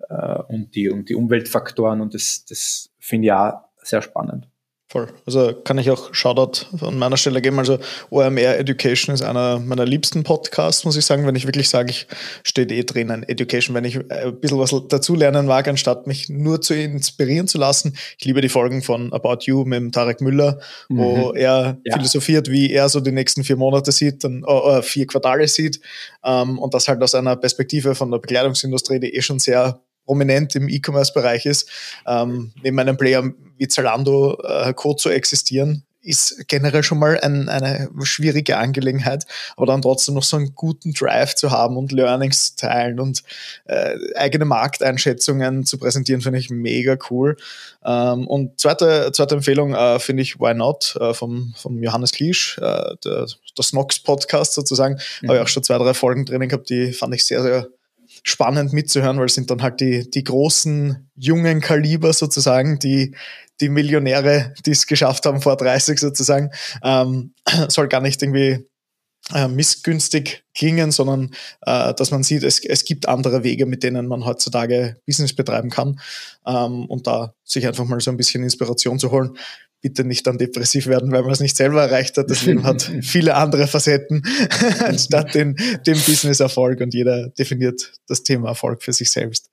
äh, 0.10 0.40
und, 0.48 0.76
die, 0.76 0.90
um 0.90 1.06
die 1.06 1.16
Umweltfaktoren 1.16 2.02
und 2.02 2.14
das, 2.14 2.46
das 2.46 2.92
finde 3.00 3.28
ich 3.28 3.32
auch 3.34 3.62
sehr 3.82 4.02
spannend. 4.02 4.48
Voll. 4.90 5.10
Also 5.26 5.54
kann 5.54 5.78
ich 5.80 5.92
auch 5.92 6.14
Shoutout 6.14 6.66
an 6.80 6.98
meiner 6.98 7.18
Stelle 7.18 7.42
geben. 7.42 7.60
Also 7.60 7.78
OMR 8.10 8.58
Education 8.58 9.14
ist 9.14 9.22
einer 9.22 9.60
meiner 9.60 9.86
liebsten 9.86 10.24
Podcasts, 10.24 10.86
muss 10.86 10.96
ich 10.96 11.06
sagen, 11.06 11.28
wenn 11.28 11.36
ich 11.36 11.46
wirklich 11.46 11.68
sage, 11.68 11.92
ich 11.92 12.08
stehe 12.44 12.70
eh 12.70 12.84
drinnen. 12.86 13.24
Education, 13.24 13.76
wenn 13.76 13.84
ich 13.84 13.98
ein 14.10 14.40
bisschen 14.40 14.60
was 14.60 14.74
dazulernen 14.88 15.46
mag, 15.46 15.68
anstatt 15.68 16.08
mich 16.08 16.30
nur 16.30 16.62
zu 16.62 16.74
inspirieren 16.74 17.50
zu 17.50 17.58
lassen. 17.58 17.98
Ich 18.18 18.24
liebe 18.24 18.40
die 18.40 18.48
Folgen 18.48 18.82
von 18.82 19.12
About 19.12 19.40
You 19.42 19.66
mit 19.66 19.78
dem 19.78 19.92
Tarek 19.92 20.22
Müller, 20.22 20.62
mhm. 20.88 20.98
wo 20.98 21.34
er 21.34 21.78
ja. 21.84 21.94
philosophiert, 21.94 22.50
wie 22.50 22.72
er 22.72 22.88
so 22.88 23.02
die 23.02 23.12
nächsten 23.12 23.44
vier 23.44 23.58
Monate 23.58 23.92
sieht, 23.92 24.24
dann 24.24 24.46
äh, 24.46 24.82
vier 24.82 25.06
Quartale 25.06 25.50
sieht. 25.50 25.82
Ähm, 26.24 26.58
und 26.60 26.74
das 26.74 26.88
halt 26.88 27.04
aus 27.04 27.14
einer 27.14 27.36
Perspektive 27.36 27.94
von 27.94 28.10
der 28.10 28.20
Bekleidungsindustrie, 28.20 29.02
die 29.02 29.14
eh 29.14 29.22
schon 29.22 29.40
sehr 29.40 29.82
prominent 30.08 30.56
im 30.56 30.70
E-Commerce-Bereich 30.70 31.46
ist, 31.46 31.70
ähm, 32.08 32.52
neben 32.64 32.80
einem 32.80 32.98
Player 32.98 33.24
wie 33.58 33.68
Zalando 33.68 34.42
äh, 34.42 34.74
Code 34.74 34.96
zu 34.96 35.10
existieren, 35.10 35.84
ist 36.08 36.48
generell 36.48 36.84
schon 36.84 37.00
mal 37.00 37.20
ein, 37.20 37.50
eine 37.50 37.90
schwierige 38.04 38.58
Angelegenheit, 38.58 39.26
aber 39.58 39.66
dann 39.66 39.82
trotzdem 39.82 40.16
noch 40.16 40.24
so 40.24 40.38
einen 40.38 40.56
guten 40.56 40.94
Drive 40.94 41.36
zu 41.36 41.52
haben 41.52 41.76
und 41.76 41.92
Learnings 41.92 42.56
zu 42.56 42.68
teilen 42.68 43.00
und 43.00 43.24
äh, 43.66 43.96
eigene 44.16 44.46
Markteinschätzungen 44.46 45.66
zu 45.66 45.78
präsentieren, 45.78 46.22
finde 46.22 46.40
ich 46.40 46.50
mega 46.50 46.98
cool. 47.10 47.36
Ähm, 47.84 48.26
und 48.28 48.60
zweite, 48.60 49.12
zweite 49.12 49.36
Empfehlung 49.36 49.74
äh, 49.74 50.00
finde 50.00 50.24
ich 50.24 50.40
Why 50.40 50.54
Not 50.54 50.96
äh, 51.00 51.14
vom, 51.14 51.54
vom 51.58 51.84
Johannes 51.84 52.14
Kliesch, 52.14 52.58
äh, 52.60 52.96
der, 53.04 53.28
der 53.58 53.64
Snox 53.64 54.00
Podcast 54.00 54.54
sozusagen. 54.54 55.00
Mhm. 55.22 55.28
Habe 55.28 55.38
ich 55.40 55.44
auch 55.44 55.50
schon 55.50 55.64
zwei, 55.64 55.78
drei 55.78 55.94
Folgen 55.94 56.26
drin 56.26 56.48
gehabt, 56.48 56.70
die 56.70 56.94
fand 56.94 57.14
ich 57.16 57.26
sehr, 57.26 57.42
sehr 57.42 57.68
spannend 58.24 58.74
mitzuhören, 58.74 59.18
weil 59.18 59.26
es 59.26 59.36
sind 59.36 59.50
dann 59.52 59.62
halt 59.62 59.80
die, 59.80 60.10
die 60.10 60.24
großen, 60.24 61.10
jungen 61.16 61.62
Kaliber 61.62 62.14
sozusagen, 62.14 62.80
die, 62.80 63.16
die 63.60 63.70
Millionäre, 63.70 64.54
die 64.66 64.72
es 64.72 64.88
geschafft 64.88 65.26
haben 65.26 65.42
vor 65.42 65.58
30 65.58 66.00
sozusagen, 66.00 66.52
ähm, 66.84 67.34
soll 67.70 67.88
gar 67.88 68.02
nicht 68.02 68.22
irgendwie 68.22 68.66
äh, 69.34 69.48
missgünstig 69.48 70.44
klingen, 70.56 70.92
sondern 70.92 71.32
äh, 71.66 71.94
dass 71.94 72.12
man 72.12 72.24
sieht, 72.24 72.44
es, 72.44 72.64
es 72.64 72.86
gibt 72.86 73.08
andere 73.08 73.44
Wege, 73.44 73.66
mit 73.66 73.84
denen 73.84 74.08
man 74.08 74.26
heutzutage 74.26 74.98
Business 75.06 75.36
betreiben 75.36 75.70
kann 75.70 76.00
ähm, 76.46 76.86
und 76.86 77.08
da 77.08 77.34
sich 77.44 77.68
einfach 77.68 77.86
mal 77.86 78.00
so 78.00 78.12
ein 78.12 78.18
bisschen 78.18 78.44
Inspiration 78.44 79.00
zu 79.00 79.12
holen. 79.12 79.38
Bitte 79.82 80.04
nicht 80.04 80.26
dann 80.26 80.38
depressiv 80.38 80.88
werden, 80.88 81.12
weil 81.12 81.22
man 81.22 81.32
es 81.32 81.40
nicht 81.40 81.56
selber 81.56 81.82
erreicht 81.84 82.18
hat. 82.18 82.30
Das 82.30 82.46
Leben 82.46 82.64
hat 82.64 82.82
viele 83.02 83.36
andere 83.36 83.68
Facetten 83.68 84.24
anstatt 84.80 85.36
den, 85.36 85.56
dem 85.86 86.00
Business-Erfolg 86.00 86.82
und 86.82 86.94
jeder 86.94 87.30
definiert 87.30 87.94
das 88.08 88.24
Thema 88.24 88.50
Erfolg 88.50 88.84
für 88.84 88.94
sich 88.94 89.12
selbst. 89.12 89.50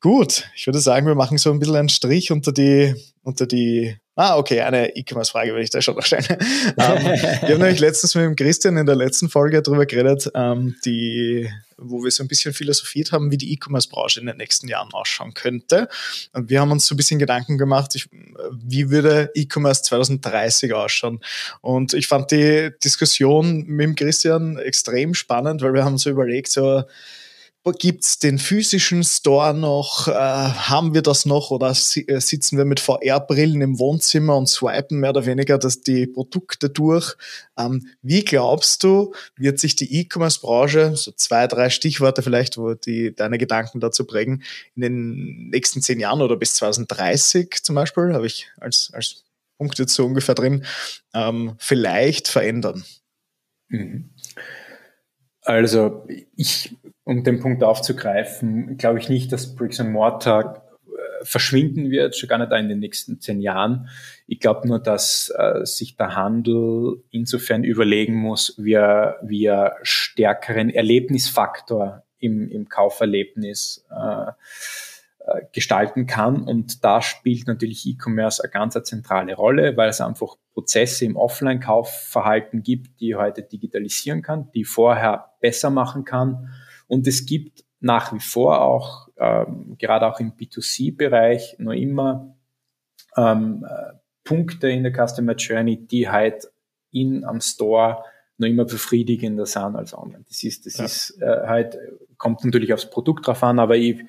Gut, 0.00 0.48
ich 0.56 0.66
würde 0.66 0.80
sagen, 0.80 1.06
wir 1.06 1.14
machen 1.14 1.38
so 1.38 1.52
ein 1.52 1.60
bisschen 1.60 1.76
einen 1.76 1.88
Strich 1.88 2.32
unter 2.32 2.50
die, 2.50 2.94
unter 3.22 3.46
die, 3.46 3.96
ah, 4.16 4.36
okay, 4.36 4.60
eine 4.60 4.94
E-Commerce-Frage 4.94 5.50
würde 5.52 5.64
ich 5.64 5.70
da 5.70 5.80
schon 5.80 5.96
noch 5.96 6.04
stellen. 6.04 6.26
ähm, 6.30 6.36
wir 6.76 7.54
haben 7.54 7.58
nämlich 7.58 7.80
letztens 7.80 8.14
mit 8.14 8.24
dem 8.24 8.36
Christian 8.36 8.76
in 8.76 8.86
der 8.86 8.96
letzten 8.96 9.28
Folge 9.28 9.62
darüber 9.62 9.86
geredet, 9.86 10.30
ähm, 10.34 10.76
die, 10.84 11.50
wo 11.78 12.02
wir 12.04 12.10
so 12.10 12.22
ein 12.22 12.28
bisschen 12.28 12.52
philosophiert 12.52 13.12
haben, 13.12 13.30
wie 13.30 13.38
die 13.38 13.52
E-Commerce-Branche 13.52 14.20
in 14.20 14.26
den 14.26 14.36
nächsten 14.36 14.68
Jahren 14.68 14.92
ausschauen 14.92 15.34
könnte. 15.34 15.88
Und 16.32 16.50
wir 16.50 16.60
haben 16.60 16.70
uns 16.70 16.86
so 16.86 16.94
ein 16.94 16.98
bisschen 16.98 17.18
Gedanken 17.18 17.58
gemacht, 17.58 17.94
ich, 17.94 18.08
wie 18.52 18.90
würde 18.90 19.30
E-Commerce 19.34 19.82
2030 19.82 20.74
ausschauen? 20.74 21.20
Und 21.60 21.94
ich 21.94 22.06
fand 22.06 22.30
die 22.30 22.70
Diskussion 22.84 23.64
mit 23.66 23.84
dem 23.84 23.94
Christian 23.94 24.58
extrem 24.58 25.14
spannend, 25.14 25.62
weil 25.62 25.74
wir 25.74 25.84
haben 25.84 25.98
so 25.98 26.10
überlegt, 26.10 26.50
so, 26.50 26.84
Gibt's 27.64 28.18
den 28.18 28.40
physischen 28.40 29.04
Store 29.04 29.54
noch? 29.54 30.08
Äh, 30.08 30.12
haben 30.12 30.94
wir 30.94 31.02
das 31.02 31.26
noch 31.26 31.52
oder 31.52 31.72
si 31.74 32.00
äh, 32.08 32.20
sitzen 32.20 32.58
wir 32.58 32.64
mit 32.64 32.80
VR-Brillen 32.80 33.60
im 33.60 33.78
Wohnzimmer 33.78 34.36
und 34.36 34.48
swipen 34.48 34.98
mehr 34.98 35.10
oder 35.10 35.26
weniger 35.26 35.58
das, 35.58 35.80
die 35.80 36.08
Produkte 36.08 36.70
durch? 36.70 37.14
Ähm, 37.56 37.86
wie 38.02 38.24
glaubst 38.24 38.82
du, 38.82 39.14
wird 39.36 39.60
sich 39.60 39.76
die 39.76 40.00
E-Commerce-Branche, 40.00 40.96
so 40.96 41.12
zwei, 41.12 41.46
drei 41.46 41.70
Stichworte 41.70 42.22
vielleicht, 42.22 42.58
wo 42.58 42.74
die 42.74 43.14
deine 43.14 43.38
Gedanken 43.38 43.78
dazu 43.78 44.06
prägen, 44.06 44.42
in 44.74 44.82
den 44.82 45.48
nächsten 45.50 45.82
zehn 45.82 46.00
Jahren 46.00 46.20
oder 46.20 46.36
bis 46.36 46.54
2030 46.54 47.62
zum 47.62 47.76
Beispiel, 47.76 48.12
habe 48.12 48.26
ich 48.26 48.48
als, 48.58 48.90
als 48.92 49.22
Punkt 49.56 49.78
jetzt 49.78 49.94
so 49.94 50.04
ungefähr 50.04 50.34
drin, 50.34 50.64
ähm, 51.14 51.54
vielleicht 51.58 52.26
verändern? 52.26 52.84
Mhm. 53.68 54.10
Also 55.44 56.06
ich 56.36 56.76
um 57.04 57.24
den 57.24 57.40
Punkt 57.40 57.64
aufzugreifen, 57.64 58.76
glaube 58.76 58.98
ich 58.98 59.08
nicht, 59.08 59.32
dass 59.32 59.54
Bricks 59.54 59.80
and 59.80 59.90
Mortar 59.90 60.64
äh, 60.86 61.24
verschwinden 61.24 61.90
wird, 61.90 62.16
schon 62.16 62.28
gar 62.28 62.38
nicht 62.38 62.52
in 62.52 62.68
den 62.68 62.78
nächsten 62.78 63.20
zehn 63.20 63.40
Jahren. 63.40 63.88
Ich 64.26 64.40
glaube 64.40 64.68
nur, 64.68 64.78
dass 64.78 65.32
äh, 65.36 65.64
sich 65.64 65.96
der 65.96 66.14
Handel 66.14 67.02
insofern 67.10 67.64
überlegen 67.64 68.14
muss, 68.14 68.54
wie 68.56 68.74
er, 68.74 69.18
wie 69.22 69.46
er 69.46 69.76
stärkeren 69.82 70.70
Erlebnisfaktor 70.70 72.04
im, 72.18 72.48
im 72.48 72.68
Kauferlebnis 72.68 73.84
äh, 73.90 74.30
äh, 75.26 75.42
gestalten 75.52 76.06
kann. 76.06 76.44
Und 76.44 76.84
da 76.84 77.02
spielt 77.02 77.48
natürlich 77.48 77.84
E-Commerce 77.84 78.44
eine 78.44 78.52
ganz 78.52 78.80
zentrale 78.84 79.34
Rolle, 79.34 79.76
weil 79.76 79.88
es 79.88 80.00
einfach 80.00 80.36
Prozesse 80.52 81.04
im 81.04 81.16
Offline-Kaufverhalten 81.16 82.62
gibt, 82.62 83.00
die 83.00 83.16
heute 83.16 83.42
digitalisieren 83.42 84.22
kann, 84.22 84.52
die 84.52 84.64
vorher 84.64 85.32
besser 85.40 85.70
machen 85.70 86.04
kann 86.04 86.52
und 86.92 87.06
es 87.06 87.24
gibt 87.24 87.64
nach 87.80 88.12
wie 88.12 88.20
vor 88.20 88.60
auch, 88.60 89.08
ähm, 89.16 89.76
gerade 89.78 90.06
auch 90.06 90.20
im 90.20 90.34
B2C-Bereich, 90.34 91.56
noch 91.58 91.72
immer 91.72 92.36
ähm, 93.16 93.66
äh, 93.66 93.94
Punkte 94.24 94.68
in 94.68 94.82
der 94.82 94.92
Customer 94.92 95.34
Journey, 95.34 95.86
die 95.86 96.10
halt 96.10 96.50
in 96.90 97.24
am 97.24 97.40
Store 97.40 98.04
noch 98.36 98.46
immer 98.46 98.66
befriedigender 98.66 99.46
sind 99.46 99.74
als 99.74 99.96
online. 99.96 100.26
Das 100.28 100.42
ist, 100.42 100.66
das 100.66 100.76
ja. 100.76 100.84
ist 100.84 101.18
äh, 101.22 101.46
halt, 101.46 101.78
kommt 102.18 102.44
natürlich 102.44 102.74
aufs 102.74 102.90
Produkt 102.90 103.26
drauf 103.26 103.42
an, 103.42 103.58
aber 103.58 103.78
ich, 103.78 104.04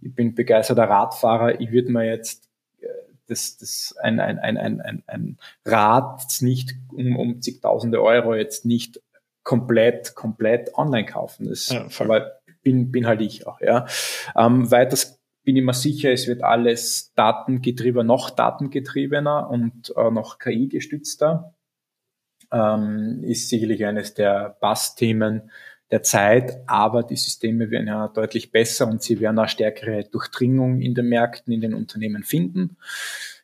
ich 0.00 0.12
bin 0.12 0.34
begeisterter 0.34 0.88
Radfahrer. 0.88 1.60
Ich 1.60 1.70
würde 1.70 1.92
mir 1.92 2.04
jetzt 2.04 2.50
äh, 2.80 2.88
das, 3.28 3.58
das 3.58 3.94
ein, 4.02 4.18
ein, 4.18 4.40
ein, 4.40 4.58
ein, 4.58 5.04
ein 5.06 5.38
Rad 5.64 6.20
nicht 6.40 6.74
um, 6.92 7.16
um 7.16 7.40
zigtausende 7.40 8.02
Euro 8.02 8.34
jetzt 8.34 8.64
nicht 8.64 9.00
komplett, 9.44 10.14
komplett 10.14 10.74
online 10.74 11.06
kaufen. 11.06 11.48
Das, 11.48 11.68
ja, 11.68 11.86
aber 12.00 12.40
bin, 12.62 12.90
bin 12.90 13.06
halt 13.06 13.20
ich 13.20 13.46
auch, 13.46 13.60
ja. 13.60 13.86
Ähm, 14.36 14.70
weiters 14.70 15.20
bin 15.44 15.56
ich 15.56 15.62
mir 15.62 15.74
sicher, 15.74 16.10
es 16.10 16.26
wird 16.26 16.42
alles 16.42 17.12
datengetriebener, 17.14 18.02
noch 18.02 18.30
datengetriebener 18.30 19.48
und 19.50 19.92
äh, 19.96 20.10
noch 20.10 20.38
KI-gestützter. 20.38 21.54
Ähm, 22.50 23.22
ist 23.22 23.50
sicherlich 23.50 23.84
eines 23.84 24.14
der 24.14 24.56
Bassthemen 24.60 25.50
der 25.90 26.02
Zeit, 26.02 26.62
aber 26.66 27.02
die 27.02 27.16
Systeme 27.16 27.70
werden 27.70 27.88
ja 27.88 28.08
deutlich 28.08 28.50
besser 28.50 28.88
und 28.88 29.02
sie 29.02 29.20
werden 29.20 29.38
auch 29.38 29.48
stärkere 29.48 30.04
Durchdringung 30.04 30.80
in 30.80 30.94
den 30.94 31.08
Märkten, 31.08 31.52
in 31.52 31.60
den 31.60 31.74
Unternehmen 31.74 32.22
finden. 32.22 32.78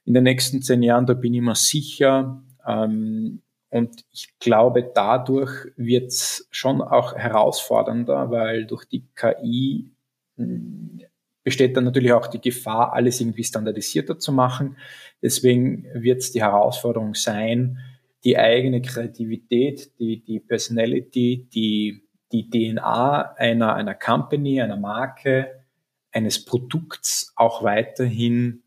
In 0.05 0.15
den 0.15 0.25
nächsten 0.25 0.63
zehn 0.63 0.83
Jahren, 0.83 1.07
da 1.07 1.13
bin 1.13 1.35
ich 1.35 1.43
mir 1.43 1.55
sicher, 1.55 2.43
ähm, 2.67 3.43
und 3.71 4.05
ich 4.11 4.35
glaube, 4.41 4.91
dadurch 4.95 5.69
wird 5.77 6.09
es 6.09 6.49
schon 6.51 6.83
auch 6.83 7.15
herausfordernder, 7.15 8.31
weil 8.31 8.67
durch 8.67 8.85
die 8.85 9.07
KI 9.15 9.91
hm, 10.37 11.01
besteht 11.45 11.77
dann 11.77 11.85
natürlich 11.85 12.13
auch 12.13 12.27
die 12.27 12.41
Gefahr, 12.41 12.93
alles 12.93 13.21
irgendwie 13.21 13.45
standardisierter 13.45 14.19
zu 14.19 14.33
machen. 14.33 14.77
Deswegen 15.23 15.87
wird 15.95 16.19
es 16.19 16.33
die 16.33 16.43
Herausforderung 16.43 17.15
sein, 17.15 17.79
die 18.25 18.37
eigene 18.37 18.83
Kreativität, 18.83 19.99
die, 19.99 20.23
die 20.23 20.41
Personality, 20.41 21.49
die, 21.53 22.03
die 22.33 22.51
DNA 22.51 23.35
einer, 23.37 23.75
einer 23.75 23.95
Company, 23.95 24.61
einer 24.61 24.77
Marke, 24.77 25.65
eines 26.13 26.45
Produkts 26.45 27.33
auch 27.37 27.63
weiterhin 27.63 28.65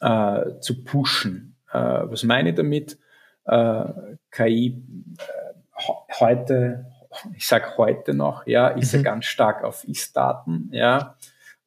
äh, 0.00 0.60
zu 0.60 0.84
pushen. 0.84 1.56
Äh, 1.72 1.78
was 1.78 2.22
meine 2.22 2.50
ich 2.50 2.54
damit? 2.54 2.98
Äh, 3.46 3.84
KI 4.30 4.82
äh, 5.18 5.92
heute, 6.20 6.86
ich 7.34 7.46
sage 7.46 7.76
heute 7.76 8.14
noch, 8.14 8.46
ja, 8.46 8.68
ist 8.68 8.92
mhm. 8.92 9.00
ja 9.00 9.04
ganz 9.04 9.26
stark 9.26 9.64
auf 9.64 9.84
Ist-Daten, 9.84 10.68
ja. 10.72 11.16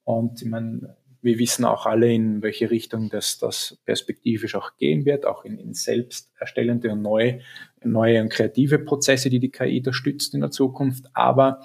Und 0.04 0.42
ich 0.42 0.48
meine, 0.48 0.96
wir 1.22 1.38
wissen 1.38 1.66
auch 1.66 1.86
alle, 1.86 2.12
in 2.12 2.42
welche 2.42 2.72
Richtung 2.72 3.10
das, 3.10 3.38
das 3.38 3.78
perspektivisch 3.86 4.56
auch 4.56 4.78
gehen 4.78 5.06
wird, 5.06 5.26
auch 5.26 5.44
in, 5.44 5.58
in 5.58 5.74
selbst 5.74 6.32
erstellende 6.40 6.92
und 6.92 7.02
neue, 7.02 7.42
neue 7.84 8.22
und 8.22 8.30
kreative 8.30 8.80
Prozesse, 8.80 9.30
die 9.30 9.40
die 9.40 9.52
KI 9.52 9.82
da 9.82 9.92
stützt 9.92 10.34
in 10.34 10.42
der 10.42 10.52
Zukunft. 10.52 11.06
Aber 11.14 11.62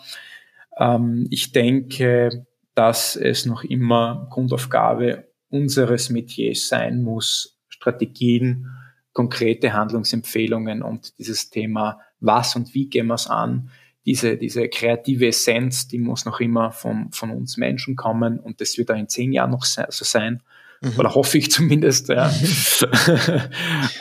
ähm, 0.79 1.27
ich 1.31 1.53
denke, 1.53 2.47
dass 2.75 3.15
es 3.17 3.47
noch 3.47 3.63
immer 3.63 4.27
Grundaufgabe 4.31 5.29
unseres 5.51 6.11
Metiers 6.11 6.69
sein 6.69 7.03
muss, 7.03 7.61
Strategien 7.69 8.67
konkrete 9.15 9.73
Handlungsempfehlungen 9.73 10.83
und 10.83 11.19
dieses 11.19 11.49
Thema, 11.49 12.01
was 12.21 12.57
und 12.57 12.75
wie 12.75 12.89
gehen 12.89 13.07
wir 13.07 13.15
es 13.15 13.27
an, 13.27 13.71
diese, 14.05 14.37
diese 14.37 14.69
kreative 14.69 15.29
Essenz, 15.29 15.89
die 15.89 15.99
muss 15.99 16.27
noch 16.27 16.41
immer 16.41 16.73
von, 16.73 17.11
von 17.11 17.31
uns 17.31 17.57
Menschen 17.57 17.97
kommen 17.97 18.39
und 18.39 18.61
das 18.61 18.77
wird 18.77 18.91
auch 18.91 18.97
in 18.97 19.09
zehn 19.09 19.33
Jahren 19.33 19.53
noch 19.53 19.65
so 19.65 19.83
sein. 19.89 20.43
Mhm. 20.83 20.99
Oder 20.99 21.15
hoffe 21.15 21.39
ich 21.39 21.51
zumindest. 21.51 22.11
Ja. 22.11 22.31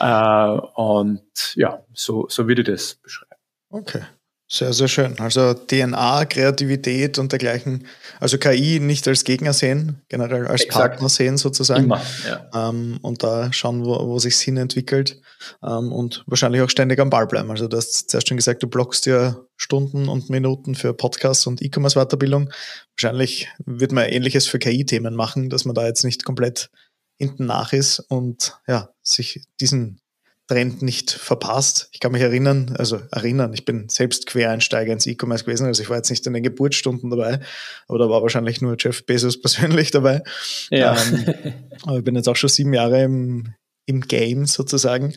äh, 0.00 0.60
und 0.74 1.54
ja, 1.54 1.82
so, 1.94 2.26
so 2.28 2.46
würde 2.46 2.60
ich 2.60 2.68
das 2.68 2.96
beschreiben. 2.96 3.40
Okay. 3.70 4.02
Sehr, 4.46 4.74
sehr 4.74 4.88
schön. 4.88 5.18
Also 5.20 5.54
DNA, 5.54 6.26
Kreativität 6.26 7.18
und 7.18 7.32
dergleichen. 7.32 7.86
Also 8.20 8.36
KI 8.36 8.78
nicht 8.78 9.08
als 9.08 9.24
Gegner 9.24 9.54
sehen, 9.54 10.02
generell 10.08 10.46
als 10.46 10.64
Exakt. 10.64 10.90
Partner 10.92 11.08
sehen 11.08 11.38
sozusagen. 11.38 11.84
Immer, 11.84 12.02
ja. 12.28 12.68
ähm, 12.68 12.98
und 13.00 13.22
da 13.22 13.50
schauen, 13.52 13.84
wo, 13.84 14.06
wo 14.06 14.18
sich 14.18 14.36
Sinn 14.36 14.58
entwickelt 14.58 15.18
ähm, 15.62 15.92
und 15.92 16.24
wahrscheinlich 16.26 16.60
auch 16.60 16.68
ständig 16.68 17.00
am 17.00 17.08
Ball 17.08 17.26
bleiben. 17.26 17.50
Also 17.50 17.68
du 17.68 17.76
hast 17.78 18.10
zuerst 18.10 18.28
schon 18.28 18.36
gesagt, 18.36 18.62
du 18.62 18.66
blockst 18.66 19.06
ja 19.06 19.36
Stunden 19.56 20.08
und 20.08 20.28
Minuten 20.28 20.74
für 20.74 20.92
Podcasts 20.92 21.46
und 21.46 21.62
E-Commerce-Weiterbildung. 21.62 22.50
Wahrscheinlich 22.96 23.48
wird 23.64 23.92
man 23.92 24.04
Ähnliches 24.04 24.46
für 24.46 24.58
KI-Themen 24.58 25.14
machen, 25.14 25.48
dass 25.48 25.64
man 25.64 25.74
da 25.74 25.86
jetzt 25.86 26.04
nicht 26.04 26.24
komplett 26.24 26.70
hinten 27.16 27.46
nach 27.46 27.72
ist 27.72 28.00
und 28.08 28.58
ja, 28.66 28.90
sich 29.02 29.42
diesen 29.60 30.00
Trend 30.46 30.82
nicht 30.82 31.10
verpasst. 31.10 31.88
Ich 31.92 32.00
kann 32.00 32.12
mich 32.12 32.20
erinnern, 32.20 32.74
also 32.78 33.00
erinnern, 33.10 33.54
ich 33.54 33.64
bin 33.64 33.88
selbst 33.88 34.26
Quereinsteiger 34.26 34.92
ins 34.92 35.06
E-Commerce 35.06 35.44
gewesen, 35.44 35.66
also 35.66 35.82
ich 35.82 35.88
war 35.88 35.96
jetzt 35.96 36.10
nicht 36.10 36.26
in 36.26 36.34
den 36.34 36.42
Geburtsstunden 36.42 37.08
dabei, 37.10 37.40
aber 37.88 37.98
da 37.98 38.10
war 38.10 38.20
wahrscheinlich 38.20 38.60
nur 38.60 38.76
Jeff 38.78 39.06
Bezos 39.06 39.40
persönlich 39.40 39.90
dabei. 39.90 40.22
Ja. 40.70 40.96
Ähm, 40.96 41.54
aber 41.84 41.98
ich 41.98 42.04
bin 42.04 42.14
jetzt 42.14 42.28
auch 42.28 42.36
schon 42.36 42.50
sieben 42.50 42.74
Jahre 42.74 43.02
im, 43.02 43.54
im 43.86 44.02
Game 44.02 44.44
sozusagen. 44.46 45.14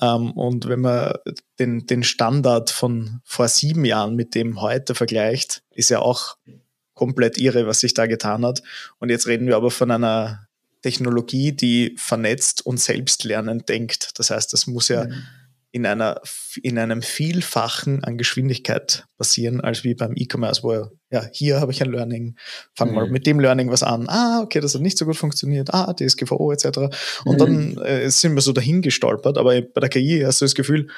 Ähm, 0.00 0.32
und 0.32 0.68
wenn 0.68 0.80
man 0.80 1.12
den, 1.58 1.86
den 1.86 2.02
Standard 2.02 2.70
von 2.70 3.20
vor 3.24 3.48
sieben 3.48 3.84
Jahren 3.84 4.16
mit 4.16 4.34
dem 4.34 4.62
heute 4.62 4.94
vergleicht, 4.94 5.62
ist 5.70 5.90
ja 5.90 6.00
auch 6.00 6.36
komplett 6.94 7.38
irre, 7.38 7.66
was 7.66 7.80
sich 7.80 7.94
da 7.94 8.06
getan 8.06 8.44
hat. 8.44 8.62
Und 8.98 9.10
jetzt 9.10 9.26
reden 9.26 9.46
wir 9.46 9.56
aber 9.56 9.70
von 9.70 9.90
einer 9.90 10.46
Technologie, 10.82 11.52
die 11.52 11.94
vernetzt 11.96 12.64
und 12.64 12.80
selbstlernend 12.80 13.68
denkt. 13.68 14.18
Das 14.18 14.30
heißt, 14.30 14.52
das 14.52 14.66
muss 14.66 14.88
ja 14.88 15.04
mhm. 15.04 15.22
in, 15.72 15.86
einer, 15.86 16.20
in 16.62 16.78
einem 16.78 17.02
Vielfachen 17.02 18.02
an 18.04 18.16
Geschwindigkeit 18.16 19.04
passieren, 19.18 19.60
als 19.60 19.84
wie 19.84 19.94
beim 19.94 20.14
E-Commerce, 20.16 20.62
wo 20.62 20.90
ja, 21.10 21.26
hier 21.32 21.60
habe 21.60 21.72
ich 21.72 21.82
ein 21.82 21.90
Learning, 21.90 22.36
fang 22.74 22.90
mhm. 22.90 22.94
mal 22.94 23.10
mit 23.10 23.26
dem 23.26 23.40
Learning 23.40 23.70
was 23.70 23.82
an. 23.82 24.08
Ah, 24.08 24.40
okay, 24.42 24.60
das 24.60 24.74
hat 24.74 24.80
nicht 24.80 24.98
so 24.98 25.04
gut 25.04 25.16
funktioniert. 25.16 25.74
Ah, 25.74 25.92
DSGVO 25.92 26.52
etc. 26.52 26.66
Und 27.24 27.34
mhm. 27.34 27.38
dann 27.38 27.78
äh, 27.78 28.10
sind 28.10 28.34
wir 28.34 28.42
so 28.42 28.52
dahin 28.52 28.82
gestolpert. 28.82 29.36
Aber 29.36 29.60
bei 29.60 29.80
der 29.80 29.88
KI 29.88 30.22
hast 30.24 30.40
du 30.40 30.44
das 30.44 30.54
Gefühl, 30.54 30.88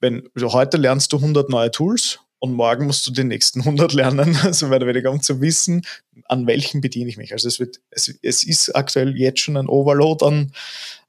wenn 0.00 0.28
also 0.34 0.52
heute 0.52 0.76
lernst 0.76 1.12
du 1.12 1.16
100 1.16 1.48
neue 1.48 1.70
Tools 1.70 2.20
und 2.38 2.52
morgen 2.52 2.86
musst 2.86 3.06
du 3.06 3.10
die 3.10 3.24
nächsten 3.24 3.60
100 3.60 3.92
lernen, 3.92 4.36
also 4.42 4.68
mehr 4.68 4.76
oder 4.76 4.86
weniger, 4.86 5.10
um 5.10 5.22
zu 5.22 5.40
wissen, 5.40 5.86
an 6.26 6.46
welchen 6.46 6.80
bediene 6.80 7.08
ich 7.08 7.16
mich. 7.16 7.32
Also 7.32 7.48
es, 7.48 7.58
wird, 7.58 7.80
es, 7.90 8.12
es 8.22 8.44
ist 8.44 8.74
aktuell 8.74 9.16
jetzt 9.16 9.40
schon 9.40 9.56
ein 9.56 9.68
Overload 9.68 10.24
an, 10.24 10.52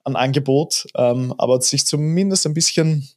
an 0.03 0.15
Angebot, 0.15 0.87
ähm, 0.95 1.33
aber 1.37 1.61
sich 1.61 1.85
zumindest 1.85 2.45
ein 2.45 2.53
bisschen 2.53 3.07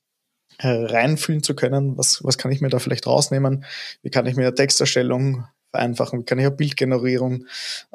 reinfühlen 0.63 1.43
zu 1.43 1.55
können, 1.55 1.97
was, 1.97 2.23
was 2.23 2.37
kann 2.37 2.53
ich 2.53 2.61
mir 2.61 2.69
da 2.69 2.79
vielleicht 2.79 3.07
rausnehmen, 3.07 3.65
wie 4.03 4.11
kann 4.11 4.27
ich 4.27 4.37
mir 4.37 4.55
Texterstellung 4.55 5.47
vereinfachen, 5.71 6.21
wie 6.21 6.25
kann 6.25 6.39
ich 6.39 6.47
auch 6.47 6.57
Bildgenerierung 6.57 7.47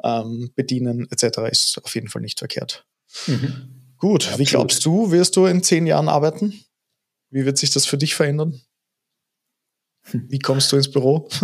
ähm, 0.02 0.50
bedienen, 0.54 1.06
etc., 1.10 1.38
ist 1.50 1.80
auf 1.84 1.94
jeden 1.94 2.08
Fall 2.08 2.22
nicht 2.22 2.38
verkehrt. 2.38 2.84
Mhm. 3.26 3.94
Gut, 3.98 4.24
Absolut. 4.24 4.38
wie 4.38 4.44
glaubst 4.50 4.84
du, 4.84 5.10
wirst 5.10 5.36
du 5.36 5.46
in 5.46 5.62
zehn 5.62 5.86
Jahren 5.86 6.08
arbeiten? 6.08 6.60
Wie 7.30 7.44
wird 7.44 7.58
sich 7.58 7.70
das 7.70 7.86
für 7.86 7.98
dich 7.98 8.14
verändern? 8.14 8.60
Wie 10.12 10.38
kommst 10.38 10.70
du 10.70 10.76
ins 10.76 10.90
Büro? 10.90 11.28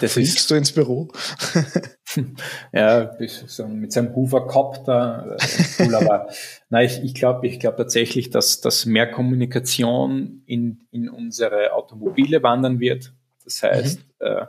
Das 0.00 0.12
Fliegst 0.12 0.50
du 0.50 0.54
ins 0.54 0.72
Büro? 0.72 1.08
ja, 2.72 3.16
mit 3.18 3.92
seinem 3.92 4.14
Hoover-Copter. 4.14 5.36
Äh, 5.38 5.82
cool, 5.82 5.94
aber 5.94 6.28
nein, 6.68 6.86
ich, 6.86 7.02
ich 7.02 7.14
glaube 7.14 7.46
ich 7.46 7.58
glaub 7.58 7.76
tatsächlich, 7.76 8.30
dass, 8.30 8.60
dass 8.60 8.86
mehr 8.86 9.10
Kommunikation 9.10 10.42
in, 10.46 10.80
in 10.90 11.08
unsere 11.08 11.72
Automobile 11.72 12.42
wandern 12.42 12.80
wird. 12.80 13.12
Das 13.44 13.62
heißt, 13.62 13.98
mhm. 13.98 14.26
äh, 14.26 14.46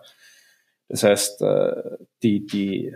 das 0.89 1.03
heißt, 1.03 1.41
äh, 1.41 1.97
die, 2.23 2.45
die 2.45 2.95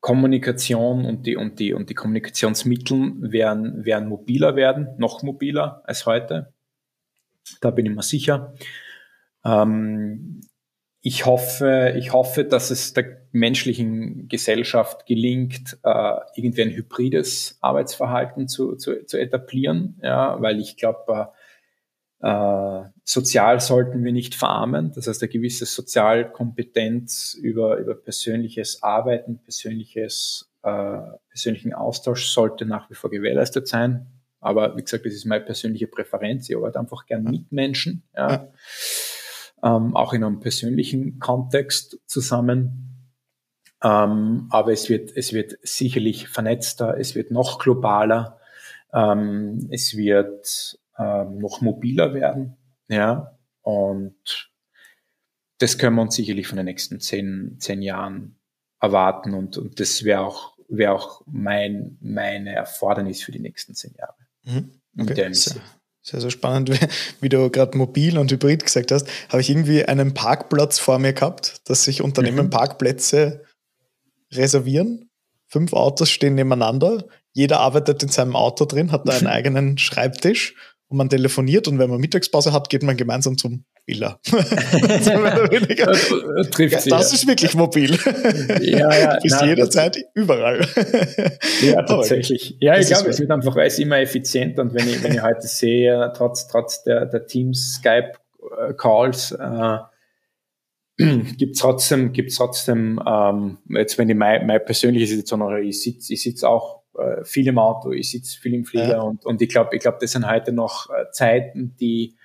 Kommunikation 0.00 1.06
und 1.06 1.26
die, 1.26 1.36
und 1.36 1.58
die, 1.58 1.72
und 1.72 1.88
die 1.88 1.94
Kommunikationsmittel 1.94 3.14
werden, 3.32 3.84
werden 3.84 4.08
mobiler 4.08 4.56
werden, 4.56 4.88
noch 4.98 5.22
mobiler 5.22 5.82
als 5.84 6.04
heute. 6.04 6.53
Da 7.60 7.70
bin 7.70 7.86
ich 7.86 7.94
mir 7.94 8.02
sicher. 8.02 8.54
Ähm, 9.44 10.40
ich 11.00 11.26
hoffe, 11.26 11.94
ich 11.96 12.12
hoffe, 12.12 12.44
dass 12.44 12.70
es 12.70 12.94
der 12.94 13.22
menschlichen 13.32 14.28
Gesellschaft 14.28 15.06
gelingt, 15.06 15.78
äh, 15.82 16.16
irgendwie 16.34 16.62
ein 16.62 16.70
hybrides 16.70 17.58
Arbeitsverhalten 17.60 18.48
zu, 18.48 18.76
zu, 18.76 19.04
zu 19.04 19.18
etablieren, 19.18 20.00
ja, 20.02 20.40
weil 20.40 20.60
ich 20.60 20.76
glaube, 20.76 21.12
äh, 21.12 21.26
äh, 22.24 22.84
sozial 23.04 23.60
sollten 23.60 24.02
wir 24.02 24.12
nicht 24.12 24.34
verarmen. 24.34 24.92
Das 24.94 25.06
heißt, 25.06 25.22
eine 25.22 25.28
gewisse 25.28 25.66
Sozialkompetenz 25.66 27.34
über, 27.34 27.76
über 27.76 27.94
persönliches 27.94 28.82
Arbeiten, 28.82 29.42
persönliches, 29.42 30.50
äh, 30.62 31.00
persönlichen 31.28 31.74
Austausch 31.74 32.30
sollte 32.30 32.64
nach 32.64 32.88
wie 32.88 32.94
vor 32.94 33.10
gewährleistet 33.10 33.68
sein. 33.68 34.06
Aber 34.44 34.76
wie 34.76 34.82
gesagt, 34.82 35.06
das 35.06 35.14
ist 35.14 35.24
meine 35.24 35.44
persönliche 35.44 35.86
Präferenz. 35.86 36.48
Ich 36.48 36.56
arbeite 36.56 36.78
einfach 36.78 37.06
gern 37.06 37.24
mit 37.24 37.50
Menschen, 37.50 38.02
ja. 38.14 38.48
Ähm, 39.62 39.96
auch 39.96 40.12
in 40.12 40.22
einem 40.22 40.40
persönlichen 40.40 41.18
Kontext 41.18 41.98
zusammen. 42.06 43.08
Ähm, 43.82 44.46
aber 44.50 44.72
es 44.72 44.90
wird, 44.90 45.16
es 45.16 45.32
wird 45.32 45.56
sicherlich 45.62 46.28
vernetzter, 46.28 46.98
es 46.98 47.14
wird 47.14 47.30
noch 47.30 47.58
globaler, 47.58 48.38
ähm, 48.92 49.66
es 49.70 49.96
wird 49.96 50.78
ähm, 50.98 51.38
noch 51.38 51.62
mobiler 51.62 52.12
werden, 52.12 52.56
ja. 52.88 53.38
Und 53.62 54.50
das 55.58 55.78
können 55.78 55.96
wir 55.96 56.02
uns 56.02 56.16
sicherlich 56.16 56.46
von 56.46 56.56
den 56.56 56.66
nächsten 56.66 57.00
zehn, 57.00 57.56
zehn 57.60 57.80
Jahren 57.80 58.36
erwarten 58.80 59.32
und, 59.32 59.56
und 59.56 59.80
das 59.80 60.04
wäre 60.04 60.20
auch, 60.20 60.58
wäre 60.68 60.92
auch 60.92 61.22
mein, 61.26 61.96
meine 62.02 62.54
Erfordernis 62.54 63.22
für 63.22 63.32
die 63.32 63.38
nächsten 63.38 63.74
zehn 63.74 63.94
Jahre. 63.94 64.23
Mhm. 64.44 64.70
Okay. 64.98 65.32
Sehr, 65.32 65.56
sehr, 66.02 66.20
sehr 66.20 66.30
spannend. 66.30 66.70
Wie 67.20 67.28
du 67.28 67.50
gerade 67.50 67.76
mobil 67.76 68.18
und 68.18 68.30
hybrid 68.30 68.64
gesagt 68.64 68.92
hast, 68.92 69.08
habe 69.28 69.40
ich 69.40 69.50
irgendwie 69.50 69.84
einen 69.84 70.14
Parkplatz 70.14 70.78
vor 70.78 70.98
mir 70.98 71.12
gehabt, 71.12 71.68
dass 71.68 71.84
sich 71.84 72.02
Unternehmen 72.02 72.46
mhm. 72.46 72.50
Parkplätze 72.50 73.42
reservieren. 74.32 75.10
Fünf 75.48 75.72
Autos 75.72 76.10
stehen 76.10 76.34
nebeneinander. 76.34 77.04
Jeder 77.32 77.60
arbeitet 77.60 78.02
in 78.02 78.08
seinem 78.08 78.36
Auto 78.36 78.64
drin, 78.64 78.92
hat 78.92 79.08
da 79.08 79.12
einen 79.12 79.26
eigenen 79.26 79.78
Schreibtisch 79.78 80.54
und 80.88 80.98
man 80.98 81.08
telefoniert 81.08 81.68
und 81.68 81.78
wenn 81.78 81.90
man 81.90 82.00
Mittagspause 82.00 82.52
hat, 82.52 82.70
geht 82.70 82.82
man 82.82 82.96
gemeinsam 82.96 83.36
zum 83.36 83.64
Villa. 83.86 84.18
das 84.22 84.40
trifft 86.50 86.80
sie, 86.80 86.90
das 86.90 87.10
ja. 87.10 87.14
ist 87.14 87.26
wirklich 87.26 87.54
mobil. 87.54 87.98
Ja, 88.62 88.94
ja. 88.94 89.18
Bis 89.22 89.40
jederzeit 89.42 89.98
überall. 90.14 90.66
ja, 91.62 91.82
tatsächlich. 91.86 92.56
Ja, 92.60 92.78
ich 92.78 92.86
glaube, 92.86 93.10
es 93.10 93.20
wird 93.20 93.30
einfach, 93.30 93.54
weil 93.56 93.66
es 93.66 93.78
immer 93.78 93.98
effizienter 93.98 94.62
und 94.62 94.72
wenn 94.74 94.88
ich, 94.88 95.02
wenn 95.02 95.12
ich 95.12 95.22
heute 95.22 95.46
sehe, 95.46 96.12
trotz, 96.16 96.48
trotz 96.48 96.82
der, 96.84 97.04
der 97.06 97.26
Teams 97.26 97.74
Skype 97.74 98.12
Calls, 98.78 99.32
äh, 99.32 99.78
gibt 101.36 101.58
trotzdem, 101.58 102.12
gibt's 102.12 102.36
trotzdem, 102.36 103.00
ähm, 103.06 103.58
jetzt 103.68 103.98
wenn 103.98 104.08
ich 104.08 104.16
meine, 104.16 104.44
meine 104.44 104.60
persönliche 104.60 105.06
Situation, 105.06 105.62
ich 105.62 105.82
sitze 105.82 106.14
ich 106.14 106.22
sitz 106.22 106.44
auch 106.44 106.84
äh, 106.96 107.24
viel 107.24 107.48
im 107.48 107.58
Auto, 107.58 107.90
ich 107.90 108.10
sitze 108.10 108.38
viel 108.38 108.54
im 108.54 108.64
Flieger 108.64 108.88
ja. 108.88 109.00
und, 109.00 109.26
und 109.26 109.42
ich 109.42 109.48
glaube, 109.48 109.74
ich 109.74 109.82
glaube, 109.82 109.98
das 110.00 110.12
sind 110.12 110.26
heute 110.26 110.52
noch 110.52 110.88
äh, 110.90 111.10
Zeiten, 111.10 111.74
die, 111.80 112.10
äh, 112.10 112.23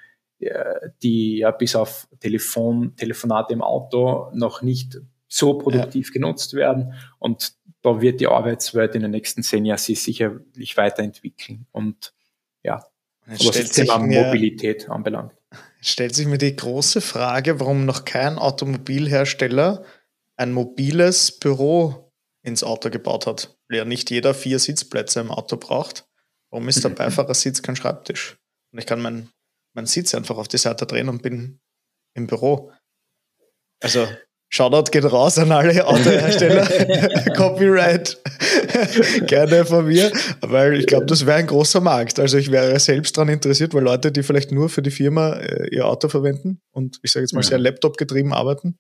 die 1.04 1.38
ja 1.40 1.52
bis 1.52 1.76
auf 1.76 2.08
Telefon, 2.20 2.96
Telefonate 2.96 3.54
im 3.54 3.62
Auto 3.62 4.32
noch 4.34 4.62
nicht 4.62 5.00
so 5.28 5.58
produktiv 5.58 6.08
ja. 6.08 6.14
genutzt 6.14 6.54
werden. 6.54 6.94
Und 7.20 7.54
da 7.82 8.02
wird 8.02 8.20
die 8.20 8.28
Arbeitswelt 8.28 8.96
in 8.96 9.02
den 9.02 9.12
nächsten 9.12 9.44
zehn 9.44 9.66
Jahren 9.66 9.78
sich 9.78 10.02
sicherlich 10.02 10.78
weiterentwickeln. 10.78 11.66
Und 11.72 12.14
ja, 12.64 12.84
was 13.26 13.40
das 13.40 13.72
Thema 13.72 14.00
Mobilität 14.00 14.90
anbelangt. 14.90 15.34
Stellt 15.82 16.16
sich 16.16 16.28
mir 16.28 16.38
die 16.38 16.56
große 16.56 17.02
Frage, 17.02 17.60
warum 17.60 17.86
noch 17.86 18.06
kein 18.06 18.38
Automobilhersteller 18.38 19.84
ein 20.36 20.52
mobiles 20.52 21.40
Büro 21.40 22.12
ins 22.44 22.64
Auto 22.64 22.90
gebaut 22.90 23.28
hat 23.28 23.60
ja 23.72 23.86
nicht 23.86 24.10
jeder 24.10 24.34
vier 24.34 24.60
Sitzplätze 24.60 25.20
im 25.20 25.32
Auto 25.32 25.58
braucht. 25.58 26.08
Warum 26.50 26.68
ist 26.68 26.84
der 26.84 26.90
Beifahrersitz 26.90 27.62
kein 27.62 27.76
Schreibtisch? 27.76 28.38
Und 28.72 28.80
ich 28.80 28.86
kann 28.86 29.02
meinen 29.80 29.86
mein 29.86 29.86
Sitz 29.86 30.14
einfach 30.14 30.38
auf 30.38 30.48
die 30.48 30.58
Seite 30.58 30.86
drehen 30.86 31.10
und 31.10 31.22
bin 31.22 31.60
im 32.16 32.28
Büro. 32.28 32.72
Also 33.82 34.08
Shoutout 34.52 34.92
geht 34.92 35.06
raus 35.06 35.38
an 35.38 35.52
alle 35.52 35.86
Autohersteller. 35.86 36.66
Copyright 37.38 38.18
gerne 39.28 39.64
von 39.64 39.86
mir, 39.86 40.12
weil 40.42 40.80
ich 40.80 40.88
glaube, 40.88 41.06
das 41.06 41.26
wäre 41.26 41.38
ein 41.38 41.48
großer 41.48 41.82
Markt. 41.82 42.20
Also 42.20 42.38
ich 42.38 42.52
wäre 42.52 42.80
selbst 42.80 43.16
daran 43.16 43.30
interessiert, 43.30 43.74
weil 43.76 43.84
Leute, 43.84 44.12
die 44.12 44.24
vielleicht 44.24 44.52
nur 44.52 44.70
für 44.70 44.82
die 44.82 44.92
Firma 44.92 45.34
äh, 45.34 45.70
ihr 45.70 45.86
Auto 45.86 46.10
verwenden 46.10 46.62
und 46.72 47.00
ich 47.04 47.12
sage 47.12 47.26
jetzt 47.26 47.34
mal 47.34 47.44
sehr 47.44 47.60
Laptop 47.60 47.98
getrieben 47.98 48.34
arbeiten, 48.34 48.80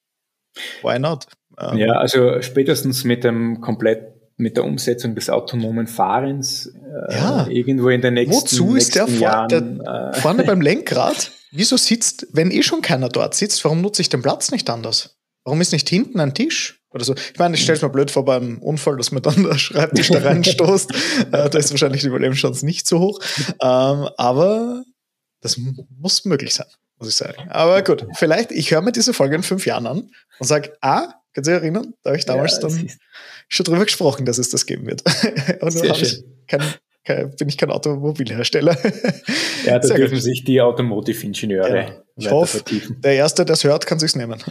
why 0.82 0.98
not? 0.98 1.28
Ähm, 1.60 1.78
ja, 1.78 1.92
also 1.94 2.42
spätestens 2.42 3.04
mit 3.04 3.24
dem 3.24 3.62
komplett 3.62 4.19
mit 4.40 4.56
der 4.56 4.64
Umsetzung 4.64 5.16
des 5.16 5.30
autonomen 5.30 5.86
Fahrens 5.86 6.68
äh, 6.68 7.14
ja. 7.14 7.48
irgendwo 7.48 7.90
in 7.90 8.02
den 8.02 8.14
nächsten 8.14 8.36
Wozu 8.36 8.76
ist 8.76 8.96
der, 8.96 9.08
Jahren, 9.08 9.50
der 9.50 10.14
äh, 10.14 10.20
vorne 10.20 10.44
beim 10.44 10.62
Lenkrad? 10.62 11.32
Wieso 11.52 11.78
sitzt, 11.78 12.28
wenn 12.32 12.50
eh 12.50 12.64
schon 12.64 12.82
keiner 12.82 13.10
dort 13.10 13.36
sitzt, 13.36 13.64
warum 13.66 13.82
nutze 13.82 14.02
ich 14.02 14.10
den 14.10 14.22
Platz 14.22 14.52
nicht 14.52 14.70
anders? 14.70 15.18
Warum 15.44 15.62
ist 15.62 15.74
nicht 15.74 15.90
hinten 15.90 16.20
ein 16.20 16.34
Tisch? 16.34 16.80
Oder 16.92 17.04
so. 17.04 17.14
Ich 17.16 17.38
meine, 17.38 17.56
ich 17.56 17.62
stelle 17.62 17.76
es 17.76 17.82
mir 17.82 17.90
blöd 17.90 18.10
vor 18.10 18.26
beim 18.26 18.58
Unfall, 18.60 18.98
dass 18.98 19.12
man 19.12 19.22
dann 19.22 19.44
der 19.50 19.58
Schreibtisch 19.58 20.10
da 20.10 20.20
reinstoßt. 20.20 20.92
äh, 21.32 21.50
da 21.50 21.58
ist 21.58 21.72
wahrscheinlich 21.72 22.02
die 22.02 22.08
Überlebenschance 22.08 22.66
nicht 22.66 22.88
so 22.88 23.00
hoch. 23.00 23.20
Ähm, 23.62 24.10
aber 24.18 24.84
das 25.42 25.60
muss 26.00 26.26
möglich 26.26 26.54
sein, 26.54 26.68
muss 26.98 27.10
ich 27.10 27.16
sagen. 27.16 27.50
Aber 27.50 27.82
gut, 27.84 28.06
vielleicht, 28.16 28.52
ich 28.52 28.72
höre 28.72 28.82
mir 28.82 28.92
diese 28.92 29.14
Folge 29.14 29.36
in 29.36 29.44
fünf 29.44 29.66
Jahren 29.66 29.86
an 29.86 30.10
und 30.40 30.48
sage, 30.48 30.74
ah, 30.82 31.14
kannst 31.34 31.48
du 31.48 31.52
dich 31.52 31.62
erinnern? 31.62 31.94
Da 32.04 32.12
habe 32.12 32.18
ich 32.18 32.26
damals 32.26 32.54
ja, 32.54 32.62
dann 32.62 32.90
schon 33.50 33.66
drüber 33.66 33.84
gesprochen, 33.84 34.26
dass 34.26 34.38
es 34.38 34.50
das 34.50 34.66
geben 34.66 34.88
wird. 34.88 35.04
und 35.62 35.76
dann 35.76 35.92
ich 35.92 36.24
kein, 36.48 36.62
kein, 37.04 37.36
bin 37.36 37.50
ich 37.50 37.58
kein 37.58 37.72
Automobilhersteller. 37.72 38.78
Ja, 39.66 39.78
da 39.78 39.86
Sehr 39.86 39.98
dürfen 39.98 40.14
gut. 40.14 40.24
sich 40.24 40.46
die 40.46 40.62
Automotive-Ingenieure 40.62 41.76
ja. 41.76 41.92
Ich 42.16 42.32
hoffe, 42.32 42.60
vertiefen. 42.60 43.02
der 43.02 43.16
Erste, 43.16 43.44
der 43.44 43.56
es 43.56 43.66
hört, 43.66 43.86
kann 43.86 44.00
sich's 44.00 44.16
nehmen. 44.16 44.40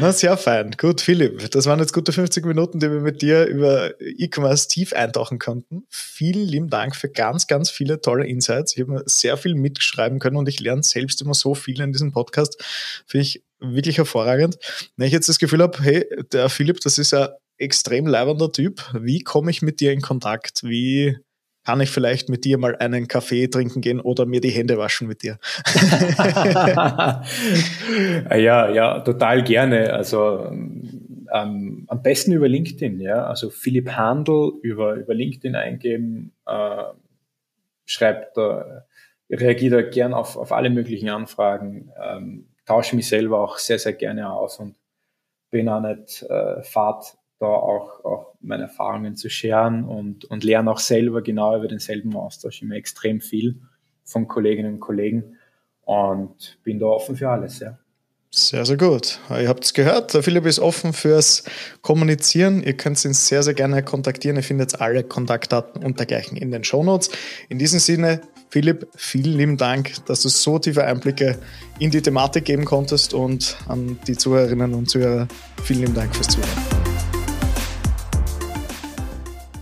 Na, 0.00 0.12
sehr 0.12 0.36
fein. 0.36 0.72
Gut, 0.78 1.00
Philipp, 1.00 1.50
das 1.50 1.66
waren 1.66 1.78
jetzt 1.78 1.92
gute 1.92 2.12
50 2.12 2.44
Minuten, 2.44 2.80
die 2.80 2.90
wir 2.90 3.00
mit 3.00 3.22
dir 3.22 3.46
über 3.46 4.00
E-Commerce 4.00 4.68
tief 4.68 4.92
eintauchen 4.92 5.38
konnten. 5.38 5.84
Vielen 5.88 6.46
lieben 6.46 6.70
Dank 6.70 6.96
für 6.96 7.08
ganz, 7.08 7.46
ganz 7.46 7.70
viele 7.70 8.00
tolle 8.00 8.26
Insights. 8.26 8.74
Ich 8.74 8.82
habe 8.82 8.92
mir 8.92 9.02
sehr 9.06 9.36
viel 9.36 9.54
mitschreiben 9.54 10.18
können 10.18 10.36
und 10.36 10.48
ich 10.48 10.60
lerne 10.60 10.82
selbst 10.82 11.22
immer 11.22 11.34
so 11.34 11.54
viel 11.54 11.80
in 11.80 11.92
diesem 11.92 12.12
Podcast. 12.12 12.62
Finde 13.06 13.22
ich 13.22 13.42
wirklich 13.60 13.98
hervorragend. 13.98 14.58
Wenn 14.96 15.06
ich 15.06 15.12
jetzt 15.12 15.28
das 15.28 15.38
Gefühl 15.38 15.62
habe, 15.62 15.82
hey, 15.82 16.06
der 16.32 16.48
Philipp, 16.48 16.80
das 16.80 16.98
ist 16.98 17.14
ein 17.14 17.28
extrem 17.58 18.06
leibender 18.06 18.50
Typ. 18.50 18.82
Wie 18.94 19.20
komme 19.20 19.50
ich 19.50 19.62
mit 19.62 19.80
dir 19.80 19.92
in 19.92 20.00
Kontakt? 20.00 20.62
Wie 20.64 21.18
kann 21.64 21.80
ich 21.80 21.90
vielleicht 21.90 22.28
mit 22.28 22.44
dir 22.44 22.58
mal 22.58 22.76
einen 22.76 23.08
Kaffee 23.08 23.46
trinken 23.46 23.80
gehen 23.80 24.00
oder 24.00 24.26
mir 24.26 24.40
die 24.40 24.50
Hände 24.50 24.78
waschen 24.78 25.06
mit 25.06 25.22
dir? 25.22 25.38
ja, 28.30 28.68
ja, 28.68 29.00
total 29.00 29.44
gerne. 29.44 29.92
Also 29.92 30.50
ähm, 31.32 31.84
am 31.88 32.02
besten 32.02 32.32
über 32.32 32.48
LinkedIn, 32.48 33.00
ja. 33.00 33.26
Also 33.26 33.50
Philipp 33.50 33.90
Handel 33.90 34.52
über, 34.62 34.94
über 34.94 35.14
LinkedIn 35.14 35.54
eingeben, 35.54 36.32
äh, 36.46 36.84
schreibt, 37.86 38.36
äh, 38.36 38.82
reagiert 39.30 39.72
da 39.72 39.82
gern 39.82 40.14
auf, 40.14 40.36
auf 40.36 40.52
alle 40.52 40.70
möglichen 40.70 41.08
Anfragen, 41.08 41.90
ähm, 42.02 42.48
tausche 42.66 42.96
mich 42.96 43.08
selber 43.08 43.40
auch 43.40 43.58
sehr, 43.58 43.78
sehr 43.78 43.94
gerne 43.94 44.32
aus 44.32 44.58
und 44.58 44.76
bin 45.50 45.68
auch 45.68 45.80
nicht 45.80 46.22
äh, 46.22 46.62
fad 46.62 47.16
da 47.42 47.48
auch, 47.48 48.04
auch 48.04 48.34
meine 48.40 48.64
Erfahrungen 48.64 49.16
zu 49.16 49.28
scheren 49.28 49.84
und, 49.84 50.24
und 50.26 50.44
lerne 50.44 50.70
auch 50.70 50.78
selber 50.78 51.22
genau 51.22 51.56
über 51.56 51.68
denselben 51.68 52.14
Austausch 52.16 52.62
immer 52.62 52.76
extrem 52.76 53.20
viel 53.20 53.60
von 54.04 54.28
Kolleginnen 54.28 54.74
und 54.74 54.80
Kollegen 54.80 55.36
und 55.82 56.58
bin 56.62 56.78
da 56.78 56.86
offen 56.86 57.16
für 57.16 57.28
alles, 57.28 57.58
ja. 57.58 57.78
Sehr, 58.34 58.64
sehr 58.64 58.78
gut. 58.78 59.18
Ihr 59.28 59.46
habt 59.46 59.62
es 59.62 59.74
gehört, 59.74 60.14
der 60.14 60.22
Philipp 60.22 60.46
ist 60.46 60.58
offen 60.58 60.94
fürs 60.94 61.44
Kommunizieren. 61.82 62.62
Ihr 62.62 62.72
könnt 62.72 63.04
ihn 63.04 63.12
sehr, 63.12 63.42
sehr 63.42 63.52
gerne 63.52 63.82
kontaktieren. 63.82 64.38
Ihr 64.38 64.42
findet 64.42 64.80
alle 64.80 65.04
Kontaktdaten 65.04 65.84
und 65.84 65.98
dergleichen 65.98 66.38
in 66.38 66.50
den 66.50 66.64
Shownotes. 66.64 67.10
In 67.50 67.58
diesem 67.58 67.78
Sinne, 67.78 68.22
Philipp, 68.48 68.88
vielen 68.96 69.36
lieben 69.36 69.56
Dank, 69.58 70.06
dass 70.06 70.22
du 70.22 70.30
so 70.30 70.58
tiefe 70.58 70.82
Einblicke 70.82 71.38
in 71.78 71.90
die 71.90 72.00
Thematik 72.00 72.46
geben 72.46 72.64
konntest 72.64 73.12
und 73.12 73.58
an 73.68 73.98
die 74.06 74.16
Zuhörerinnen 74.16 74.72
und 74.72 74.88
Zuhörer 74.88 75.28
vielen 75.62 75.80
lieben 75.80 75.94
Dank 75.94 76.16
fürs 76.16 76.28
Zuhören. 76.28 76.71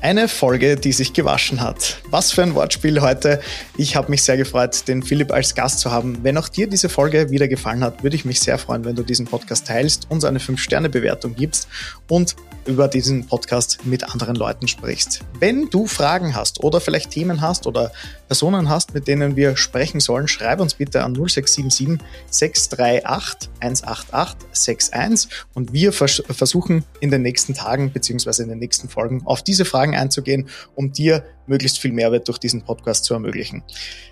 Eine 0.02 0.28
Folge, 0.28 0.76
die 0.76 0.92
sich 0.92 1.12
gewaschen 1.12 1.60
hat. 1.60 2.00
Was 2.08 2.32
für 2.32 2.42
ein 2.42 2.54
Wortspiel 2.54 3.02
heute. 3.02 3.38
Ich 3.76 3.96
habe 3.96 4.10
mich 4.10 4.22
sehr 4.22 4.38
gefreut, 4.38 4.88
den 4.88 5.02
Philipp 5.02 5.30
als 5.30 5.54
Gast 5.54 5.80
zu 5.80 5.90
haben. 5.90 6.24
Wenn 6.24 6.38
auch 6.38 6.48
dir 6.48 6.66
diese 6.66 6.88
Folge 6.88 7.30
wieder 7.30 7.48
gefallen 7.48 7.84
hat, 7.84 8.02
würde 8.02 8.16
ich 8.16 8.24
mich 8.24 8.40
sehr 8.40 8.56
freuen, 8.56 8.86
wenn 8.86 8.96
du 8.96 9.02
diesen 9.02 9.26
Podcast 9.26 9.66
teilst, 9.66 10.10
uns 10.10 10.24
eine 10.24 10.38
5-Sterne-Bewertung 10.38 11.34
gibst 11.34 11.68
und 12.08 12.34
über 12.66 12.88
diesen 12.88 13.26
Podcast 13.26 13.84
mit 13.84 14.04
anderen 14.04 14.36
Leuten 14.36 14.68
sprichst. 14.68 15.20
Wenn 15.38 15.70
du 15.70 15.86
Fragen 15.86 16.34
hast 16.34 16.62
oder 16.62 16.80
vielleicht 16.80 17.10
Themen 17.10 17.40
hast 17.40 17.66
oder 17.66 17.92
Personen 18.28 18.68
hast, 18.68 18.94
mit 18.94 19.08
denen 19.08 19.36
wir 19.36 19.56
sprechen 19.56 20.00
sollen, 20.00 20.28
schreib 20.28 20.60
uns 20.60 20.74
bitte 20.74 21.02
an 21.02 21.14
0677 21.14 21.98
638 22.30 23.50
188 23.60 24.48
61 24.52 25.30
und 25.54 25.72
wir 25.72 25.92
vers 25.92 26.22
versuchen 26.30 26.84
in 27.00 27.10
den 27.10 27.22
nächsten 27.22 27.54
Tagen 27.54 27.90
bzw. 27.90 28.42
in 28.42 28.50
den 28.50 28.58
nächsten 28.58 28.88
Folgen 28.88 29.22
auf 29.24 29.42
diese 29.42 29.64
Fragen 29.90 29.94
einzugehen, 29.94 30.48
um 30.74 30.92
dir 30.92 31.24
möglichst 31.46 31.78
viel 31.78 31.92
Mehrwert 31.92 32.28
durch 32.28 32.38
diesen 32.38 32.62
Podcast 32.62 33.04
zu 33.04 33.14
ermöglichen. 33.14 33.62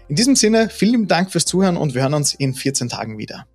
In 0.09 0.16
diesem 0.16 0.37
Sinne, 0.37 0.68
vielen 0.70 1.07
Dank 1.07 1.31
fürs 1.31 1.45
Zuhören 1.45 1.76
und 1.76 1.95
wir 1.95 2.03
hören 2.03 2.14
uns 2.14 2.35
in 2.35 2.55
14 2.55 2.89
Tagen 2.89 3.18
wieder. 3.18 3.47